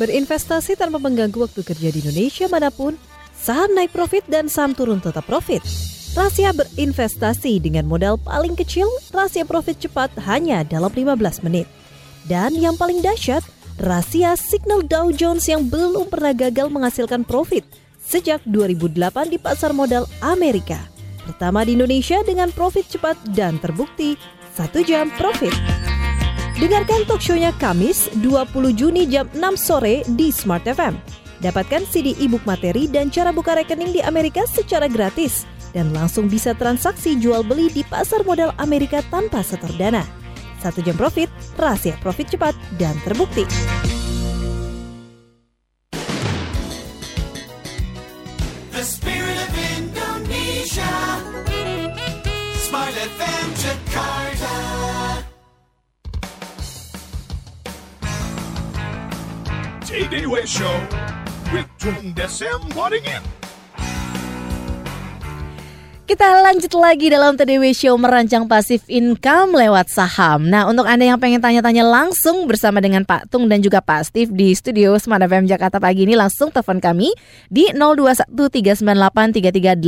Berinvestasi 0.00 0.80
tanpa 0.80 0.96
mengganggu 0.96 1.44
waktu 1.44 1.60
kerja 1.60 1.92
di 1.92 2.00
Indonesia 2.00 2.48
mana 2.48 2.72
pun, 2.72 2.96
saham 3.36 3.68
naik 3.76 3.92
profit 3.92 4.24
dan 4.32 4.48
saham 4.48 4.72
turun 4.72 4.96
tetap 4.96 5.28
profit. 5.28 5.60
Rahasia 6.10 6.50
berinvestasi 6.50 7.62
dengan 7.62 7.86
modal 7.86 8.18
paling 8.18 8.58
kecil, 8.58 8.90
rahasia 9.14 9.46
profit 9.46 9.78
cepat 9.78 10.10
hanya 10.26 10.66
dalam 10.66 10.90
15 10.90 11.46
menit. 11.46 11.70
Dan 12.26 12.58
yang 12.58 12.74
paling 12.74 12.98
dahsyat, 12.98 13.46
rahasia 13.78 14.34
signal 14.34 14.82
Dow 14.82 15.14
Jones 15.14 15.46
yang 15.46 15.70
belum 15.70 16.10
pernah 16.10 16.34
gagal 16.34 16.66
menghasilkan 16.66 17.22
profit 17.22 17.62
sejak 18.02 18.42
2008 18.42 19.30
di 19.30 19.38
pasar 19.38 19.70
modal 19.70 20.02
Amerika. 20.18 20.82
Pertama 21.30 21.62
di 21.62 21.78
Indonesia 21.78 22.18
dengan 22.26 22.50
profit 22.50 22.90
cepat 22.90 23.14
dan 23.30 23.62
terbukti 23.62 24.18
satu 24.50 24.82
jam 24.82 25.14
profit. 25.14 25.54
Dengarkan 26.58 27.06
talk 27.06 27.22
show-nya 27.22 27.54
Kamis 27.62 28.10
20 28.18 28.74
Juni 28.74 29.06
jam 29.06 29.30
6 29.30 29.38
sore 29.54 30.02
di 30.18 30.34
Smart 30.34 30.66
FM. 30.66 30.98
Dapatkan 31.38 31.86
CD 31.86 32.18
e-book 32.18 32.42
materi 32.42 32.90
dan 32.90 33.14
cara 33.14 33.30
buka 33.30 33.54
rekening 33.54 33.94
di 33.94 34.02
Amerika 34.02 34.42
secara 34.44 34.90
gratis. 34.90 35.59
Dan 35.70 35.94
langsung 35.94 36.26
bisa 36.26 36.50
transaksi 36.54 37.14
jual 37.14 37.46
beli 37.46 37.70
di 37.70 37.86
pasar 37.86 38.26
modal 38.26 38.50
Amerika 38.58 39.02
tanpa 39.06 39.42
setor 39.46 39.70
dana. 39.78 40.02
Satu 40.60 40.84
jam 40.84 40.98
profit, 40.98 41.30
rahasia 41.56 41.96
profit 42.04 42.36
cepat 42.36 42.54
dan 42.76 42.92
terbukti. 43.06 43.48
The 48.74 48.82
spirit 48.84 49.38
of 49.40 49.52
Indonesia. 49.78 50.92
Smart 52.60 52.92
FM 52.92 53.46
Jakarta. 53.56 54.54
TDW 59.90 60.46
Show 60.46 60.76
with 61.50 61.66
Tung 61.82 62.14
Desem 62.14 62.62
Wadding 62.78 63.02
In. 63.10 63.39
Kita 66.10 66.42
lanjut 66.42 66.74
lagi 66.74 67.06
dalam 67.06 67.38
TDW 67.38 67.70
Show 67.70 67.94
merancang 67.94 68.50
pasif 68.50 68.82
income 68.90 69.54
lewat 69.54 69.94
saham. 69.94 70.50
Nah, 70.50 70.66
untuk 70.66 70.82
Anda 70.82 71.06
yang 71.06 71.22
pengen 71.22 71.38
tanya-tanya 71.38 71.86
langsung 71.86 72.50
bersama 72.50 72.82
dengan 72.82 73.06
Pak 73.06 73.30
Tung 73.30 73.46
dan 73.46 73.62
juga 73.62 73.78
Pak 73.78 74.10
Steve 74.10 74.34
di 74.34 74.50
studio 74.50 74.98
Smart 74.98 75.22
FM 75.22 75.46
Jakarta 75.46 75.78
pagi 75.78 76.02
ini 76.02 76.18
langsung 76.18 76.50
telepon 76.50 76.82
kami 76.82 77.14
di 77.46 77.70
0213983388 77.78 79.86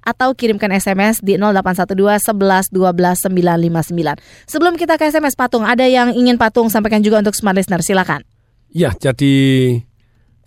atau 0.00 0.32
kirimkan 0.32 0.72
SMS 0.72 1.20
di 1.20 1.36
0812 1.36 2.32
11 2.32 2.72
12 2.72 3.28
959. 3.28 4.48
Sebelum 4.48 4.80
kita 4.80 4.96
ke 4.96 5.12
SMS 5.12 5.36
Pak 5.36 5.52
Tung, 5.52 5.68
ada 5.68 5.84
yang 5.84 6.16
ingin 6.16 6.40
Pak 6.40 6.56
Tung 6.56 6.72
sampaikan 6.72 7.04
juga 7.04 7.20
untuk 7.20 7.36
Smart 7.36 7.52
Listener, 7.52 7.84
silakan. 7.84 8.24
Ya, 8.72 8.96
jadi 8.96 9.76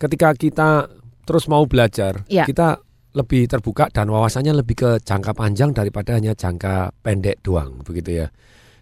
ketika 0.02 0.34
kita 0.34 0.90
terus 1.22 1.46
mau 1.46 1.62
belajar, 1.70 2.26
Ya. 2.26 2.50
kita 2.50 2.82
lebih 3.14 3.50
terbuka 3.50 3.90
dan 3.90 4.10
wawasannya 4.10 4.54
lebih 4.54 4.76
ke 4.78 4.90
jangka 5.02 5.34
panjang 5.34 5.74
daripada 5.74 6.14
hanya 6.14 6.34
jangka 6.34 6.94
pendek 7.02 7.42
doang, 7.42 7.82
begitu 7.82 8.22
ya. 8.22 8.26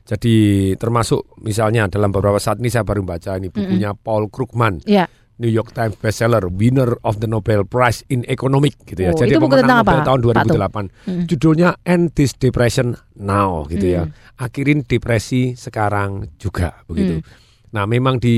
Jadi 0.09 0.73
termasuk 0.81 1.37
misalnya 1.45 1.85
dalam 1.85 2.09
beberapa 2.09 2.41
saat 2.41 2.57
ini 2.65 2.73
saya 2.73 2.81
baru 2.81 3.05
baca 3.05 3.37
ini 3.37 3.53
bukunya 3.53 3.93
Paul 3.93 4.33
Krugman, 4.33 4.81
Ya. 4.89 5.05
New 5.39 5.53
York 5.53 5.71
Times 5.71 5.95
bestseller, 5.95 6.51
winner 6.51 6.99
of 7.07 7.23
the 7.23 7.31
Nobel 7.31 7.63
Prize 7.63 8.03
in 8.11 8.27
Economic 8.27 8.75
gitu 8.83 9.07
ya. 9.07 9.15
Oh, 9.15 9.19
Jadi 9.21 9.39
pemenang 9.39 9.87
Nobel 9.87 10.03
apa, 10.03 10.07
tahun 10.09 10.21
Pak 10.27 10.45
Tung? 10.51 10.59
2008. 10.59 11.07
Mm. 11.07 11.25
Judulnya 11.31 11.69
End 11.87 12.07
This 12.19 12.35
Depression 12.35 12.99
Now 13.23 13.63
gitu 13.71 13.87
ya. 13.87 14.03
Mm. 14.11 14.13
Akhirin 14.43 14.81
depresi 14.83 15.55
sekarang 15.55 16.35
juga 16.43 16.83
begitu. 16.91 17.23
Mm. 17.23 17.48
Nah, 17.69 17.85
memang 17.85 18.17
di, 18.17 18.37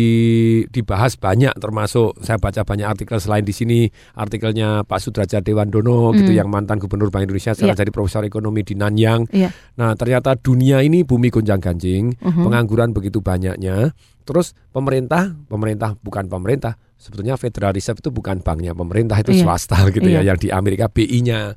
dibahas 0.67 1.15
banyak 1.15 1.55
termasuk 1.57 2.19
saya 2.19 2.37
baca 2.37 2.67
banyak 2.67 2.87
artikel 2.87 3.19
selain 3.23 3.47
di 3.47 3.55
sini 3.55 3.87
artikelnya 4.19 4.83
Pak 4.83 4.99
Sudrajat 4.99 5.47
Dewandono 5.47 6.11
gitu 6.13 6.35
Mm. 6.35 6.39
yang 6.43 6.49
mantan 6.51 6.83
gubernur 6.83 7.15
Bank 7.15 7.31
Indonesia 7.31 7.55
sekarang 7.55 7.79
Iya. 7.79 7.83
jadi 7.87 7.93
profesor 7.95 8.23
ekonomi 8.27 8.67
di 8.67 8.75
Nanyang. 8.75 9.31
Iya. 9.31 9.55
Nah, 9.79 9.95
ternyata 9.95 10.35
dunia 10.35 10.83
ini 10.83 11.07
bumi 11.07 11.31
gonjang-ganjing, 11.31 12.19
Mhm. 12.19 12.43
pengangguran 12.43 12.91
begitu 12.91 13.23
banyaknya. 13.23 13.95
Terus 14.27 14.55
pemerintah, 14.71 15.31
pemerintah 15.47 15.95
bukan 15.99 16.27
pemerintah, 16.27 16.75
sebetulnya 16.95 17.35
Federal 17.39 17.73
Reserve 17.73 17.99
itu 17.99 18.11
bukan 18.11 18.43
banknya 18.43 18.75
pemerintah 18.75 19.19
itu 19.19 19.31
Iya. 19.33 19.43
swasta 19.47 19.79
gitu 19.91 20.07
ya, 20.07 20.21
Iya. 20.23 20.35
yang 20.35 20.39
di 20.39 20.49
Amerika 20.51 20.87
BI-nya 20.87 21.55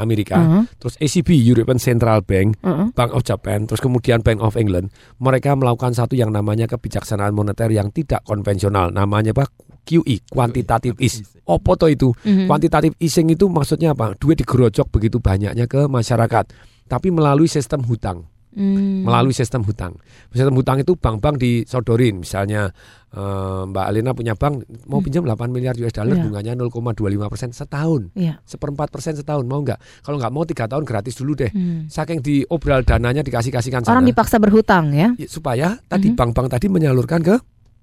Amerika, 0.00 0.40
Mhm. 0.40 0.80
terus 0.80 0.96
ACB 0.96 1.36
European 1.36 1.76
Central 1.76 2.24
Bank, 2.24 2.56
Mhm. 2.64 2.96
Bank 2.96 3.10
of 3.12 3.22
Japan, 3.22 3.68
terus 3.68 3.84
kemudian 3.84 4.24
Bank 4.24 4.40
of 4.40 4.56
England, 4.56 4.90
mereka 5.20 5.52
melakukan 5.52 5.92
satu 5.92 6.16
yang 6.16 6.32
namanya 6.32 6.64
kebijaksanaan 6.66 7.36
moneter 7.36 7.68
yang 7.68 7.92
tidak 7.92 8.24
konvensional, 8.24 8.88
namanya 8.88 9.36
apa? 9.36 9.46
QE, 9.84 10.22
quantitative 10.28 10.96
ease. 11.00 11.24
Apa 11.44 11.74
toh 11.76 11.90
itu? 11.90 12.08
Mhm. 12.24 12.46
Quantitative 12.46 12.94
easing 13.00 13.28
itu 13.32 13.48
maksudnya 13.50 13.92
apa? 13.92 14.16
Duit 14.16 14.40
digerojok 14.40 14.86
begitu 14.88 15.18
banyaknya 15.20 15.68
ke 15.68 15.88
masyarakat, 15.90 16.44
tapi 16.88 17.08
melalui 17.12 17.50
sistem 17.50 17.84
hutang. 17.84 18.24
Hmm. 18.50 19.06
Melalui 19.06 19.30
sistem 19.30 19.62
hutang. 19.62 19.94
Sistem 20.28 20.58
hutang 20.58 20.82
itu 20.82 20.98
bank-bank 20.98 21.38
disodorin, 21.38 22.18
misalnya 22.18 22.74
eh, 23.10 23.62
Mbak 23.66 23.84
Alina 23.86 24.10
punya 24.10 24.34
bank 24.34 24.62
mau 24.86 24.98
Hmm. 24.98 25.06
pinjam 25.06 25.22
8 25.22 25.50
miliar 25.50 25.74
US 25.76 25.90
dollar, 25.90 26.14
Iya. 26.14 26.22
bunganya 26.22 26.52
0,25 26.54 27.26
persen 27.26 27.50
setahun, 27.50 28.10
Iya. 28.12 28.38
seperempat 28.42 28.86
persen 28.88 29.14
setahun 29.14 29.42
mau 29.44 29.58
nggak? 29.60 29.78
Kalau 30.00 30.14
nggak 30.14 30.30
mau 30.30 30.42
tiga 30.42 30.66
tahun 30.66 30.82
gratis 30.82 31.14
dulu 31.14 31.34
deh. 31.36 31.50
Hmm. 31.50 31.86
Saking 31.86 32.18
diobral 32.20 32.82
dananya 32.82 33.22
dikasih-kasihkan 33.22 33.82
Orang 33.82 34.02
sana. 34.02 34.10
dipaksa 34.10 34.38
berhutang 34.38 34.90
ya, 34.90 35.10
Ya, 35.14 35.26
supaya 35.26 35.78
tadi 35.84 36.10
Mhm. 36.10 36.16
bank-bank 36.16 36.48
tadi 36.50 36.66
menyalurkan 36.66 37.18
ke 37.20 37.34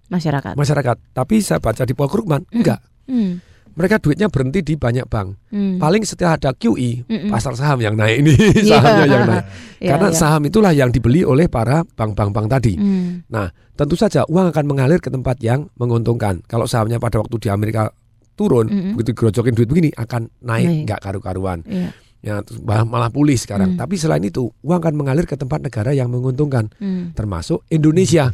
masyarakat. 0.08 0.56
masyarakat. 0.56 0.96
Tapi 1.12 1.36
saya 1.40 1.60
baca 1.60 1.84
di 1.84 1.92
Paul 1.92 2.08
Krugman, 2.08 2.48
enggak. 2.50 2.80
Hmm. 3.04 3.40
Mereka 3.78 4.02
duitnya 4.02 4.26
berhenti 4.28 4.60
di 4.60 4.74
banyak 4.74 5.06
bank. 5.06 5.54
Hmm. 5.54 5.78
Paling 5.78 6.02
setelah 6.02 6.34
ada 6.34 6.50
QE, 6.52 7.06
Mm-mm. 7.06 7.30
pasar 7.30 7.54
saham 7.54 7.78
yang 7.78 7.94
naik 7.94 8.26
ini, 8.26 8.34
Iya. 8.66 8.74
sahamnya 8.76 9.06
yang 9.06 9.24
naik. 9.26 9.46
Iya, 9.78 9.90
Karena 9.94 10.10
iya. 10.10 10.18
saham 10.18 10.42
itulah 10.42 10.74
yang 10.74 10.90
dibeli 10.90 11.22
oleh 11.22 11.46
para 11.46 11.86
bank-bank 11.86 12.34
bank 12.34 12.48
tadi. 12.50 12.74
Hmm. 12.74 13.22
Nah, 13.30 13.46
tentu 13.78 13.94
saja 13.94 14.26
uang 14.26 14.50
akan 14.50 14.66
mengalir 14.66 14.98
ke 14.98 15.08
tempat 15.08 15.38
yang 15.40 15.70
menguntungkan. 15.78 16.42
Kalau 16.44 16.66
sahamnya 16.66 16.98
pada 16.98 17.22
waktu 17.22 17.38
di 17.38 17.48
Amerika 17.48 17.94
turun, 18.34 18.66
Mm-mm. 18.66 18.94
begitu 18.98 19.14
gerojokin 19.14 19.54
duit 19.54 19.70
begini 19.70 19.90
akan 19.94 20.34
Naik. 20.42 20.90
nggak 20.90 21.00
karu-karuan. 21.00 21.62
Iya. 21.64 21.94
Ya, 22.18 22.42
malah, 22.66 22.82
malah 22.84 23.10
pulih 23.14 23.38
sekarang. 23.38 23.78
Hmm. 23.78 23.80
Tapi 23.80 23.94
selain 23.94 24.26
itu, 24.26 24.50
uang 24.66 24.82
akan 24.82 24.98
mengalir 24.98 25.24
ke 25.24 25.38
tempat 25.38 25.62
negara 25.62 25.94
yang 25.94 26.10
menguntungkan, 26.10 26.66
Hmm. 26.76 27.14
termasuk 27.14 27.62
Indonesia. 27.70 28.34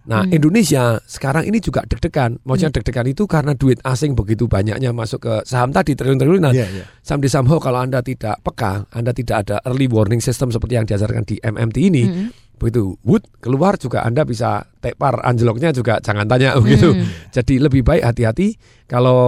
Nah, 0.00 0.24
Hmm. 0.24 0.32
Indonesia 0.32 0.96
sekarang 1.04 1.44
ini 1.44 1.60
juga 1.60 1.84
deg-degan. 1.84 2.40
Maksudnya 2.42 2.72
deg-degan 2.72 3.04
itu 3.04 3.28
karena 3.28 3.52
duit 3.52 3.76
asing 3.84 4.16
begitu 4.16 4.48
banyaknya 4.48 4.90
masuk 4.90 5.20
ke 5.20 5.34
saham 5.44 5.70
tadi 5.70 5.92
triliun-triliunan. 5.92 6.56
Iya, 6.56 6.66
iya. 6.72 6.84
Saham 7.04 7.20
di 7.20 7.28
somehow 7.28 7.60
kalau 7.60 7.84
Anda 7.84 8.00
tidak 8.00 8.40
peka, 8.40 8.88
Anda 8.90 9.12
tidak 9.12 9.44
ada 9.44 9.60
early 9.68 9.86
warning 9.86 10.24
system 10.24 10.48
seperti 10.48 10.80
yang 10.80 10.88
diajarkan 10.88 11.28
di 11.28 11.36
MMT 11.36 11.76
ini, 11.84 12.02
Mm-mm. 12.08 12.28
begitu 12.56 12.96
wood 13.04 13.24
keluar 13.40 13.76
juga 13.76 14.00
Anda 14.00 14.24
bisa 14.24 14.64
tepar 14.80 15.20
anjloknya 15.20 15.72
juga 15.72 16.00
jangan 16.00 16.24
tanya 16.24 16.56
begitu. 16.64 16.96
Hmm. 16.96 17.04
Jadi 17.28 17.60
lebih 17.60 17.84
baik 17.84 18.00
hati-hati 18.00 18.56
kalau 18.88 19.20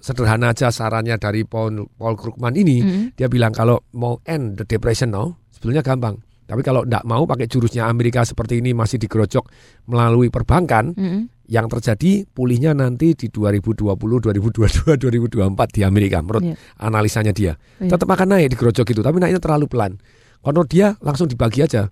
sederhana 0.00 0.50
aja 0.50 0.72
sarannya 0.72 1.16
dari 1.16 1.44
Paul, 1.44 1.86
Paul 1.92 2.16
Krugman 2.16 2.56
ini, 2.56 2.80
Mm-mm. 2.80 3.04
dia 3.14 3.28
bilang 3.28 3.52
kalau 3.52 3.84
mau 3.92 4.16
end 4.24 4.56
the 4.56 4.64
depression 4.64 5.12
now, 5.12 5.36
sebetulnya 5.52 5.84
gampang. 5.84 6.18
Tapi 6.46 6.62
kalau 6.62 6.86
tidak 6.86 7.02
mau 7.02 7.26
pakai 7.26 7.50
jurusnya 7.50 7.90
Amerika 7.90 8.22
seperti 8.22 8.62
ini 8.62 8.70
masih 8.70 9.02
digerojok 9.02 9.50
melalui 9.90 10.30
perbankan, 10.30 10.94
Mm-mm. 10.94 11.26
yang 11.50 11.66
terjadi 11.66 12.22
pulihnya 12.30 12.70
nanti 12.70 13.18
di 13.18 13.26
2020, 13.26 13.82
2022, 13.98 14.94
2024 14.94 15.74
di 15.74 15.82
Amerika 15.82 16.22
menurut 16.22 16.46
Iya. 16.46 16.54
analisanya 16.78 17.34
dia. 17.34 17.58
Iya. 17.82 17.98
Tetap 17.98 18.06
akan 18.06 18.38
naik 18.38 18.54
digerojok 18.54 18.86
itu, 18.94 19.02
tapi 19.02 19.18
naiknya 19.18 19.42
terlalu 19.42 19.66
pelan. 19.66 19.98
Kalau 20.38 20.62
dia 20.62 20.94
langsung 21.02 21.26
dibagi 21.26 21.66
aja. 21.66 21.90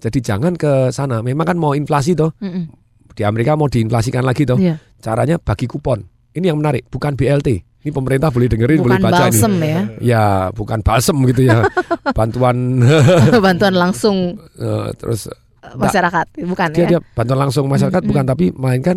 Jadi 0.00 0.18
jangan 0.24 0.56
ke 0.56 0.88
sana. 0.96 1.20
Memang 1.20 1.44
kan 1.44 1.60
mau 1.60 1.76
inflasi 1.76 2.16
toh. 2.16 2.32
Mm-mm. 2.40 2.72
Di 3.12 3.28
Amerika 3.28 3.52
mau 3.52 3.68
diinflasikan 3.68 4.24
lagi 4.24 4.48
toh. 4.48 4.56
Iya. 4.56 4.80
Caranya 4.96 5.36
bagi 5.36 5.68
kupon. 5.68 6.00
Ini 6.32 6.48
yang 6.48 6.56
menarik, 6.62 6.88
bukan 6.88 7.20
BLT. 7.20 7.68
Ini 7.80 7.90
pemerintah 7.90 8.28
boleh 8.28 8.44
dengerin, 8.46 8.78
boleh 8.78 8.96
Bukan 8.96 9.06
baca 9.06 9.22
balsem 9.24 9.52
ini. 9.54 9.66
ya, 9.66 9.82
Ya, 9.98 10.24
bukan 10.52 10.78
balsem 10.80 11.16
gitu 11.24 11.42
ya. 11.42 11.64
Bantuan 12.18 12.84
bantuan 13.46 13.74
langsung 13.74 14.36
eh, 14.54 14.88
terus 14.94 15.26
eh, 15.26 15.36
masyarakat, 15.74 16.24
bukan 16.44 16.68
dia, 16.70 16.84
ya? 16.84 16.88
dia 16.90 17.00
bantuan 17.10 17.40
langsung 17.40 17.64
masyarakat 17.66 18.00
Mm, 18.00 18.08
bukan 18.08 18.24
tapi 18.26 18.44
melainkan 18.52 18.96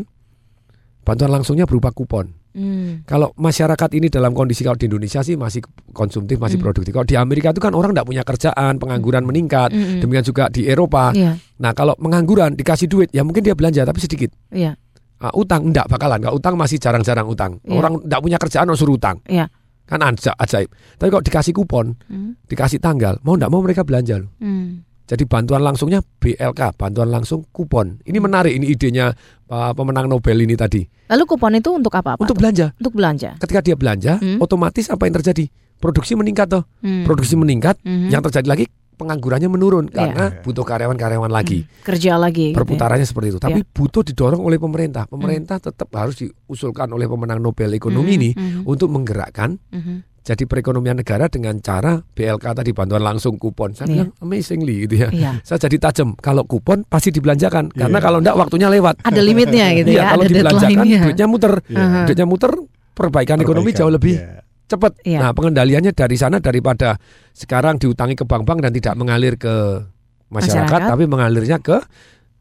bantuan 1.01 1.31
langsungnya 1.31 1.63
berupa 1.63 1.91
kupon. 1.91 2.35
Hmm. 2.53 3.01
Kalau 3.03 3.33
masyarakat 3.33 3.89
ini 3.93 4.07
dalam 4.07 4.29
kondisi 4.29 4.61
kalau 4.61 4.77
di 4.77 4.85
Indonesia 4.85 5.19
sih 5.19 5.33
masih 5.33 5.65
konsumtif, 5.89 6.37
masih 6.37 6.59
Mm. 6.59 6.63
produktif. 6.63 6.91
Kalau 6.91 7.03
di 7.03 7.15
Amerika 7.15 7.49
itu 7.49 7.57
kan 7.57 7.73
orang 7.73 7.91
tidak 7.91 8.05
punya 8.05 8.21
kerjaan, 8.21 8.77
pengangguran 8.77 9.23
meningkat. 9.23 9.73
Mm-mm. 9.73 9.99
Demikian 9.99 10.21
juga 10.23 10.43
di 10.47 10.63
Eropa. 10.63 11.09
Iya, 11.11 11.33
Nah 11.57 11.71
kalau 11.71 11.97
mengangguran 11.97 12.53
dikasih 12.53 12.85
duit, 12.85 13.09
ya 13.09 13.23
mungkin 13.23 13.41
dia 13.41 13.55
belanja 13.55 13.81
tapi 13.81 13.97
sedikit. 13.97 14.29
iya, 14.49 14.77
Ah, 15.23 15.31
utang 15.33 15.71
enggak 15.71 15.87
bakalan, 15.87 16.19
enggak 16.19 16.35
utang 16.35 16.59
masih 16.59 16.75
jarang-jarang 16.75 17.23
utang. 17.23 17.55
Iya. 17.63 17.79
Orang 17.79 18.03
enggak 18.03 18.19
punya 18.19 18.35
kerjaan 18.35 18.67
harus 18.67 18.75
suruh 18.77 18.99
utang. 18.99 19.23
iya. 19.23 19.47
Kan 19.83 19.99
aja- 19.99 20.35
ajaib. 20.35 20.67
Tapi 20.95 21.07
kalau 21.07 21.23
dikasih 21.23 21.51
kupon, 21.53 21.95
Hmm. 22.07 22.35
dikasih 22.43 22.79
tanggal, 22.79 23.19
mau 23.23 23.35
enggak 23.35 23.47
mau 23.47 23.59
mereka 23.59 23.83
belanja 23.83 24.19
loh. 24.19 24.31
Hmm. 24.37 24.83
Jadi 25.03 25.23
bantuan 25.23 25.59
langsungnya 25.59 25.99
BLK, 25.99 26.75
bantuan 26.75 27.07
langsung 27.07 27.43
kupon. 27.51 27.99
Ini 28.01 28.19
menarik 28.19 28.51
ini 28.51 28.67
idenya 28.67 29.11
uh, 29.47 29.71
pemenang 29.71 30.07
Nobel 30.07 30.39
ini 30.39 30.55
tadi. 30.55 30.83
Lalu 31.07 31.23
kupon 31.27 31.55
itu 31.55 31.71
untuk 31.71 31.91
apa? 31.91 32.15
Pak? 32.15 32.23
Untuk 32.23 32.39
belanja. 32.39 32.71
Untuk 32.79 32.95
belanja. 32.95 33.35
Ketika 33.35 33.59
dia 33.59 33.75
belanja, 33.75 34.15
Hmm. 34.17 34.39
otomatis 34.39 34.87
apa 34.87 35.03
yang 35.03 35.19
terjadi? 35.19 35.51
Produksi 35.75 36.15
meningkat 36.15 36.47
toh. 36.47 36.63
Hmm. 36.79 37.03
Produksi 37.03 37.35
meningkat, 37.35 37.75
Mhm. 37.83 38.07
yang 38.07 38.23
terjadi 38.23 38.47
lagi 38.47 38.65
penganggurannya 38.93 39.49
menurun 39.49 39.85
Iya. 39.89 39.95
karena 39.95 40.25
butuh 40.41 40.63
karyawan-karyawan 40.63 41.29
lagi. 41.29 41.65
kerja 41.81 42.15
lagi. 42.15 42.49
gitu 42.49 42.55
ya. 42.55 42.57
Perputarannya 42.57 43.03
seperti 43.03 43.27
itu. 43.33 43.39
Tapi 43.41 43.59
Iya. 43.61 43.69
butuh 43.69 44.01
didorong 44.01 44.39
oleh 44.39 44.57
pemerintah. 44.57 45.05
Pemerintah 45.05 45.57
tetap 45.57 45.89
harus 45.93 46.15
diusulkan 46.15 46.87
oleh 46.87 47.05
pemenang 47.05 47.37
Nobel 47.37 47.73
ekonomi 47.73 48.13
Mhm, 48.13 48.17
ini 48.17 48.29
mhm. 48.31 48.61
untuk 48.63 48.87
menggerakkan 48.87 49.57
Mhm. 49.69 50.21
jadi 50.21 50.43
perekonomian 50.45 50.95
negara 50.95 51.27
dengan 51.27 51.59
cara 51.59 51.99
BLK 51.99 52.45
tadi 52.55 52.71
bantuan 52.71 53.01
langsung 53.01 53.35
kupon. 53.35 53.73
Saya 53.73 53.85
Iya. 53.85 53.93
bilang 53.93 54.11
amazingly 54.19 54.75
gitu 54.85 54.95
ya. 55.03 55.09
Iya. 55.11 55.31
Saya 55.41 55.59
jadi 55.61 55.77
tajam. 55.81 56.15
Kalau 56.15 56.43
kupon 56.43 56.85
pasti 56.85 57.09
dibelanjakan 57.09 57.69
karena 57.69 57.97
Iya. 57.97 58.05
kalau 58.05 58.17
enggak 58.23 58.37
waktunya 58.37 58.69
lewat. 58.69 59.01
Ada 59.01 59.19
limitnya 59.19 59.67
gitu 59.75 59.89
Iya, 59.89 59.99
ya, 59.99 60.09
kalau 60.09 60.23
ada 60.23 60.31
dibelanjakan 60.31 60.85
duitnya 61.03 61.27
muter. 61.27 61.53
Iya. 61.67 62.05
Duitnya 62.07 62.25
muter 62.25 62.51
perbaikan, 62.93 63.37
ekonomi 63.37 63.69
Perbaikan, 63.69 63.79
jauh 63.83 63.91
lebih 63.91 64.15
iya. 64.15 64.39
Cepat. 64.67 64.97
Iya. 65.03 65.19
Nah, 65.19 65.31
pengendaliannya 65.35 65.91
dari 65.91 66.15
sana 66.15 66.39
daripada 66.39 66.97
sekarang 67.31 67.77
diutangi 67.77 68.15
ke 68.15 68.23
bank-bank 68.23 68.59
dan 68.63 68.71
tidak 68.73 68.93
mengalir 68.97 69.35
ke 69.35 69.83
masyarakat, 70.29 70.65
Masyarakat. 70.65 70.89
tapi 70.89 71.03
mengalirnya 71.05 71.57
ke 71.61 71.77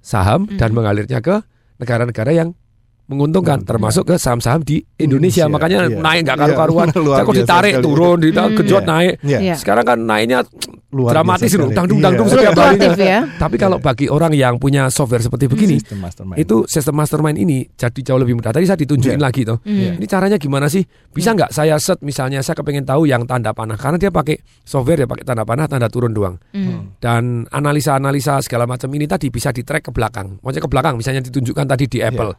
saham 0.01 0.49
dan 0.57 0.73
Mhm. 0.73 0.77
mengalirnya 0.77 1.19
ke 1.21 1.45
negara-negara 1.77 2.31
yang 2.33 2.55
menguntungkan 3.13 3.63
termasuk 3.63 4.05
ke 4.05 4.17
saham-saham 4.17 4.61
di 4.61 4.81
Indonesia, 4.97 5.45
Indonesia, 5.45 5.45
makanya 5.47 5.79
iya. 5.85 5.99
naik 5.99 6.21
nggak 6.23 6.35
Iya, 6.35 6.43
karu-karuan 6.49 6.87
kok 6.89 7.05
biasa 7.05 7.33
ditarik 7.39 7.75
sekali. 7.75 7.85
turun 7.85 8.17
di 8.17 8.29
Hmm. 8.33 8.55
kejot 8.55 8.81
Iya. 8.81 8.89
naik 8.89 9.13
Iya. 9.21 9.39
Iya. 9.39 9.55
sekarang 9.57 9.85
kan 9.85 9.99
naiknya 10.01 10.39
Luar 10.93 11.17
dramatis 11.17 11.49
loh 11.55 11.69
dangdung 11.69 12.01
dangdung 12.01 12.29
Iya. 12.29 12.35
setiap 12.37 12.53
Fluktuatif 12.53 12.91
ya. 12.99 13.21
tapi 13.39 13.57
kalau 13.57 13.79
bagi 13.79 14.07
orang 14.07 14.33
yang 14.33 14.57
punya 14.57 14.89
software 14.89 15.21
seperti 15.21 15.47
begini 15.47 15.81
Sistem 15.81 16.01
mastermind. 16.01 16.37
itu 16.37 16.57
sistem 16.67 16.95
mastermind 16.95 17.39
ini 17.39 17.65
jadi 17.73 18.01
jauh 18.03 18.21
lebih 18.21 18.37
mudah 18.37 18.53
tadi 18.53 18.65
saya 18.65 18.77
ditunjukin 18.77 19.17
Iya. 19.17 19.25
lagi 19.25 19.41
tuh 19.43 19.57
Hmm. 19.59 19.97
ini 19.97 20.05
caranya 20.05 20.37
gimana 20.37 20.69
sih 20.69 20.85
bisa 21.09 21.33
nggak 21.33 21.49
saya 21.49 21.77
set 21.77 21.97
misalnya 22.01 22.41
saya 22.41 22.53
kepengen 22.55 22.85
tahu 22.85 23.05
yang 23.05 23.25
tanda 23.25 23.51
panah 23.51 23.75
karena 23.75 23.97
dia 23.97 24.11
pakai 24.11 24.37
software 24.63 25.01
ya 25.01 25.07
pakai 25.07 25.25
tanda 25.25 25.43
panah 25.43 25.65
tanda 25.65 25.89
turun 25.89 26.13
doang 26.13 26.37
Hmm. 26.53 26.93
dan 26.99 27.49
analisa-analisa 27.49 28.13
segala 28.41 28.65
macam 28.65 28.89
ini 28.91 29.05
tadi 29.05 29.29
bisa 29.29 29.49
di 29.49 29.63
track 29.63 29.83
ke 29.83 29.93
belakang. 29.93 30.37
Maksudnya 30.39 30.61
ke 30.61 30.71
belakang, 30.71 30.95
misalnya 30.95 31.23
ditunjukkan 31.23 31.67
tadi 31.67 31.85
di 31.87 31.99
Apple. 31.99 32.37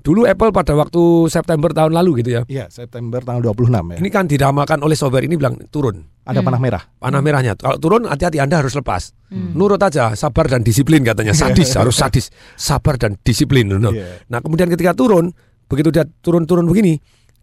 Dulu 0.00 0.24
Apple 0.24 0.48
pada 0.48 0.72
waktu 0.72 1.28
September 1.28 1.68
tahun 1.76 1.92
lalu 1.92 2.24
gitu 2.24 2.30
ya. 2.40 2.42
Iya, 2.48 2.64
September 2.72 3.20
tanggal 3.20 3.52
26 3.52 3.68
ya. 3.68 3.96
Ini 4.00 4.08
kan 4.08 4.24
diramalkan 4.24 4.80
oleh 4.80 4.96
software 4.96 5.28
ini 5.28 5.36
bilang 5.36 5.60
turun. 5.68 6.00
Ada 6.24 6.40
panah 6.40 6.60
merah. 6.60 6.82
Panah 6.96 7.20
merahnya. 7.20 7.52
Kalau 7.58 7.76
turun 7.76 8.08
hati-hati 8.08 8.40
Anda 8.40 8.64
harus 8.64 8.72
lepas. 8.72 9.12
Hmm. 9.28 9.52
Nurut 9.52 9.80
aja, 9.82 10.16
sabar 10.16 10.48
dan 10.48 10.64
disiplin 10.64 11.04
katanya. 11.04 11.36
Sadis, 11.36 11.76
harus 11.76 12.00
sadis. 12.00 12.32
Sabar 12.56 12.96
dan 12.96 13.20
disiplin. 13.20 13.68
no. 13.68 13.92
Iya. 13.92 14.24
Nah 14.32 14.40
kemudian 14.40 14.72
ketika 14.72 14.96
turun, 14.96 15.34
begitu 15.68 15.92
dia 15.92 16.08
turun-turun 16.24 16.64
begini, 16.64 16.96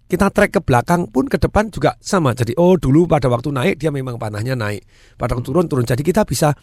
kita 0.07 0.31
track 0.31 0.57
ke 0.57 0.61
belakang 0.63 1.11
pun 1.11 1.27
ke 1.27 1.35
depan 1.35 1.67
juga 1.67 1.99
sama. 1.99 2.31
Jadi 2.31 2.55
oh 2.55 2.79
dulu 2.79 3.05
pada 3.05 3.27
waktu 3.27 3.51
naik 3.51 3.75
dia 3.75 3.91
memang 3.91 4.15
panahnya 4.15 4.55
naik. 4.55 4.81
Pada 5.19 5.35
waktu 5.35 5.45
turun 5.51 5.67
turun. 5.67 5.83
Jadi 5.83 6.01
kita 6.01 6.23
bisa 6.23 6.55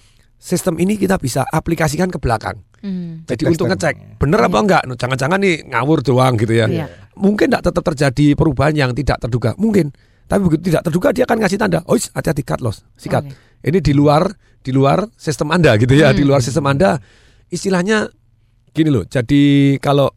sistem 0.44 0.76
ini 0.76 1.00
kita 1.00 1.16
bisa 1.16 1.48
aplikasikan 1.48 2.12
ke 2.12 2.20
belakang. 2.20 2.60
Hmm. 2.84 3.24
Jadi 3.24 3.48
Cek 3.48 3.52
untuk 3.56 3.64
lifestyle. 3.64 3.96
ngecek 3.96 4.20
bener 4.20 4.40
apa 4.44 4.58
enggak. 4.60 4.82
No, 4.84 4.92
Jangan-jangan 4.92 5.40
nih 5.40 5.64
ngawur 5.72 6.04
doang 6.04 6.36
gitu 6.36 6.52
ya. 6.52 6.68
Iya. 6.68 6.86
Mungkin 7.16 7.48
tidak 7.48 7.64
tetap 7.64 7.82
terjadi 7.88 8.26
perubahan 8.36 8.76
yang 8.76 8.90
tidak 8.92 9.16
terduga. 9.18 9.56
Mungkin. 9.56 9.88
Tapi 10.24 10.40
begitu 10.40 10.68
tidak 10.68 10.84
terduga 10.84 11.08
dia 11.10 11.24
akan 11.24 11.36
ngasih 11.40 11.56
tanda. 11.56 11.80
Oh 11.88 11.96
hati-hati 11.96 12.44
cut 12.44 12.60
loss. 12.60 12.84
Sikat. 12.94 13.24
Oke. 13.24 13.32
Ini 13.64 13.80
di 13.80 13.96
luar 13.96 14.28
di 14.60 14.68
luar 14.68 15.08
sistem 15.16 15.48
Anda 15.48 15.80
gitu 15.80 15.96
ya. 15.96 16.12
Hmm. 16.12 16.18
Di 16.20 16.24
luar 16.28 16.44
sistem 16.44 16.68
Anda 16.68 17.00
istilahnya 17.48 18.12
gini 18.70 18.92
loh. 18.92 19.04
Jadi 19.04 19.76
kalau 19.78 20.12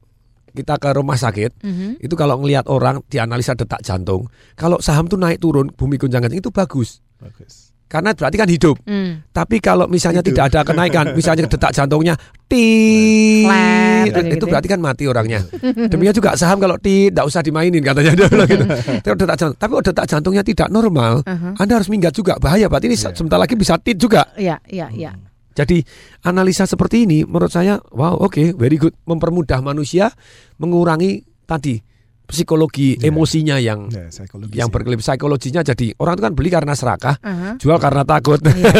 kita 0.51 0.75
ke 0.75 0.89
rumah 0.89 1.13
sakit 1.13 1.61
Mhm. 1.61 2.01
itu 2.01 2.17
kalau 2.17 2.41
ngelihat 2.41 2.65
orang 2.65 3.05
dianalisa 3.05 3.53
detak 3.53 3.77
jantung, 3.79 4.25
kalau 4.55 4.81
saham 4.81 5.05
tuh 5.05 5.15
naik 5.15 5.37
turun 5.37 5.69
bumi 5.69 5.95
gonjang 5.95 6.19
ganjing 6.19 6.41
itu 6.41 6.49
bagus. 6.49 7.05
Bagus. 7.21 7.66
Karena 7.87 8.11
berarti 8.11 8.35
kan 8.35 8.49
hidup. 8.51 8.75
Hmm. 8.83 9.23
Tapi 9.31 9.63
kalau 9.63 9.87
misalnya 9.87 10.19
Hidup. 10.19 10.35
tidak 10.35 10.43
ada 10.51 10.59
kenaikan, 10.67 11.05
misalnya 11.15 11.47
detak 11.51 11.71
jantungnya 11.71 12.19
tit, 12.51 13.47
Flat, 13.47 14.03
itu, 14.03 14.11
gitu-gitu. 14.11 14.35
itu 14.35 14.45
berarti 14.51 14.67
kan 14.67 14.79
mati 14.83 15.03
orangnya. 15.07 15.39
Demikian 15.91 16.15
juga 16.15 16.35
saham 16.35 16.59
kalau 16.59 16.75
tit, 16.75 17.15
tidak 17.15 17.25
usah 17.31 17.39
dimainin 17.39 17.79
katanya 17.79 18.11
dia 18.19 18.27
bilang 18.27 18.47
gitu. 18.47 18.65
Tapi 18.99 19.15
detak 19.15 19.37
jantung, 19.39 19.55
tapi 19.55 19.71
kalau 19.71 19.85
detak 19.87 20.05
jantungnya 20.11 20.43
tidak 20.43 20.67
normal, 20.67 21.23
Aha. 21.23 21.55
Anda 21.63 21.73
harus 21.79 21.87
minggat 21.87 22.11
juga. 22.11 22.35
Bahaya, 22.35 22.67
berarti 22.67 22.91
ini 22.91 22.99
sebentar 22.99 23.39
lagi 23.39 23.55
bisa 23.55 23.79
tit 23.79 23.95
juga. 23.95 24.27
Iya, 24.35 24.59
iya, 24.67 24.91
iya. 24.91 25.11
Jadi 25.57 25.81
analisa 26.27 26.69
seperti 26.69 27.09
ini 27.09 27.25
menurut 27.25 27.49
saya 27.49 27.81
wow 27.89 28.13
oke 28.21 28.53
very 28.53 28.77
good 28.77 28.93
mempermudah 29.09 29.57
manusia 29.65 30.13
mengurangi 30.61 31.25
tadi 31.49 31.81
psikologi 32.27 32.95
Ya. 32.95 33.07
emosinya 33.07 33.55
yang 33.57 33.87
Ya, 33.87 34.11
psikologis 34.11 34.53
yang 34.53 34.67
ya. 34.67 34.73
berkelip 34.73 34.99
psikologinya 34.99 35.61
jadi 35.63 35.95
orang 35.95 36.13
itu 36.13 36.23
kan 36.23 36.33
beli 36.35 36.49
karena 36.49 36.73
serakah 36.73 37.15
Aha. 37.17 37.55
jual 37.55 37.79
karena 37.79 38.03
takut 38.03 38.39
Iya, 38.43 38.73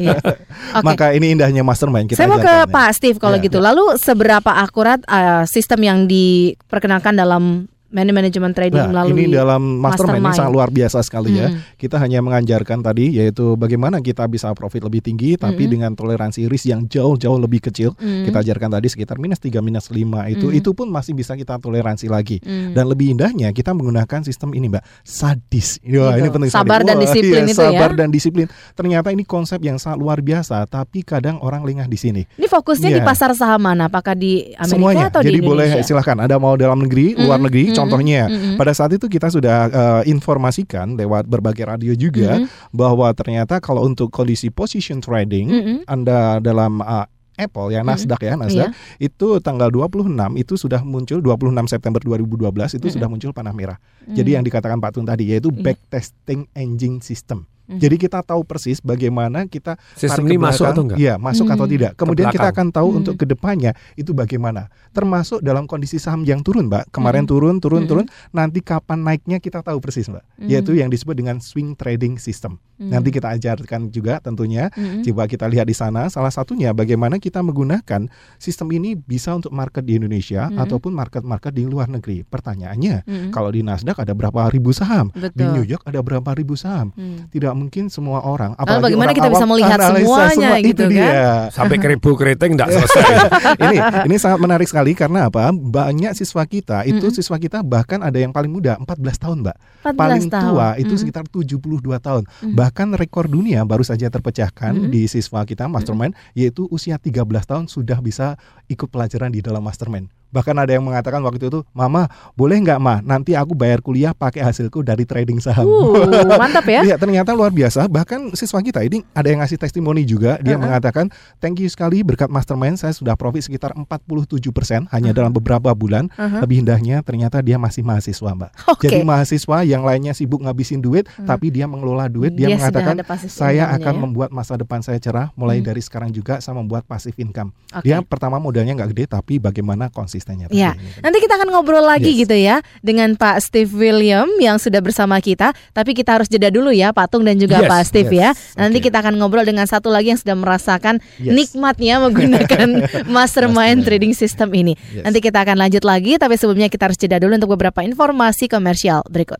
iya. 0.00 0.16
Oke. 0.80 0.82
Maka 0.82 1.12
ini 1.12 1.30
indahnya 1.30 1.60
mastermind 1.60 2.08
kita 2.08 2.18
Saya 2.18 2.26
mau 2.26 2.40
ke 2.40 2.48
ya. 2.48 2.66
Pak 2.66 2.90
Steve 2.92 3.18
kalau 3.18 3.36
Ya, 3.36 3.44
gitu. 3.44 3.60
Lalu 3.60 3.96
seberapa 3.96 4.48
akurat 4.50 5.04
uh, 5.06 5.44
sistem 5.44 5.80
yang 5.80 5.98
diperkenalkan 6.06 7.12
dalam 7.12 7.68
manajemen 7.88 8.50
trading 8.50 8.78
Nah, 8.78 8.90
melalui 8.92 9.24
ini 9.24 9.32
dalam 9.32 9.62
mastermind, 9.78 10.18
ini 10.18 10.24
mastermind. 10.24 10.36
sangat 10.36 10.52
luar 10.52 10.68
biasa 10.68 10.98
sekali 11.00 11.30
ya. 11.34 11.48
Hmm. 11.48 11.60
Kita 11.74 11.96
hanya 11.96 12.18
mengajarkan 12.18 12.78
tadi 12.80 13.12
yaitu 13.12 13.54
bagaimana 13.54 13.98
kita 13.98 14.26
bisa 14.26 14.50
profit 14.52 14.82
lebih 14.82 15.00
tinggi 15.00 15.34
tapi 15.34 15.64
Mm-mm. 15.64 15.72
dengan 15.72 15.90
toleransi 15.92 16.46
risk 16.46 16.66
yang 16.66 16.84
jauh-jauh 16.84 17.36
lebih 17.36 17.62
kecil. 17.62 17.94
Mm. 17.96 18.26
Kita 18.26 18.38
ajarkan 18.40 18.70
tadi 18.72 18.86
sekitar 18.86 19.16
minus 19.16 19.38
3 19.38 19.60
minus 19.60 19.86
5 19.86 19.96
itu 20.26 20.46
Mm. 20.46 20.58
itu 20.58 20.70
pun 20.72 20.86
masih 20.86 21.12
bisa 21.12 21.32
kita 21.32 21.56
toleransi 21.56 22.06
lagi. 22.06 22.38
Mm. 22.38 22.72
Dan 22.72 22.84
lebih 22.86 23.06
indahnya 23.08 23.48
kita 23.50 23.70
menggunakan 23.70 24.20
sistem 24.22 24.50
ini, 24.52 24.66
Mbak, 24.68 24.82
sadis. 25.02 25.78
Wah, 25.80 26.12
Gitu. 26.12 26.18
ini 26.18 26.28
penting 26.28 26.50
Sabar 26.50 26.80
sekali. 26.80 26.84
dan 26.84 26.96
Wah, 26.96 27.02
disiplin 27.02 27.40
iya, 27.40 27.48
itu 27.48 27.60
ya. 27.60 27.70
Sabar 27.70 27.90
dan 27.92 28.08
disiplin. 28.08 28.46
Ternyata 28.72 29.08
ini 29.08 29.22
konsep 29.22 29.58
yang 29.60 29.76
sangat 29.76 29.96
luar 29.96 30.18
biasa, 30.20 30.66
tapi 30.66 31.00
kadang 31.00 31.38
orang 31.38 31.62
lengah 31.62 31.86
di 31.86 31.96
sini. 31.96 32.22
Ini 32.30 32.46
fokusnya 32.46 32.90
di 32.90 33.00
Iya. 33.00 33.06
pasar 33.06 33.30
saham 33.32 33.62
mana? 33.62 33.86
Apakah 33.86 34.12
di 34.12 34.52
Amerika 34.54 34.66
Semuanya. 34.68 35.04
atau 35.08 35.20
Jadi 35.20 35.32
di 35.32 35.40
boleh 35.40 35.66
Indonesia? 35.70 35.86
silahkan. 35.86 36.16
Ada 36.18 36.36
mau 36.36 36.54
dalam 36.54 36.78
negeri, 36.78 37.14
luar 37.16 37.38
Mm, 37.38 37.44
negeri. 37.46 37.64
Mm, 37.76 37.80
Contohnya, 37.82 38.22
mm, 38.24 38.32
mm. 38.32 38.56
pada 38.56 38.72
saat 38.72 38.90
itu 38.90 39.04
kita 39.04 39.28
sudah 39.28 39.58
eh, 39.68 40.02
informasikan 40.06 40.96
lewat 40.96 41.24
berbagai 41.24 41.68
radio 41.68 41.92
juga 41.92 42.38
Mm, 42.38 42.48
bahwa 42.72 43.12
ternyata 43.12 43.58
kalau 43.58 43.84
untuk 43.84 44.08
kondisi 44.08 44.48
position 44.48 44.98
trading, 44.98 45.46
Mm, 45.46 45.62
mm. 45.62 45.78
Anda 45.86 46.18
dalam 46.38 46.80
eh, 46.80 47.06
Apple 47.36 47.68
ya 47.68 47.80
Mm, 47.80 47.86
Nasdaq 47.86 48.20
ya 48.22 48.32
Nasdaq 48.34 48.72
itu 48.98 49.28
tanggal 49.38 49.68
26 49.68 50.08
itu 50.34 50.56
sudah 50.56 50.80
muncul 50.80 51.20
26 51.20 51.68
September 51.68 52.00
2012 52.00 52.48
itu 52.74 52.86
Mm, 52.86 52.94
sudah 52.96 53.08
muncul 53.08 53.30
panah 53.30 53.52
merah. 53.52 53.76
Mm. 54.02 54.16
Jadi 54.16 54.30
yang 54.32 54.40
dikatakan 54.42 54.80
Pak 54.80 54.96
Tun 54.96 55.04
tadi 55.04 55.28
yaitu 55.28 55.52
Iya. 55.52 55.60
backtesting 55.62 56.48
engine 56.52 56.98
system. 56.98 57.44
Mm. 57.66 57.78
Jadi 57.82 57.96
kita 57.98 58.22
tahu 58.22 58.46
persis 58.46 58.78
bagaimana 58.78 59.44
kita 59.46 59.74
Sistem 59.98 60.30
ini 60.30 60.38
masuk 60.38 60.66
atau 60.66 60.82
enggak? 60.86 60.98
Iya, 60.98 61.18
masuk 61.18 61.50
atau 61.50 61.66
Hmm. 61.66 61.74
tidak. 61.74 61.92
Kemudian 61.98 62.30
kita 62.30 62.48
akan 62.50 62.70
tahu 62.70 62.88
Hmm. 62.94 62.98
untuk 63.02 63.14
ke 63.18 63.26
depannya 63.26 63.74
itu 63.98 64.14
bagaimana. 64.14 64.70
Termasuk 64.94 65.42
dalam 65.42 65.66
kondisi 65.66 65.98
saham 65.98 66.22
yang 66.22 66.40
turun, 66.46 66.70
Mbak. 66.70 66.94
Kemarin 66.94 67.26
Hmm. 67.26 67.30
turun, 67.34 67.54
turun, 67.58 67.82
Hmm. 67.84 67.90
turun. 67.90 68.06
Nanti 68.30 68.62
kapan 68.62 69.02
naiknya 69.02 69.42
kita 69.42 69.66
tahu 69.66 69.82
persis, 69.82 70.06
Mbak. 70.06 70.24
Hmm. 70.24 70.48
Yaitu 70.48 70.78
yang 70.78 70.88
disebut 70.88 71.18
dengan 71.18 71.42
swing 71.42 71.74
trading 71.74 72.16
system. 72.22 72.62
Hmm. 72.76 72.92
Nanti 72.92 73.10
kita 73.10 73.32
ajarkan 73.32 73.88
juga 73.88 74.20
tentunya. 74.20 74.68
Mm. 74.76 75.00
Coba 75.00 75.24
kita 75.24 75.48
lihat 75.48 75.64
di 75.64 75.72
sana. 75.72 76.12
Salah 76.12 76.28
satunya 76.28 76.76
bagaimana 76.76 77.16
kita 77.16 77.40
menggunakan 77.40 78.04
sistem 78.36 78.68
ini 78.68 78.92
bisa 78.92 79.32
untuk 79.32 79.48
market 79.48 79.80
di 79.80 79.96
Indonesia 79.96 80.52
Hmm. 80.52 80.60
ataupun 80.60 80.92
market-market 80.92 81.56
di 81.56 81.64
luar 81.64 81.88
negeri. 81.88 82.20
Pertanyaannya, 82.28 83.08
Mm. 83.08 83.28
kalau 83.32 83.48
di 83.48 83.64
Nasdaq 83.64 83.96
ada 83.96 84.12
berapa 84.12 84.52
ribu 84.52 84.76
saham, 84.76 85.08
di 85.08 85.24
Betul. 85.32 85.56
New 85.56 85.64
York 85.64 85.88
ada 85.88 86.04
berapa 86.04 86.30
ribu 86.36 86.52
saham. 86.52 86.92
Hmm. 86.92 87.32
Tidak 87.32 87.55
mungkin 87.56 87.88
semua 87.88 88.20
orang. 88.20 88.52
Lalu 88.52 88.60
apalagi 88.60 88.82
bagaimana 88.84 89.04
orang 89.06 89.16
kita 89.16 89.28
bisa 89.28 89.38
awam, 89.40 89.50
melihat 89.50 89.78
analisa 89.78 89.96
semuanya 89.96 90.30
semua, 90.30 90.56
gitu 90.60 90.68
itu 90.68 90.84
kan? 90.84 90.92
dia. 90.92 91.24
sampai 91.56 91.76
keribu 91.80 92.10
keriting 92.12 92.52
tidak 92.52 92.68
selesai 92.70 93.04
ini 93.64 93.76
ini 94.04 94.16
sangat 94.16 94.38
menarik 94.38 94.68
sekali 94.68 94.92
karena 94.92 95.26
apa? 95.26 95.48
Banyak 95.50 96.12
siswa 96.12 96.44
kita 96.44 96.84
itu 96.84 97.00
Mm-mm. 97.00 97.16
siswa 97.16 97.36
kita 97.36 97.64
bahkan 97.64 98.04
ada 98.04 98.16
yang 98.16 98.30
paling 98.30 98.52
muda 98.52 98.76
14 98.76 98.92
tahun, 99.16 99.36
Mbak. 99.40 99.56
14 99.82 99.96
Paling 99.96 100.24
tahun. 100.28 100.44
tua 100.44 100.68
itu 100.76 100.92
Mm. 100.92 101.00
sekitar 101.00 101.24
72 101.26 101.56
tahun. 101.96 102.22
Mm. 102.42 102.54
Bahkan 102.54 102.88
rekor 102.94 103.24
dunia 103.26 103.64
baru 103.64 103.80
saja 103.80 104.06
terpecahkan 104.06 104.76
Mm. 104.76 104.90
di 104.90 105.06
siswa 105.06 105.40
kita 105.42 105.64
mastermind 105.66 106.12
yaitu 106.32 106.68
usia 106.68 107.00
13 107.00 107.22
tahun 107.42 107.64
sudah 107.66 107.98
bisa 107.98 108.36
ikut 108.66 108.86
pelajaran 108.86 109.30
di 109.30 109.40
dalam 109.40 109.62
mastermind. 109.62 110.12
Bahkan 110.36 110.52
ada 110.52 110.68
yang 110.68 110.84
mengatakan 110.84 111.24
waktu 111.24 111.48
itu, 111.48 111.64
"Mama, 111.72 112.12
boleh 112.36 112.60
nggak, 112.60 112.76
Ma? 112.76 113.00
Nanti 113.00 113.32
aku 113.32 113.56
bayar 113.56 113.80
kuliah 113.80 114.12
pakai 114.12 114.44
hasilku 114.44 114.84
dari 114.84 115.08
trading 115.08 115.40
saham." 115.40 115.64
Uh, 115.64 116.04
mantap 116.42 116.68
ya. 116.68 116.84
Iya, 116.84 117.00
ternyata 117.00 117.32
luar 117.32 117.48
biasa. 117.48 117.88
Bahkan 117.88 118.36
siswa 118.36 118.60
kita 118.60 118.84
ini 118.84 119.00
ada 119.16 119.32
yang 119.32 119.40
ngasih 119.40 119.56
testimoni 119.56 120.04
juga. 120.04 120.36
Dia 120.44 120.60
Uh-uh. 120.60 120.68
mengatakan, 120.68 121.08
"Thank 121.40 121.64
you 121.64 121.72
sekali 121.72 122.04
berkat 122.04 122.28
mastermind 122.28 122.76
saya 122.76 122.92
sudah 122.92 123.16
profit 123.16 123.48
sekitar 123.48 123.72
47% 123.72 124.84
hanya 124.92 125.16
dalam 125.16 125.32
beberapa 125.32 125.72
bulan." 125.72 126.12
Uh-huh. 126.12 126.44
Lebih 126.44 126.68
indahnya 126.68 127.00
ternyata 127.00 127.40
dia 127.40 127.56
masih 127.56 127.80
mahasiswa, 127.80 128.30
Mbak. 128.36 128.50
Oke. 128.68 128.92
Jadi 128.92 129.00
mahasiswa 129.00 129.64
yang 129.64 129.80
lainnya 129.86 130.12
sibuk 130.12 130.44
ngabisin 130.44 130.84
duit, 130.84 131.08
tapi 131.24 131.48
dia 131.48 131.64
mengelola 131.64 132.12
duit. 132.12 132.36
Dia, 132.36 132.52
Dia 132.52 132.60
mengatakan, 132.60 133.00
"Saya 133.30 133.72
akan 133.72 133.94
ya." 133.96 134.00
membuat 134.04 134.28
masa 134.34 134.60
depan 134.60 134.84
saya 134.84 135.00
cerah 135.00 135.32
mulai 135.32 135.64
Hmm. 135.64 135.72
dari 135.72 135.80
sekarang 135.80 136.12
juga 136.12 136.44
saya 136.44 136.58
membuat 136.58 136.84
passive 136.84 137.16
income." 137.16 137.56
Oke. 137.72 137.86
Dia 137.86 138.02
pertama 138.04 138.36
modalnya 138.36 138.76
nggak 138.76 138.90
gede 138.92 139.04
tapi 139.08 139.38
bagaimana 139.38 139.88
tadi. 140.26 140.58
Ya, 140.58 140.74
nanti 141.00 141.22
kita 141.22 141.38
akan 141.38 141.54
ngobrol 141.54 141.86
lagi 141.86 142.10
Yes. 142.10 142.26
gitu 142.26 142.36
ya 142.36 142.56
dengan 142.82 143.14
Pak 143.14 143.38
Steve 143.38 143.70
William 143.70 144.26
yang 144.42 144.58
sudah 144.58 144.82
bersama 144.82 145.22
kita. 145.22 145.54
Tapi 145.70 145.94
kita 145.94 146.18
harus 146.18 146.26
jeda 146.26 146.50
dulu 146.50 146.74
ya, 146.74 146.90
Patung 146.90 147.22
dan 147.22 147.38
juga 147.38 147.62
Yes, 147.62 147.70
Pak 147.70 147.82
Steve 147.86 148.10
ya. 148.10 148.34
yes. 148.34 148.58
Nanti 148.58 148.82
Oke. 148.82 148.90
kita 148.90 149.06
akan 149.06 149.14
ngobrol 149.22 149.46
dengan 149.46 149.70
satu 149.70 149.86
lagi 149.88 150.10
yang 150.10 150.18
sudah 150.18 150.34
merasakan 150.34 150.98
Yes. 151.22 151.30
nikmatnya 151.30 152.02
menggunakan 152.02 152.68
mastermind 153.14 153.86
trading 153.86 154.12
system 154.12 154.50
ini. 154.50 154.74
Yes. 154.90 155.06
Nanti 155.06 155.22
kita 155.22 155.46
akan 155.46 155.62
lanjut 155.62 155.86
lagi, 155.86 156.18
tapi 156.18 156.34
sebelumnya 156.34 156.66
kita 156.66 156.90
harus 156.90 156.98
jeda 156.98 157.22
dulu 157.22 157.38
untuk 157.38 157.54
beberapa 157.54 157.86
informasi 157.86 158.50
komersial 158.50 159.06
berikut. 159.06 159.38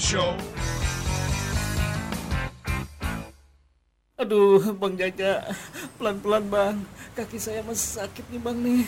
Show. 0.00 0.49
Aduh, 4.20 4.60
Bang 4.76 5.00
Jaja, 5.00 5.40
pelan-pelan 5.96 6.44
Bang. 6.52 6.76
Kaki 7.16 7.40
saya 7.40 7.64
masih 7.64 8.04
sakit 8.04 8.28
nih 8.28 8.40
Bang 8.44 8.60
nih. 8.60 8.84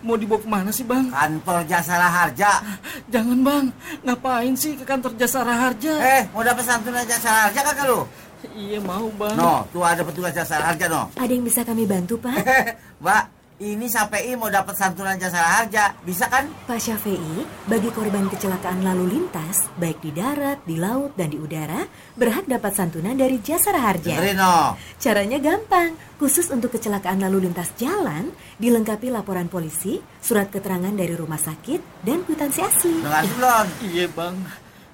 Mau 0.00 0.16
dibawa 0.16 0.40
ke 0.40 0.48
mana 0.48 0.70
sih 0.72 0.88
Bang? 0.88 1.12
Kantor 1.12 1.68
Jasara 1.68 2.08
Harja. 2.08 2.64
Jangan 3.12 3.38
Bang, 3.44 3.64
ngapain 4.00 4.56
sih 4.56 4.72
ke 4.80 4.88
kantor 4.88 5.12
Jasara 5.20 5.52
Harja? 5.52 5.92
Eh, 6.00 6.22
mau 6.32 6.40
dapat 6.40 6.64
santunan 6.64 7.04
Jasara 7.04 7.52
Harja 7.52 7.60
kakak 7.60 7.84
lu? 7.92 8.08
Iya 8.54 8.78
mau 8.78 9.10
bang. 9.18 9.34
No, 9.34 9.66
tuh 9.74 9.82
ada 9.82 10.06
petugas 10.06 10.30
jasara 10.30 10.70
harja 10.70 10.86
no. 10.86 11.10
Ada 11.18 11.32
yang 11.34 11.42
bisa 11.42 11.66
kami 11.66 11.90
bantu, 11.90 12.22
Pak? 12.22 12.38
Mbak, 13.02 13.22
ini 13.58 13.90
sampai 13.90 14.30
mau 14.38 14.46
dapat 14.46 14.78
santunan 14.78 15.18
jasara 15.18 15.62
harja, 15.62 15.90
bisa 16.06 16.30
kan? 16.30 16.46
Pak 16.70 16.78
Syafei, 16.78 17.18
bagi 17.66 17.90
korban 17.90 18.30
kecelakaan 18.30 18.86
lalu 18.86 19.18
lintas, 19.18 19.66
baik 19.74 19.98
di 19.98 20.14
darat, 20.14 20.62
di 20.62 20.78
laut, 20.78 21.18
dan 21.18 21.34
di 21.34 21.42
udara, 21.42 21.82
berhak 22.14 22.46
dapat 22.46 22.70
santunan 22.70 23.18
dari 23.18 23.42
Jasara 23.42 23.82
Harja. 23.82 24.14
Dengerin 24.14 24.38
no. 24.38 24.78
Caranya 25.02 25.42
gampang. 25.42 25.98
Khusus 26.22 26.50
untuk 26.54 26.74
kecelakaan 26.74 27.18
lalu 27.18 27.50
lintas 27.50 27.74
jalan, 27.74 28.30
dilengkapi 28.62 29.10
laporan 29.10 29.50
polisi, 29.50 29.98
surat 30.22 30.50
keterangan 30.54 30.94
dari 30.94 31.18
rumah 31.18 31.38
sakit, 31.38 32.06
dan 32.06 32.22
kwitansi 32.22 32.60
asli. 32.62 33.02
Dengan 33.02 33.26
belum? 33.26 33.66
Iya 33.90 34.06
bang. 34.14 34.36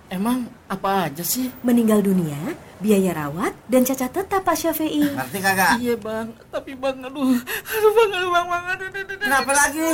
Emang 0.09 0.49
apa 0.69 1.09
aja 1.09 1.25
sih? 1.25 1.49
Meninggal 1.65 2.05
dunia, 2.05 2.37
biaya 2.85 3.16
rawat, 3.16 3.57
dan 3.72 3.89
cacat 3.89 4.12
tetap 4.12 4.45
Pak 4.45 4.61
Syafei. 4.61 5.01
Ngerti 5.01 5.41
kagak? 5.41 5.80
Iya 5.80 5.97
bang. 5.97 6.28
Tapi 6.53 6.76
bang, 6.76 7.01
aduh, 7.01 7.32
aduh 7.41 7.93
bang, 7.97 8.11
aduh 8.12 8.28
bang, 8.28 8.47
bang, 8.53 8.64
aduh, 8.68 8.87
aduh, 8.93 9.03
aduh, 9.09 9.16
Kenapa 9.24 9.49
aduh. 9.49 9.57
lagi? 9.57 9.89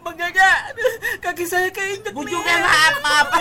Bang 0.00 0.16
Gaga, 0.16 0.50
aduh, 0.72 0.92
kaki 1.20 1.44
saya 1.44 1.68
keinjek 1.68 2.16
Bujuknya 2.16 2.56
maaf, 2.64 2.94
maaf. 3.04 3.28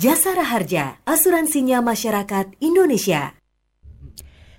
Jasara 0.00 0.48
Harja, 0.48 0.96
asuransinya 1.04 1.84
masyarakat 1.84 2.56
Indonesia. 2.64 3.36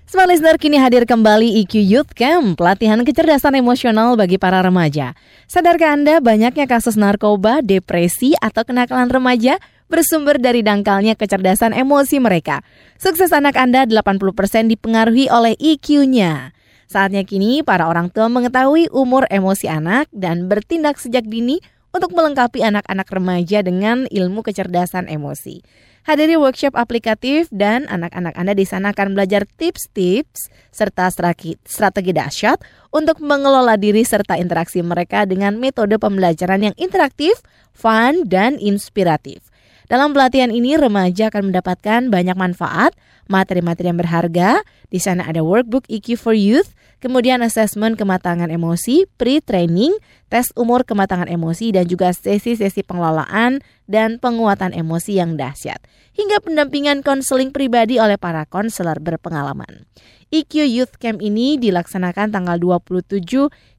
Smart 0.07 0.31
Listener 0.31 0.55
kini 0.55 0.79
hadir 0.79 1.03
kembali 1.03 1.59
EQ 1.65 1.73
Youth 1.83 2.13
Camp, 2.15 2.55
pelatihan 2.55 3.03
kecerdasan 3.03 3.59
emosional 3.59 4.15
bagi 4.15 4.39
para 4.39 4.63
remaja. 4.63 5.19
Sadarkah 5.51 5.99
Anda 5.99 6.23
banyaknya 6.23 6.63
kasus 6.63 6.95
narkoba, 6.95 7.59
depresi, 7.59 8.31
atau 8.39 8.63
kenakalan 8.63 9.11
remaja 9.11 9.59
bersumber 9.87 10.39
dari 10.39 10.63
dangkalnya 10.63 11.19
kecerdasan 11.19 11.75
emosi 11.75 12.19
mereka? 12.21 12.63
Sukses 12.95 13.33
anak 13.35 13.59
Anda 13.59 13.83
80% 13.83 14.71
dipengaruhi 14.71 15.27
oleh 15.27 15.55
EQ-nya. 15.59 16.55
Saatnya 16.87 17.27
kini 17.27 17.67
para 17.67 17.91
orang 17.91 18.07
tua 18.07 18.31
mengetahui 18.31 18.87
umur 18.95 19.27
emosi 19.27 19.67
anak 19.67 20.07
dan 20.15 20.47
bertindak 20.47 20.95
sejak 20.95 21.27
dini 21.27 21.59
untuk 21.91 22.13
melengkapi 22.13 22.63
anak-anak 22.63 23.07
remaja 23.09 23.59
dengan 23.65 24.05
ilmu 24.07 24.45
kecerdasan 24.45 25.09
emosi. 25.09 25.65
Hadiri 26.07 26.39
workshop 26.39 26.79
aplikatif 26.79 27.51
dan 27.51 27.83
anak-anak 27.91 28.31
Anda 28.39 28.55
di 28.55 28.63
sana 28.63 28.95
akan 28.95 29.11
belajar 29.11 29.43
tips-tips 29.43 30.47
serta 30.71 31.11
strategi 31.11 32.11
dahsyat 32.15 32.63
untuk 32.95 33.19
mengelola 33.19 33.75
diri 33.75 34.07
serta 34.07 34.39
interaksi 34.39 34.79
mereka 34.79 35.27
dengan 35.27 35.59
metode 35.59 35.99
pembelajaran 35.99 36.71
yang 36.71 36.75
interaktif, 36.79 37.43
fun, 37.75 38.23
dan 38.23 38.55
inspiratif. 38.55 39.43
Dalam 39.87 40.11
pelatihan 40.11 40.51
ini 40.51 40.75
remaja 40.75 41.31
akan 41.31 41.51
mendapatkan 41.51 42.11
banyak 42.11 42.35
manfaat, 42.35 42.91
materi-materi 43.31 43.87
yang 43.87 43.95
berharga. 43.95 44.59
Di 44.91 44.99
sana 44.99 45.23
ada 45.23 45.47
workbook 45.47 45.87
EQ 45.87 46.19
for 46.19 46.35
Youth, 46.35 46.75
kemudian 46.99 47.39
asesmen 47.39 47.95
kematangan 47.95 48.51
emosi, 48.51 49.07
pre-training, 49.15 49.95
tes 50.27 50.51
umur 50.59 50.83
kematangan 50.83 51.31
emosi 51.31 51.71
dan 51.71 51.87
juga 51.87 52.11
sesi-sesi 52.11 52.83
pengelolaan 52.83 53.63
dan 53.87 54.19
penguatan 54.19 54.75
emosi 54.75 55.23
yang 55.23 55.39
dahsyat. 55.39 55.79
Hingga 56.19 56.43
pendampingan 56.43 56.99
konseling 56.99 57.55
pribadi 57.55 57.95
oleh 57.95 58.19
para 58.19 58.43
konselor 58.43 58.99
berpengalaman. 58.99 59.87
EQ 60.27 60.67
Youth 60.67 60.99
Camp 60.99 61.23
ini 61.23 61.55
dilaksanakan 61.55 62.35
tanggal 62.35 62.59
27 62.59 63.23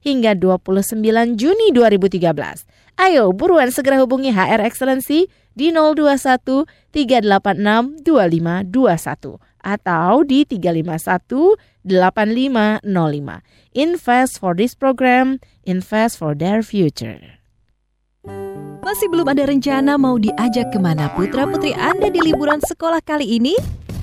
hingga 0.01 0.33
29 0.33 1.37
Juni 1.37 1.69
2013. 1.69 2.97
Ayo 2.97 3.29
buruan 3.29 3.69
segera 3.69 4.01
hubungi 4.01 4.33
HR 4.33 4.65
Excellency 4.65 5.29
di 5.59 5.75
021 5.75 6.63
386 6.95 8.07
2521 8.07 9.35
atau 9.59 10.23
di 10.23 10.47
351 10.47 11.59
8505. 11.83 13.75
Invest 13.75 14.39
for 14.39 14.55
this 14.55 14.71
program, 14.71 15.43
invest 15.67 16.15
for 16.15 16.31
their 16.31 16.63
future. 16.63 17.19
Masih 18.79 19.11
belum 19.11 19.27
ada 19.27 19.43
rencana 19.43 19.99
mau 19.99 20.15
diajak 20.15 20.71
ke 20.71 20.79
mana 20.79 21.11
putra-putri 21.13 21.75
Anda 21.75 22.07
di 22.07 22.23
liburan 22.23 22.63
sekolah 22.63 23.03
kali 23.03 23.37
ini? 23.37 23.53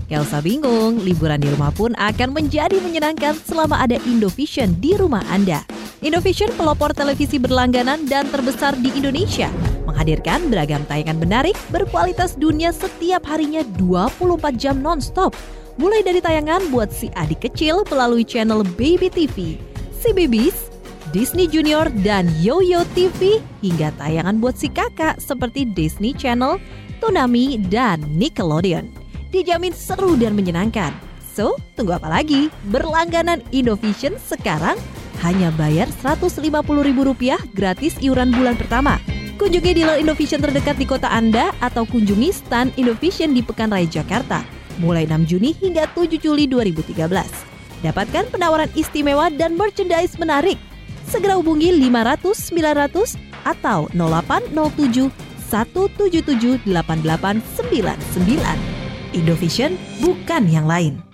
Gak 0.06 0.22
usah 0.22 0.38
bingung, 0.38 1.02
liburan 1.02 1.42
di 1.42 1.50
rumah 1.50 1.74
pun 1.74 1.90
akan 1.98 2.30
menjadi 2.30 2.78
menyenangkan 2.78 3.34
selama 3.42 3.82
ada 3.82 3.98
Indovision 4.06 4.78
di 4.78 4.94
rumah 4.94 5.24
Anda. 5.26 5.66
Indovision 5.98 6.54
pelopor 6.54 6.94
televisi 6.94 7.42
berlangganan 7.42 8.06
dan 8.06 8.30
terbesar 8.30 8.78
di 8.78 8.94
Indonesia 8.94 9.50
menghadirkan 9.86 10.50
beragam 10.50 10.82
tayangan 10.90 11.16
menarik 11.16 11.54
berkualitas 11.70 12.34
dunia 12.34 12.74
setiap 12.74 13.22
harinya 13.30 13.62
24 13.78 14.58
jam 14.58 14.82
non-stop. 14.82 15.32
Mulai 15.78 16.02
dari 16.02 16.18
tayangan 16.18 16.68
buat 16.74 16.90
si 16.90 17.08
adik 17.14 17.46
kecil 17.48 17.86
melalui 17.88 18.26
channel 18.26 18.66
Baby 18.76 19.08
TV, 19.08 19.62
si 19.94 20.10
Babies, 20.10 20.68
Disney 21.14 21.46
Junior, 21.46 21.86
dan 22.02 22.28
Yoyo 22.42 22.82
TV 22.92 23.38
hingga 23.62 23.94
tayangan 23.96 24.42
buat 24.42 24.58
si 24.58 24.66
kakak 24.66 25.22
seperti 25.22 25.68
Disney 25.68 26.12
Channel, 26.12 26.58
Toonami, 26.98 27.60
dan 27.70 28.02
Nickelodeon. 28.16 28.90
Dijamin 29.30 29.72
seru 29.76 30.16
dan 30.16 30.34
menyenangkan. 30.34 30.96
So, 31.36 31.60
tunggu 31.76 32.00
apa 32.00 32.08
lagi? 32.08 32.48
Berlangganan 32.72 33.44
Indovision 33.52 34.16
sekarang 34.16 34.80
hanya 35.20 35.52
bayar 35.56 35.88
Rp150.000 36.00 37.36
gratis 37.52 38.00
iuran 38.00 38.32
bulan 38.32 38.56
pertama. 38.56 38.96
Kunjungi 39.36 39.76
dealer 39.76 40.00
Indovision 40.00 40.40
terdekat 40.40 40.80
di 40.80 40.88
kota 40.88 41.12
Anda 41.12 41.52
atau 41.60 41.84
kunjungi 41.84 42.32
stand 42.32 42.72
Indovision 42.80 43.36
di 43.36 43.44
Pekan 43.44 43.68
Raya 43.68 43.84
Jakarta 43.84 44.40
mulai 44.80 45.04
6 45.04 45.28
Juni 45.28 45.52
hingga 45.60 45.84
7 45.92 46.16
Juli 46.16 46.48
2013. 46.48 47.04
Dapatkan 47.84 48.32
penawaran 48.32 48.72
istimewa 48.72 49.28
dan 49.28 49.60
merchandise 49.60 50.16
menarik. 50.16 50.56
Segera 51.04 51.36
hubungi 51.36 51.68
500 51.68 52.48
900 52.48 53.12
atau 53.44 53.92
0807 53.92 55.12
177 55.52 56.64
8899. 56.72 58.40
Indovision 59.12 59.76
bukan 60.00 60.48
yang 60.48 60.64
lain. 60.64 61.04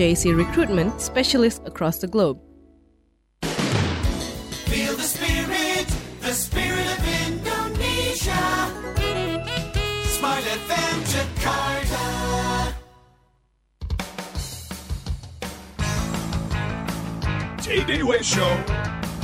JC 0.02 0.36
Recruitment 0.36 1.00
Specialist 1.00 1.62
across 1.68 2.00
the 2.00 2.08
globe. 2.08 2.40
Feel 3.44 4.96
the 4.96 5.04
spirit, 5.04 5.86
the 6.22 6.34
spirit 6.34 6.88
of 6.98 7.00
Indonesia. 7.28 8.74
Smart 10.18 10.44
FM 10.44 10.98
Jakarta. 11.06 12.02
Show 18.24 18.58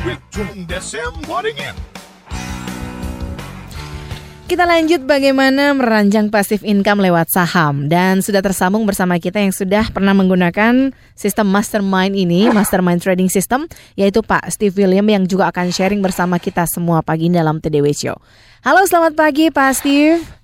with 0.05 0.21
Tung 0.31 0.67
Desem 0.67 1.13
Waddingin. 1.25 1.96
Kita 4.47 4.63
lanjut 4.63 5.03
bagaimana 5.03 5.75
merancang 5.75 6.31
pasif 6.31 6.63
income 6.63 7.03
lewat 7.03 7.27
saham 7.27 7.91
dan 7.91 8.23
sudah 8.23 8.39
tersambung 8.39 8.87
bersama 8.87 9.19
kita 9.19 9.43
yang 9.43 9.51
sudah 9.51 9.91
pernah 9.91 10.15
menggunakan 10.15 10.95
sistem 11.19 11.51
mastermind 11.51 12.15
ini, 12.15 12.47
mastermind 12.55 13.03
trading 13.03 13.27
system, 13.27 13.67
yaitu 13.99 14.23
Pak 14.23 14.47
Steve 14.47 14.71
William 14.79 15.03
yang 15.03 15.27
juga 15.27 15.51
akan 15.51 15.67
sharing 15.75 15.99
bersama 15.99 16.39
kita 16.39 16.63
semua 16.63 17.03
pagi 17.03 17.27
dalam 17.27 17.59
TDW 17.59 17.91
Show. 17.91 18.15
Halo, 18.63 18.87
selamat 18.87 19.19
pagi 19.19 19.51
Pak 19.51 19.83
Steve. 19.83 20.36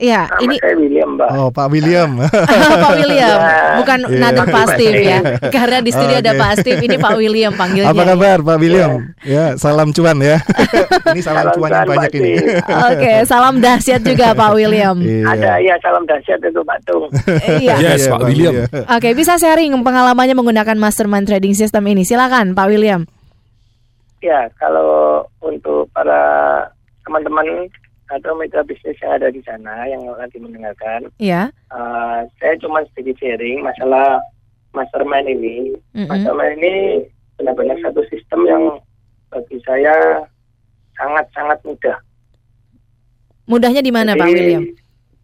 Iya, 0.00 0.32
Nama 0.32 0.40
ini 0.40 0.56
saya 0.56 0.74
William, 0.80 1.08
Mbak. 1.12 1.28
Oh, 1.36 1.48
Pak 1.52 1.66
William. 1.68 2.10
Pak 2.88 2.92
William, 2.96 3.36
Ya. 3.36 3.76
bukan 3.76 3.98
Iya. 4.08 4.16
Nathan 4.16 4.48
Pak 4.48 4.64
Steve 4.72 5.00
ya. 5.04 5.18
Karena 5.54 5.78
di 5.84 5.90
studio 5.92 6.16
ada 6.16 6.32
Oke. 6.32 6.40
Pak 6.40 6.52
Steve, 6.56 6.80
ini 6.80 6.96
Pak 6.96 7.14
William 7.20 7.52
panggilnya. 7.52 7.92
Apa 7.92 8.02
kabar 8.08 8.38
Pak 8.40 8.56
William? 8.56 8.90
Ya, 9.20 9.60
salam 9.60 9.92
cuan 9.92 10.16
ya. 10.18 10.40
ini 11.12 11.20
salam, 11.20 11.52
Salam 11.52 11.52
cuan 11.52 11.68
yang 11.68 11.84
banyak 11.84 12.08
Pak 12.08 12.16
ini. 12.16 12.32
Oke, 12.64 13.12
salam 13.28 13.54
dahsyat 13.60 14.00
juga 14.00 14.32
Pak 14.32 14.50
William. 14.56 14.96
Ada 15.04 15.60
ya 15.60 15.76
salam 15.84 16.08
dahsyat 16.08 16.40
itu 16.40 16.60
Pak 16.64 16.78
Tung. 16.88 17.04
Iya. 17.60 17.74
Yes, 17.84 18.08
Pak 18.08 18.24
William. 18.24 18.54
Oke, 18.88 19.12
bisa 19.12 19.36
sharing 19.36 19.76
pengalamannya 19.84 20.32
menggunakan 20.32 20.80
mastermind 20.80 21.28
trading 21.28 21.52
system 21.52 21.84
ini. 21.84 22.08
Silakan 22.08 22.56
Pak 22.56 22.72
William. 22.72 23.04
Ya, 24.24 24.48
kalau 24.56 25.28
untuk 25.44 25.92
para 25.92 26.64
teman-teman 27.04 27.68
atau 28.10 28.34
mitra 28.34 28.60
bisnis 28.62 28.98
yang 28.98 29.14
ada 29.14 29.30
di 29.30 29.38
sana 29.40 29.86
yang 29.86 30.02
nanti 30.10 30.36
mendengarkan, 30.36 31.06
Iya. 31.16 31.54
eh, 31.70 32.18
saya 32.36 32.54
cuma 32.58 32.82
sedikit 32.90 33.16
sharing 33.18 33.62
masalah 33.62 34.18
mastermind 34.72 35.30
ini. 35.30 35.78
Mm-mm. 35.94 36.06
Mastermind 36.06 36.58
ini 36.58 36.74
benar-benar 37.38 37.78
satu 37.80 38.02
sistem 38.06 38.44
yang 38.44 38.64
bagi 39.30 39.62
saya 39.62 40.26
sangat-sangat 40.94 41.58
mudah. 41.62 41.96
Mudahnya 43.46 43.80
di 43.80 43.90
mana 43.90 44.14
Pak 44.14 44.28
William? 44.28 44.66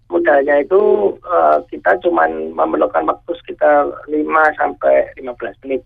Mudahnya 0.07 0.62
itu 0.62 0.80
eh, 1.18 1.59
kita 1.68 1.99
cuma 2.01 2.26
memerlukan 2.30 3.03
waktu 3.05 3.32
sekitar 3.43 3.91
5 4.07 4.14
sampai 4.55 5.11
15 5.18 5.59
menit 5.66 5.82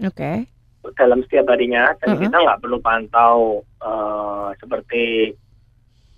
Oke. 0.00 0.46
dalam 0.94 1.20
setiap 1.26 1.50
harinya 1.50 1.90
dan 1.98 2.14
Mhm. 2.14 2.20
kita 2.24 2.36
nggak 2.38 2.60
perlu 2.62 2.78
pantau 2.78 3.60
eh, 3.82 4.48
seperti 4.56 5.34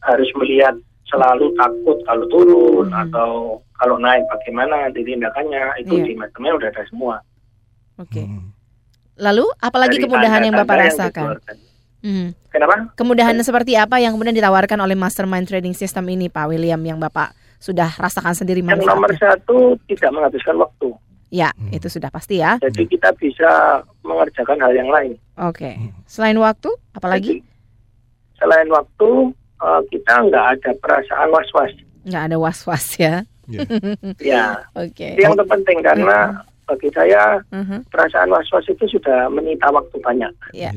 harus 0.02 0.28
melihat 0.38 0.74
selalu 1.06 1.52
takut 1.54 1.98
kalau 2.08 2.24
turun 2.32 2.88
atau 2.90 3.60
kalau 3.76 3.96
naik 3.98 4.24
bagaimana 4.30 4.88
nanti 4.88 5.04
tindakannya 5.04 5.82
itu 5.82 5.98
Iya. 5.98 6.04
di 6.08 6.12
mastermind 6.16 6.56
udah 6.56 6.68
ada 6.72 6.82
semua. 6.88 7.16
Oke. 8.00 8.24
Lalu 9.20 9.44
apalagi 9.60 10.00
Dari 10.00 10.04
kemudahan 10.08 10.42
yang 10.42 10.54
Bapak 10.56 10.74
yang 10.74 10.86
rasakan? 10.88 11.26
Hmm. 12.02 12.34
Kenapa? 12.50 12.90
Kemudahan 12.98 13.36
seperti 13.44 13.78
apa 13.78 14.02
yang 14.02 14.16
kemudian 14.16 14.34
ditawarkan 14.34 14.78
oleh 14.82 14.98
mastermind 14.98 15.46
trading 15.46 15.76
system 15.76 16.08
ini 16.10 16.26
Pak 16.26 16.50
William 16.50 16.80
yang 16.82 16.98
Bapak 16.98 17.36
sudah 17.62 17.94
rasakan 17.94 18.34
sendiri 18.34 18.58
Yang 18.58 18.82
nomor 18.82 19.12
satu 19.14 19.78
tidak 19.86 20.10
menghabiskan 20.10 20.58
waktu. 20.58 20.90
Ya, 21.32 21.48
itu 21.72 21.88
sudah 21.88 22.12
pasti 22.12 22.42
ya. 22.42 22.60
Jadi 22.60 22.84
kita 22.92 23.14
bisa 23.16 23.80
mengerjakan 24.04 24.58
hal 24.60 24.72
yang 24.76 24.90
lain. 24.92 25.16
Oke. 25.40 25.78
Selain 26.04 26.36
waktu, 26.36 26.68
apalagi? 26.92 27.40
Selain 28.36 28.68
waktu 28.68 29.32
eh, 29.62 29.80
kita 29.88 30.14
nggak 30.22 30.46
ada 30.52 30.70
perasaan 30.76 31.28
was-was. 31.30 31.72
Nggak 32.02 32.22
ada 32.24 32.36
was-was 32.36 32.86
ya. 32.96 33.14
Ya. 34.18 34.62
Oke. 34.72 35.12
Itu 35.12 35.20
yang 35.20 35.34
terpenting 35.34 35.80
karena 35.80 36.40
bagi 36.62 36.88
saya 36.88 37.42
Mhm. 37.48 37.86
perasaan 37.88 38.28
was-was 38.28 38.64
itu 38.66 38.86
sudah 38.88 39.26
menyita 39.28 39.68
waktu 39.68 39.98
banyak. 39.98 40.32
Ya. 40.52 40.70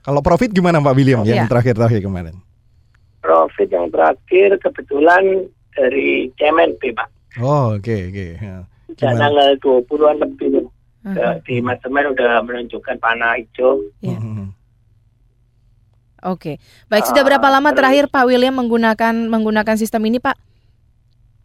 Kalau 0.00 0.20
profit 0.20 0.48
gimana 0.48 0.78
Pak 0.78 0.94
William 0.94 1.20
yang 1.22 1.44
Iya. 1.44 1.50
terakhir-terakhir 1.50 2.00
kemarin? 2.00 2.36
Profit 3.18 3.68
yang 3.68 3.88
terakhir 3.88 4.56
kebetulan 4.58 5.24
dari 5.70 6.28
CMNP 6.34 6.92
Pak. 6.92 7.08
Oh, 7.38 7.74
oke 7.74 7.92
oke. 8.08 8.26
Ya. 8.34 8.64
Sejak 8.88 8.96
Gimana? 9.10 9.20
tanggal 9.20 9.48
20-an 9.58 10.16
lebih 10.18 10.46
tuh. 10.50 10.66
Ke- 11.06 11.38
Di 11.42 11.54
mastermind 11.60 12.12
udah 12.12 12.40
menunjukkan 12.42 12.96
panah 12.98 13.36
hijau. 13.36 13.80
Oke. 16.20 16.58
Baik, 16.86 17.04
sudah 17.04 17.22
berapa 17.22 17.42
Ah, 17.42 17.52
lama 17.52 17.70
terakhir 17.70 18.06
Pak 18.06 18.24
William 18.24 18.52
menggunakan 18.52 19.14
menggunakan 19.24 19.74
sistem 19.74 20.02
ini, 20.04 20.18
Pak? 20.18 20.34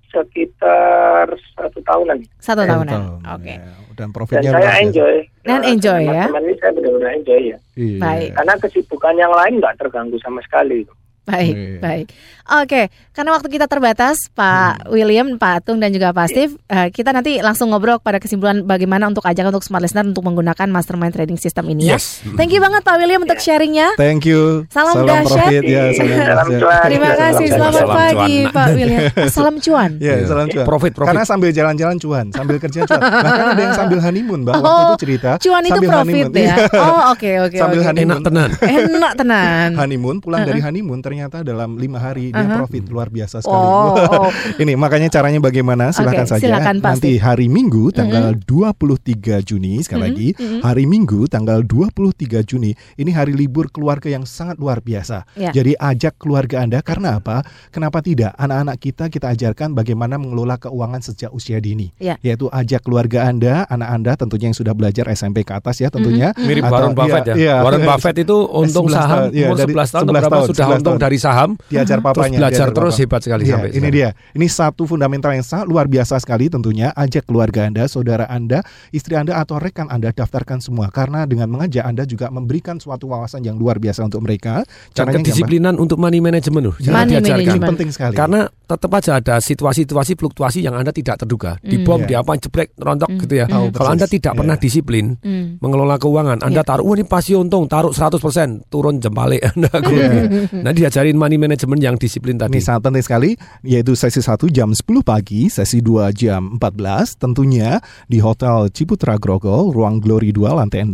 Sekitar 0.07 1.25
satu 1.51 1.79
tahunan. 1.79 2.17
Satu 2.37 2.61
Satu 2.61 2.61
tahunan. 2.63 2.93
tahun, 2.93 3.19
Oke. 3.33 3.53
Dan 3.53 3.71
Dan 3.95 4.09
profitnya 4.09 4.49
saya 4.49 4.53
luar 4.55 4.69
biasa. 4.71 4.83
enjoy. 4.83 5.15
Dan 5.43 5.61
enjoy 5.63 6.01
ya. 6.01 6.11
Teman-teman 6.23 6.43
ini 6.43 6.53
saya 6.55 6.71
benar-benar 6.71 7.11
enjoy 7.13 7.41
ya. 7.43 7.57
Iya. 7.75 7.99
Baik. 7.99 8.29
Karena 8.33 8.53
kesibukan 8.57 9.13
yang 9.15 9.31
lain 9.31 9.53
nggak 9.57 9.75
terganggu 9.75 10.17
sama 10.19 10.39
sekali. 10.41 10.85
Baik, 11.23 11.53
Iya. 11.53 11.79
baik. 11.79 12.05
Oke, 12.53 12.81
karena 13.09 13.31
waktu 13.31 13.47
kita 13.47 13.65
terbatas, 13.65 14.19
Hmm. 14.25 14.35
Pak 14.35 14.71
William, 14.89 15.27
Pak 15.33 15.53
Atung 15.57 15.79
dan 15.79 15.89
juga 15.89 16.11
Pak 16.11 16.27
Steve, 16.27 16.59
eh, 16.65 16.87
kita 16.89 17.09
nanti 17.09 17.39
langsung 17.39 17.71
ngobrol 17.71 17.95
pada 17.97 18.19
kesimpulan 18.19 18.59
bagaimana 18.61 19.07
untuk 19.07 19.23
ajak 19.23 19.47
untuk 19.47 19.61
smart 19.61 19.79
listener 19.81 20.03
untuk 20.03 20.19
menggunakan 20.21 20.67
mastermind 20.67 21.09
trading 21.09 21.35
system 21.35 21.63
ini 21.69 21.87
ya. 21.87 21.95
Yes. 21.95 22.19
Thank 22.33 22.51
you 22.51 22.59
banget 22.59 22.81
Pak 22.81 22.95
William 22.97 23.23
untuk 23.23 23.39
sharingnya. 23.39 23.95
Thank 23.95 24.25
you. 24.25 24.67
Salam 24.67 24.99
dahsyat. 24.99 25.23
profit 25.23 25.63
ya, 25.63 25.83
salam 25.89 26.11
Salam 26.11 26.27
dahsyat. 26.27 26.59
cuan. 26.59 26.81
Terima 26.83 27.09
kasih, 27.13 27.45
Salam 27.47 27.71
selamat 27.71 27.79
cuan. 27.79 27.95
pagi 27.95 28.35
Pak 28.45 28.67
William. 28.69 29.01
Salam 29.33 29.55
cuan. 29.57 29.89
Ya, 29.97 30.13
salam 30.25 30.47
cuan. 30.49 30.65
Profit, 30.65 30.91
profit. 30.91 31.09
Karena 31.09 31.23
sambil 31.23 31.49
jalan-jalan 31.49 31.95
cuan, 31.97 32.25
sambil 32.29 32.59
kerja 32.59 32.83
cuan. 32.83 32.99
Bahkan 32.99 33.45
ada 33.49 33.61
yang 33.61 33.75
sambil 33.77 33.99
honeymoon, 34.01 34.39
Mbak. 34.43 34.53
Waktu 34.53 34.67
Oh, 34.67 34.83
itu 34.83 34.95
cerita. 34.99 35.29
cuan 35.39 35.63
itu 35.63 35.79
profit 35.79 35.95
honeymoon. 35.95 36.35
ya. 36.35 36.41
Iya. 36.43 36.55
Oh, 36.75 37.01
oke 37.09 37.31
oke. 37.41 37.55
Sambil 37.55 37.79
oke. 37.79 37.87
honeymoon. 37.87 38.11
Enak 38.13 38.27
tenan. 38.27 38.49
Enak 38.59 39.13
tenan. 39.15 39.69
honeymoon 39.73 40.17
pulang 40.19 40.43
dari 40.43 40.59
honeymoon 40.59 40.99
ternyata 41.13 41.45
dalam 41.45 41.77
lima 41.77 42.01
hari 42.01 42.33
dia 42.33 42.41
Uh-huh. 42.43 42.65
profit 42.65 42.83
luar 42.89 43.07
biasa 43.07 43.39
sekali. 43.39 43.53
Oh, 43.55 43.93
oh. 43.93 44.29
Ini 44.61 44.73
makanya 44.73 45.07
caranya 45.07 45.37
bagaimana? 45.39 45.93
Silakan 45.93 46.25
Oke, 46.25 46.31
saja. 46.33 46.43
silakan, 46.43 46.75
Nanti 46.81 47.15
hari 47.15 47.45
Minggu 47.45 47.93
tanggal 47.93 48.33
23 48.35 49.13
Juni 49.39 49.79
sekali 49.79 50.01
Mhm, 50.01 50.07
lagi 50.09 50.27
mhm. 50.33 50.59
hari 50.59 50.83
Minggu 50.83 51.29
tanggal 51.29 51.61
23 51.61 52.41
Juni 52.41 52.73
ini 52.97 53.11
hari 53.13 53.31
libur 53.31 53.69
keluarga 53.69 54.09
yang 54.09 54.25
sangat 54.25 54.57
luar 54.57 54.81
biasa. 54.81 55.23
Ya. 55.35 55.53
Jadi 55.53 55.77
ajak 55.77 56.17
keluarga 56.17 56.59
Anda 56.59 56.81
karena 56.81 57.21
apa? 57.21 57.45
Kenapa 57.69 58.01
tidak? 58.01 58.33
Anak-anak 58.35 58.75
kita 58.77 59.05
kita 59.07 59.31
ajarkan 59.31 59.71
bagaimana 59.71 60.17
mengelola 60.17 60.57
keuangan 60.57 60.99
sejak 60.99 61.29
usia 61.29 61.61
dini. 61.61 61.93
Ya. 62.01 62.17
Yaitu 62.19 62.49
ajak 62.49 62.81
keluarga 62.81 63.29
Anda, 63.29 63.69
anak 63.69 63.89
Anda 63.91 64.11
tentunya 64.17 64.49
yang 64.49 64.57
sudah 64.57 64.73
belajar 64.73 65.05
SMP 65.13 65.45
ke 65.45 65.53
atas 65.53 65.77
ya 65.77 65.87
tentunya. 65.87 66.33
Mhm. 66.33 66.41
Mirip 66.43 66.63
Atau- 66.65 66.73
Warren 66.73 66.93
Buffett 66.93 67.23
ya. 67.23 67.35
iya, 67.37 67.37
iya. 67.37 67.55
Warren 67.61 67.85
Buffett 67.85 68.17
itu 68.17 68.35
untung 68.49 68.89
11 68.91 68.97
saham 68.97 69.17
tahun, 69.21 69.29
iya, 69.31 69.47
umur 69.47 69.57
dari 69.57 69.71
11 69.71 69.91
tahun 69.93 70.03
11 70.03 70.13
berapa 70.13 70.31
tahun, 70.33 70.47
sudah 70.49 70.65
11 70.65 70.73
untung 70.73 70.95
tahun. 70.95 71.02
Dari 71.03 71.17
saham. 71.17 71.59
Diajar 71.65 71.99
Terus 71.99 72.07
papanya. 72.07 72.37
belajar 72.39 72.51
diajar 72.53 72.69
terus 72.71 72.93
papa. 72.93 73.01
hebat 73.03 73.21
sekali 73.21 73.43
Iya, 73.43 73.51
sampai 73.51 73.69
ini 73.69 73.75
sekarang. 73.75 73.91
dia. 73.91 74.09
Ini 74.33 74.47
satu 74.47 74.83
fundamental 74.85 75.31
yang 75.31 75.43
sangat 75.43 75.65
luar 75.65 75.85
biasa 75.85 76.15
sekali 76.17 76.47
tentunya. 76.47 76.87
Ajak 76.93 77.23
keluarga 77.23 77.65
Anda, 77.65 77.83
saudara 77.85 78.25
Anda, 78.25 78.63
istri 78.89 79.13
Anda 79.13 79.35
atau 79.35 79.57
rekan 79.57 79.87
Anda 79.87 80.09
daftarkan 80.09 80.57
semua 80.57 80.87
karena 80.87 81.23
dengan 81.23 81.49
mengajak 81.49 81.83
Anda 81.83 82.03
juga 82.03 82.29
memberikan 82.29 82.77
suatu 82.77 83.05
wawasan 83.05 83.41
yang 83.41 83.55
luar 83.55 83.77
biasa 83.77 84.03
untuk 84.03 84.21
mereka. 84.21 84.63
Dan 84.89 84.95
Caranya 85.05 85.17
kedisiplinan 85.19 85.75
untuk 85.75 85.97
money 85.97 86.19
management 86.19 86.63
loh, 86.63 86.75
Ya, 86.77 86.87
jangan 86.87 86.99
money 87.01 87.11
diajarkan. 87.11 87.35
management. 87.35 87.69
Penting 87.69 87.89
sekali. 87.89 88.13
Karena 88.13 88.39
tetap 88.63 88.91
aja 88.91 89.11
ada 89.15 89.35
situasi-situasi 89.37 90.13
fluktuasi 90.13 90.59
yang 90.59 90.73
Anda 90.73 90.89
tidak 90.89 91.19
terduga. 91.19 91.57
Di 91.59 91.75
Hmm. 91.75 91.83
bom, 91.83 91.99
Iya. 91.99 92.07
di 92.07 92.13
apa, 92.15 92.31
jeblek, 92.37 92.69
rontok 92.75 93.09
Hmm. 93.09 93.19
gitu 93.19 93.33
ya. 93.35 93.45
Hmm. 93.45 93.69
Kalau 93.69 93.89
Anda 93.89 94.05
tidak 94.05 94.31
Iya. 94.31 94.39
pernah 94.39 94.55
disiplin 94.55 95.05
Hmm. 95.19 95.57
mengelola 95.59 95.95
keuangan, 95.95 96.39
Anda 96.39 96.61
Iya. 96.61 96.67
taruh, 96.67 96.85
wah 96.85 96.93
ini 96.93 97.03
pasti 97.03 97.33
untung, 97.33 97.65
taruh 97.65 97.91
100%, 97.91 98.63
turun 98.67 98.97
jempalik 98.97 99.41
Anda. 99.49 99.69
Iya. 99.73 100.09
Nah, 100.55 100.71
diajarin 100.93 101.17
money 101.17 101.41
management 101.41 101.81
yang 101.81 101.97
disiplin 101.97 102.37
tadi. 102.37 102.53
Ini 102.53 102.61
sangat 102.61 102.85
penting 102.85 103.01
sekali 103.01 103.33
yaitu 103.65 103.97
sesi 103.97 104.21
1 104.21 104.45
jam 104.53 104.69
10 104.77 105.01
pagi, 105.01 105.49
sesi 105.49 105.81
2 105.81 106.13
jam 106.13 106.61
14 106.61 107.17
tentunya 107.17 107.81
di 108.05 108.21
Hotel 108.21 108.69
Ciputra 108.69 109.17
Grogol, 109.17 109.73
ruang 109.73 109.97
Glory 109.97 110.29
2 110.29 110.53
lantai 110.53 110.85
6 110.85 110.93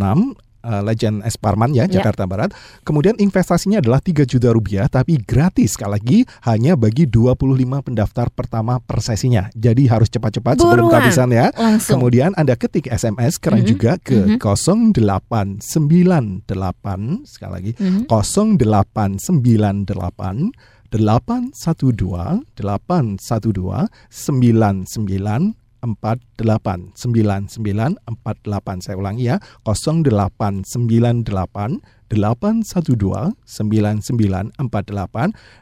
uh, 0.62 0.82
Legend 0.82 1.24
S 1.24 1.36
Parman 1.36 1.72
ya, 1.72 1.86
Ya. 1.86 1.99
Jakarta 1.99 2.26
Barat. 2.26 2.51
Kemudian 2.84 3.14
investasinya 3.18 3.80
adalah 3.80 3.99
3 3.99 4.24
juta 4.24 4.49
rupiah 4.49 4.86
tapi 4.86 5.18
gratis 5.18 5.76
sekali 5.76 5.91
lagi 5.91 6.18
hanya 6.43 6.76
bagi 6.76 7.05
25 7.05 7.82
pendaftar 7.82 8.30
pertama 8.30 8.80
per 8.80 8.99
sesinya. 8.99 9.47
Jadi 9.53 9.88
harus 9.88 10.07
cepat-cepat 10.10 10.57
sebelum 10.57 10.88
kehabisan 10.88 11.30
ya. 11.30 11.51
Langsung. 11.53 11.99
Kemudian 11.99 12.32
Anda 12.36 12.55
ketik 12.55 12.88
SMS 12.88 13.38
keren 13.38 13.62
Mhm. 13.64 13.68
juga 13.68 13.91
ke 13.97 14.36
Mhm. 14.36 14.39
0898 14.39 17.26
sekali 17.26 17.51
lagi 17.51 17.72
Mhm. 17.78 18.05
0898 18.10 20.51
812 20.89 22.41
812 22.57 23.88
99 24.10 25.53
48 25.80 26.92
99 26.96 27.56
48 27.56 28.84
saya 28.84 28.96
ulangi 29.00 29.32
ya 29.32 29.40
0898 29.64 31.80
812 32.10 33.38
9948 33.46 34.58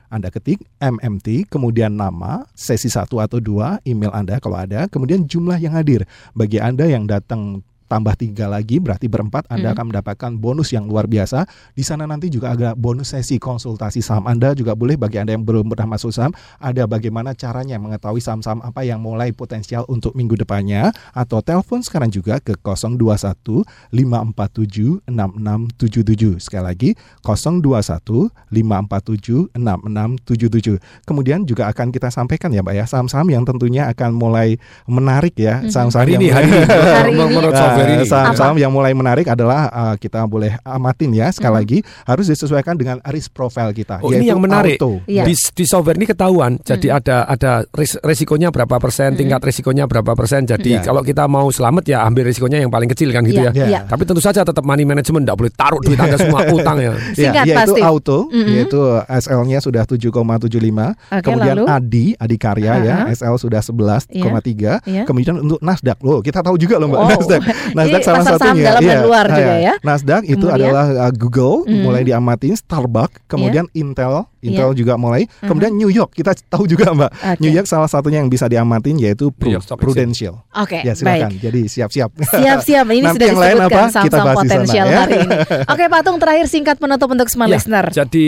Anda 0.08 0.32
ketik 0.32 0.64
MMT 0.80 1.52
kemudian 1.52 2.00
nama 2.00 2.48
sesi 2.56 2.88
1 2.88 3.12
atau 3.12 3.44
2 3.44 3.84
email 3.84 4.16
Anda 4.16 4.40
kalau 4.40 4.56
ada 4.56 4.88
kemudian 4.88 5.28
jumlah 5.28 5.60
yang 5.60 5.76
hadir. 5.76 6.08
Bagi 6.32 6.64
Anda 6.64 6.88
yang 6.88 7.04
datang 7.04 7.68
tambah 7.88 8.14
tiga 8.14 8.46
lagi 8.46 8.78
berarti 8.78 9.08
berempat 9.08 9.48
Anda 9.48 9.72
Mhm. 9.72 9.76
akan 9.76 9.86
mendapatkan 9.90 10.32
bonus 10.36 10.70
yang 10.70 10.86
luar 10.86 11.08
biasa. 11.08 11.48
Di 11.72 11.82
sana 11.82 12.04
nanti 12.04 12.28
juga 12.28 12.52
ada 12.52 12.76
bonus 12.76 13.16
sesi 13.16 13.40
konsultasi 13.40 14.00
saham 14.00 14.28
Anda 14.28 14.52
juga 14.52 14.76
boleh 14.76 14.94
bagi 14.94 15.18
Anda 15.18 15.34
yang 15.34 15.44
belum 15.44 15.72
pernah 15.72 15.96
masuk 15.96 16.12
saham, 16.12 16.32
ada 16.60 16.84
bagaimana 16.84 17.32
caranya 17.32 17.80
mengetahui 17.80 18.20
saham-saham 18.20 18.60
apa 18.62 18.84
yang 18.84 19.00
mulai 19.00 19.32
potensial 19.32 19.88
untuk 19.88 20.14
minggu 20.14 20.36
depannya 20.36 20.92
atau 21.12 21.40
telepon 21.40 21.80
sekarang 21.80 22.12
juga 22.12 22.44
ke 22.44 22.54
021 22.60 23.64
547 23.96 25.00
6677. 25.08 26.44
Sekali 26.44 26.64
lagi 26.64 26.90
021 27.24 28.28
547 28.52 29.48
6677. 29.56 30.78
Kemudian 31.06 31.44
juga 31.44 31.70
akan 31.70 31.90
kita 31.90 32.10
sampaikan 32.10 32.52
ya 32.52 32.60
Mbak 32.60 32.76
ya 32.76 32.86
saham-saham 32.86 33.28
yang 33.30 33.44
tentunya 33.44 33.88
akan 33.88 34.12
mulai 34.12 34.60
menarik 34.86 35.38
ya 35.38 35.64
Mhm. 35.64 35.72
saham-saham 35.72 36.06
Hari 36.08 36.14
yang 36.14 36.22
ini, 36.22 36.30
hari 36.34 36.48
ini. 36.48 36.60
Hari 36.98 37.12
ini. 37.14 37.26
Menurut 37.28 37.54
Nah, 37.54 37.62
software 37.80 37.94
ini. 37.96 38.06
saham-saham 38.06 38.56
yang 38.58 38.72
mulai 38.72 38.92
menarik 38.92 39.28
adalah 39.28 39.62
uh, 39.68 39.96
kita 39.96 40.26
boleh 40.26 40.58
amatin 40.62 41.12
ya 41.12 41.28
sekali 41.30 41.46
Mhm. 41.50 41.58
lagi 41.58 41.78
harus 42.04 42.26
disesuaikan 42.28 42.76
dengan 42.76 42.98
risk 43.06 43.32
profile 43.32 43.72
kita 43.72 44.00
Oh 44.00 44.10
ini 44.10 44.22
yaitu 44.22 44.30
yang 44.30 44.40
menarik 44.40 44.76
auto. 44.76 45.00
di, 45.02 45.34
di 45.34 45.64
software 45.64 45.96
ini 45.96 46.06
ketahuan 46.06 46.60
jadi 46.60 46.88
ada 46.94 47.24
ada 47.26 47.52
ris- 47.72 47.98
resikonya 48.00 48.50
berapa 48.50 48.78
persen 48.78 49.14
tingkat 49.14 49.40
resikonya 49.40 49.86
berapa 49.86 50.12
persen 50.12 50.44
jadi 50.44 50.72
Iya. 50.74 50.82
kalau 50.84 51.02
kita 51.02 51.26
mau 51.26 51.48
selamat 51.48 51.84
ya 51.86 52.04
ambil 52.04 52.26
resikonya 52.26 52.60
yang 52.60 52.70
paling 52.70 52.88
kecil 52.88 53.10
kan 53.10 53.24
gitu 53.24 53.40
Iya, 53.40 53.52
ya 53.52 53.66
iya. 53.66 53.80
tapi 53.84 54.04
tentu 54.04 54.20
saja 54.20 54.42
tetap 54.42 54.62
money 54.62 54.84
management 54.84 55.24
tidak 55.24 55.38
boleh 55.38 55.52
taruh 55.52 55.80
duit 55.80 55.96
anda 55.96 56.16
semua 56.16 56.42
utang 56.52 56.78
ya 56.78 56.92
Ya, 57.16 57.44
yaitu 57.44 57.74
auto, 57.80 58.28
Mhm. 58.28 58.50
yaitu 58.50 58.80
SL-nya 59.08 59.60
sudah 59.60 59.84
7,75. 59.84 60.96
Oke, 61.10 61.22
kemudian 61.22 61.56
lalu? 61.58 61.66
Adi, 61.68 62.06
Adi 62.16 62.38
Karya 62.38 62.74
ya, 62.80 62.96
Aha. 63.04 63.12
SL 63.12 63.36
sudah 63.38 63.60
11,3. 63.60 64.80
Iya, 64.82 65.02
iya. 65.02 65.04
Kemudian 65.04 65.40
untuk 65.40 65.60
Nasdaq 65.60 65.98
loh, 66.00 66.20
kita 66.20 66.40
tahu 66.40 66.56
juga 66.56 66.78
loh 66.78 66.88
Mbak 66.88 67.00
Wow. 67.00 67.10
Nasdaq. 67.12 67.42
Nasdaq 67.70 68.02
salah 68.02 68.20
pasar 68.20 68.34
saham 68.34 68.48
satunya. 68.54 68.66
dalam 68.66 68.82
dan 68.82 68.88
Iya, 68.90 69.02
luar 69.02 69.26
ah, 69.26 69.34
juga 69.34 69.44
ya. 69.50 69.58
ya. 69.60 69.74
Nasdaq 69.80 70.22
itu 70.24 70.36
Kemudian? 70.38 70.58
adalah 70.58 70.86
uh, 71.00 71.12
Google 71.12 71.56
Mhm. 71.64 71.82
mulai 71.82 72.02
diamatin, 72.02 72.54
Starbucks, 72.54 73.18
kemudian 73.26 73.66
Intel, 73.74 74.14
Intel 74.40 74.70
Iya. 74.70 74.78
juga 74.78 74.94
mulai. 74.96 75.26
Mhm. 75.26 75.48
Kemudian 75.48 75.72
New 75.74 75.90
York 75.90 76.12
kita 76.14 76.32
tahu 76.48 76.64
juga 76.66 76.90
Mbak. 76.90 77.12
Oke. 77.12 77.40
New 77.40 77.52
York 77.52 77.66
salah 77.66 77.88
satunya 77.88 78.18
yang 78.18 78.28
bisa 78.28 78.46
diamatin 78.46 78.96
yaitu 78.98 79.30
Pru-. 79.30 79.58
Prudential. 79.76 80.44
Oke, 80.52 80.80
Ya 80.82 80.94
silakan. 80.94 81.32
baik. 81.32 81.42
Jadi 81.42 81.62
siap-siap. 81.68 82.10
Siap-siap, 82.14 82.86
ini 82.88 83.02
Nanti 83.02 83.16
sudah 83.16 83.28
yang 83.28 83.38
lain 83.38 83.56
disebutkan? 83.58 83.68
Kita 83.68 83.90
saham-saham 83.90 84.06
bahas 84.24 84.38
di 84.38 84.48
sana, 84.48 84.58
potensial 84.62 84.86
ya. 84.86 84.98
hari 85.00 85.16
ini. 85.18 85.36
Oke, 85.74 85.84
Patung 85.88 86.18
terakhir 86.18 86.46
singkat 86.48 86.76
penutup 86.78 87.10
untuk 87.10 87.28
smart 87.28 87.48
Ya, 87.48 87.56
listener. 87.56 87.86
jadi 87.90 88.28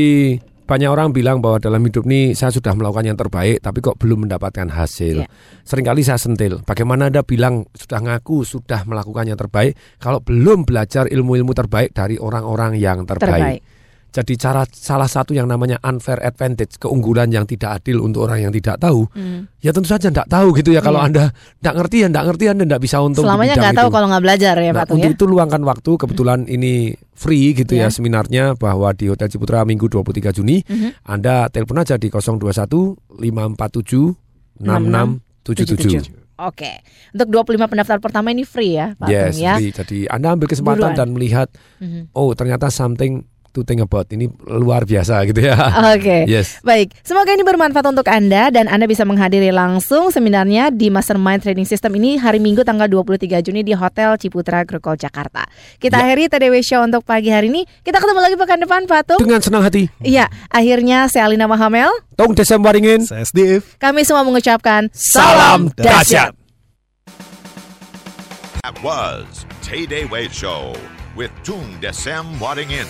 banyak 0.69 0.85
orang 0.85 1.09
bilang 1.09 1.41
bahwa 1.41 1.57
dalam 1.57 1.81
hidup 1.81 2.05
ini 2.05 2.37
saya 2.37 2.53
sudah 2.53 2.77
melakukan 2.77 3.09
yang 3.09 3.17
terbaik 3.17 3.57
tapi 3.57 3.81
kok 3.81 3.97
belum 3.97 4.29
mendapatkan 4.29 4.69
hasil. 4.69 5.25
Ya. 5.25 5.27
Seringkali 5.65 6.05
saya 6.05 6.21
sentil. 6.21 6.61
Bagaimana 6.61 7.09
Anda 7.09 7.25
bilang 7.25 7.65
sudah 7.73 7.97
ngaku 7.97 8.45
sudah 8.45 8.85
melakukan 8.85 9.25
yang 9.25 9.39
terbaik 9.41 9.73
kalau 9.97 10.21
belum 10.21 10.69
belajar 10.69 11.09
ilmu-ilmu 11.09 11.57
terbaik 11.57 11.97
dari 11.97 12.21
orang-orang 12.21 12.77
yang 12.77 13.01
terbaik. 13.09 13.65
Terbaik. 13.65 13.78
Jadi 14.09 14.33
cara 14.35 14.65
salah 14.65 15.05
satu 15.05 15.31
yang 15.31 15.45
namanya 15.45 15.77
unfair 15.81 16.17
advantage, 16.19 16.75
keunggulan 16.75 17.29
yang 17.29 17.45
tidak 17.45 17.77
adil 17.77 18.01
untuk 18.01 18.25
orang 18.25 18.41
yang 18.41 18.51
tidak 18.51 18.77
tahu. 18.77 19.05
Hmm. 19.11 19.45
Ya 19.57 19.69
tentu 19.69 19.85
saja 19.85 20.09
tidak 20.09 20.25
tahu 20.25 20.49
gitu 20.53 20.69
ya. 20.69 20.79
Kalau 20.79 20.97
Iya. 20.97 21.07
Anda 21.07 21.23
tidak 21.55 21.73
ngerti 21.75 21.95
ya 21.95 22.07
tidak 22.07 22.25
ngerti 22.25 22.43
Anda 22.47 22.63
tidak 22.65 22.81
bisa 22.81 22.97
untung 22.99 23.21
di 23.21 23.27
Selamanya 23.27 23.53
nggak 23.55 23.75
tahu 23.75 23.85
itu. 23.85 23.93
kalau 23.93 24.07
nggak 24.07 24.23
belajar 24.23 24.53
ya, 24.55 24.71
Nah, 24.71 24.77
Patung 24.81 24.97
untuk 24.97 25.05
ya. 25.05 25.15
itu 25.15 25.25
luangkan 25.25 25.61
waktu 25.63 25.91
kebetulan 25.95 26.39
ini 26.45 26.73
free 27.13 27.53
gitu 27.53 27.73
Iya. 27.73 27.85
ya 27.85 27.87
seminarnya 27.89 28.43
bahwa 28.55 28.89
di 28.91 29.05
Hotel 29.07 29.27
Ciputra 29.27 29.61
Minggu 29.61 29.85
23 29.85 30.31
Juni 30.31 30.63
Mhm. 30.63 31.05
Anda 31.05 31.45
telepon 31.47 31.77
aja 31.77 31.93
di 31.95 32.09
021 32.09 32.97
547 33.13 34.17
6677. 34.59 36.17
Oke, 36.39 36.71
untuk 37.11 37.27
25 37.51 37.67
pendaftar 37.67 37.99
pertama 37.99 38.31
ini 38.31 38.41
free 38.41 38.73
ya, 38.73 38.95
Patung 38.95 39.11
Yes, 39.11 39.35
ya. 39.35 39.53
free. 39.53 39.69
Jadi 39.69 39.97
Anda 40.07 40.31
ambil 40.33 40.47
kesempatan 40.47 40.79
Buruan. 40.87 40.95
dan 40.95 41.07
melihat 41.11 41.47
Mhm. 41.77 42.15
oh 42.15 42.31
ternyata 42.31 42.71
something 42.71 43.27
to 43.51 43.61
think 43.61 43.79
about. 43.79 44.07
Ini 44.07 44.27
luar 44.45 44.83
biasa 44.83 45.21
gitu 45.25 45.41
ya. 45.41 45.57
Oke, 45.91 46.25
Yes. 46.31 46.61
baik. 46.61 46.93
Semoga 47.01 47.31
ini 47.31 47.41
bermanfaat 47.41 47.85
untuk 47.85 48.05
Anda 48.05 48.49
dan 48.49 48.65
Anda 48.65 48.85
bisa 48.85 49.03
menghadiri 49.03 49.49
langsung 49.49 50.09
seminarnya 50.09 50.69
di 50.69 50.87
Mastermind 50.87 51.41
Trading 51.41 51.63
System 51.63 51.93
ini 51.93 52.15
hari 52.15 52.37
Minggu 52.37 52.61
tanggal 52.61 52.85
23 52.85 53.41
Juni 53.41 53.61
di 53.61 53.73
Hotel 53.73 54.15
Ciputra 54.15 54.61
Grokol 54.63 54.95
Jakarta. 54.95 55.45
Kita 55.75 55.97
Ya. 55.97 56.05
akhiri 56.05 56.27
TDW 56.27 56.55
Show 56.59 56.81
untuk 56.81 57.01
pagi 57.01 57.29
hari 57.29 57.47
ini. 57.47 57.65
Kita 57.79 57.97
ketemu 57.97 58.19
lagi 58.19 58.35
pekan 58.35 58.59
depan, 58.59 58.81
Patung. 58.85 59.17
Dengan 59.17 59.39
senang 59.39 59.61
hati. 59.61 59.89
Iya, 59.99 60.25
akhirnya 60.47 61.05
saya 61.05 61.25
Alina 61.25 61.45
Mahamel. 61.45 61.89
Tong 62.13 62.33
Desem 62.33 62.59
Waringin. 62.59 63.03
Saya 63.03 63.23
Steve. 63.23 63.63
Kami 63.77 64.03
semua 64.03 64.21
mengucapkan 64.21 64.91
Salam 64.91 65.71
dahsyat. 65.73 66.35
That 68.61 68.75
was 68.83 69.47
Tay 69.63 69.87
Day 69.87 70.03
Way 70.03 70.27
Show 70.27 70.75
with 71.15 71.31
Tung 71.41 71.79
Desem 71.79 72.27
Wadding 72.37 72.69
In. 72.69 72.89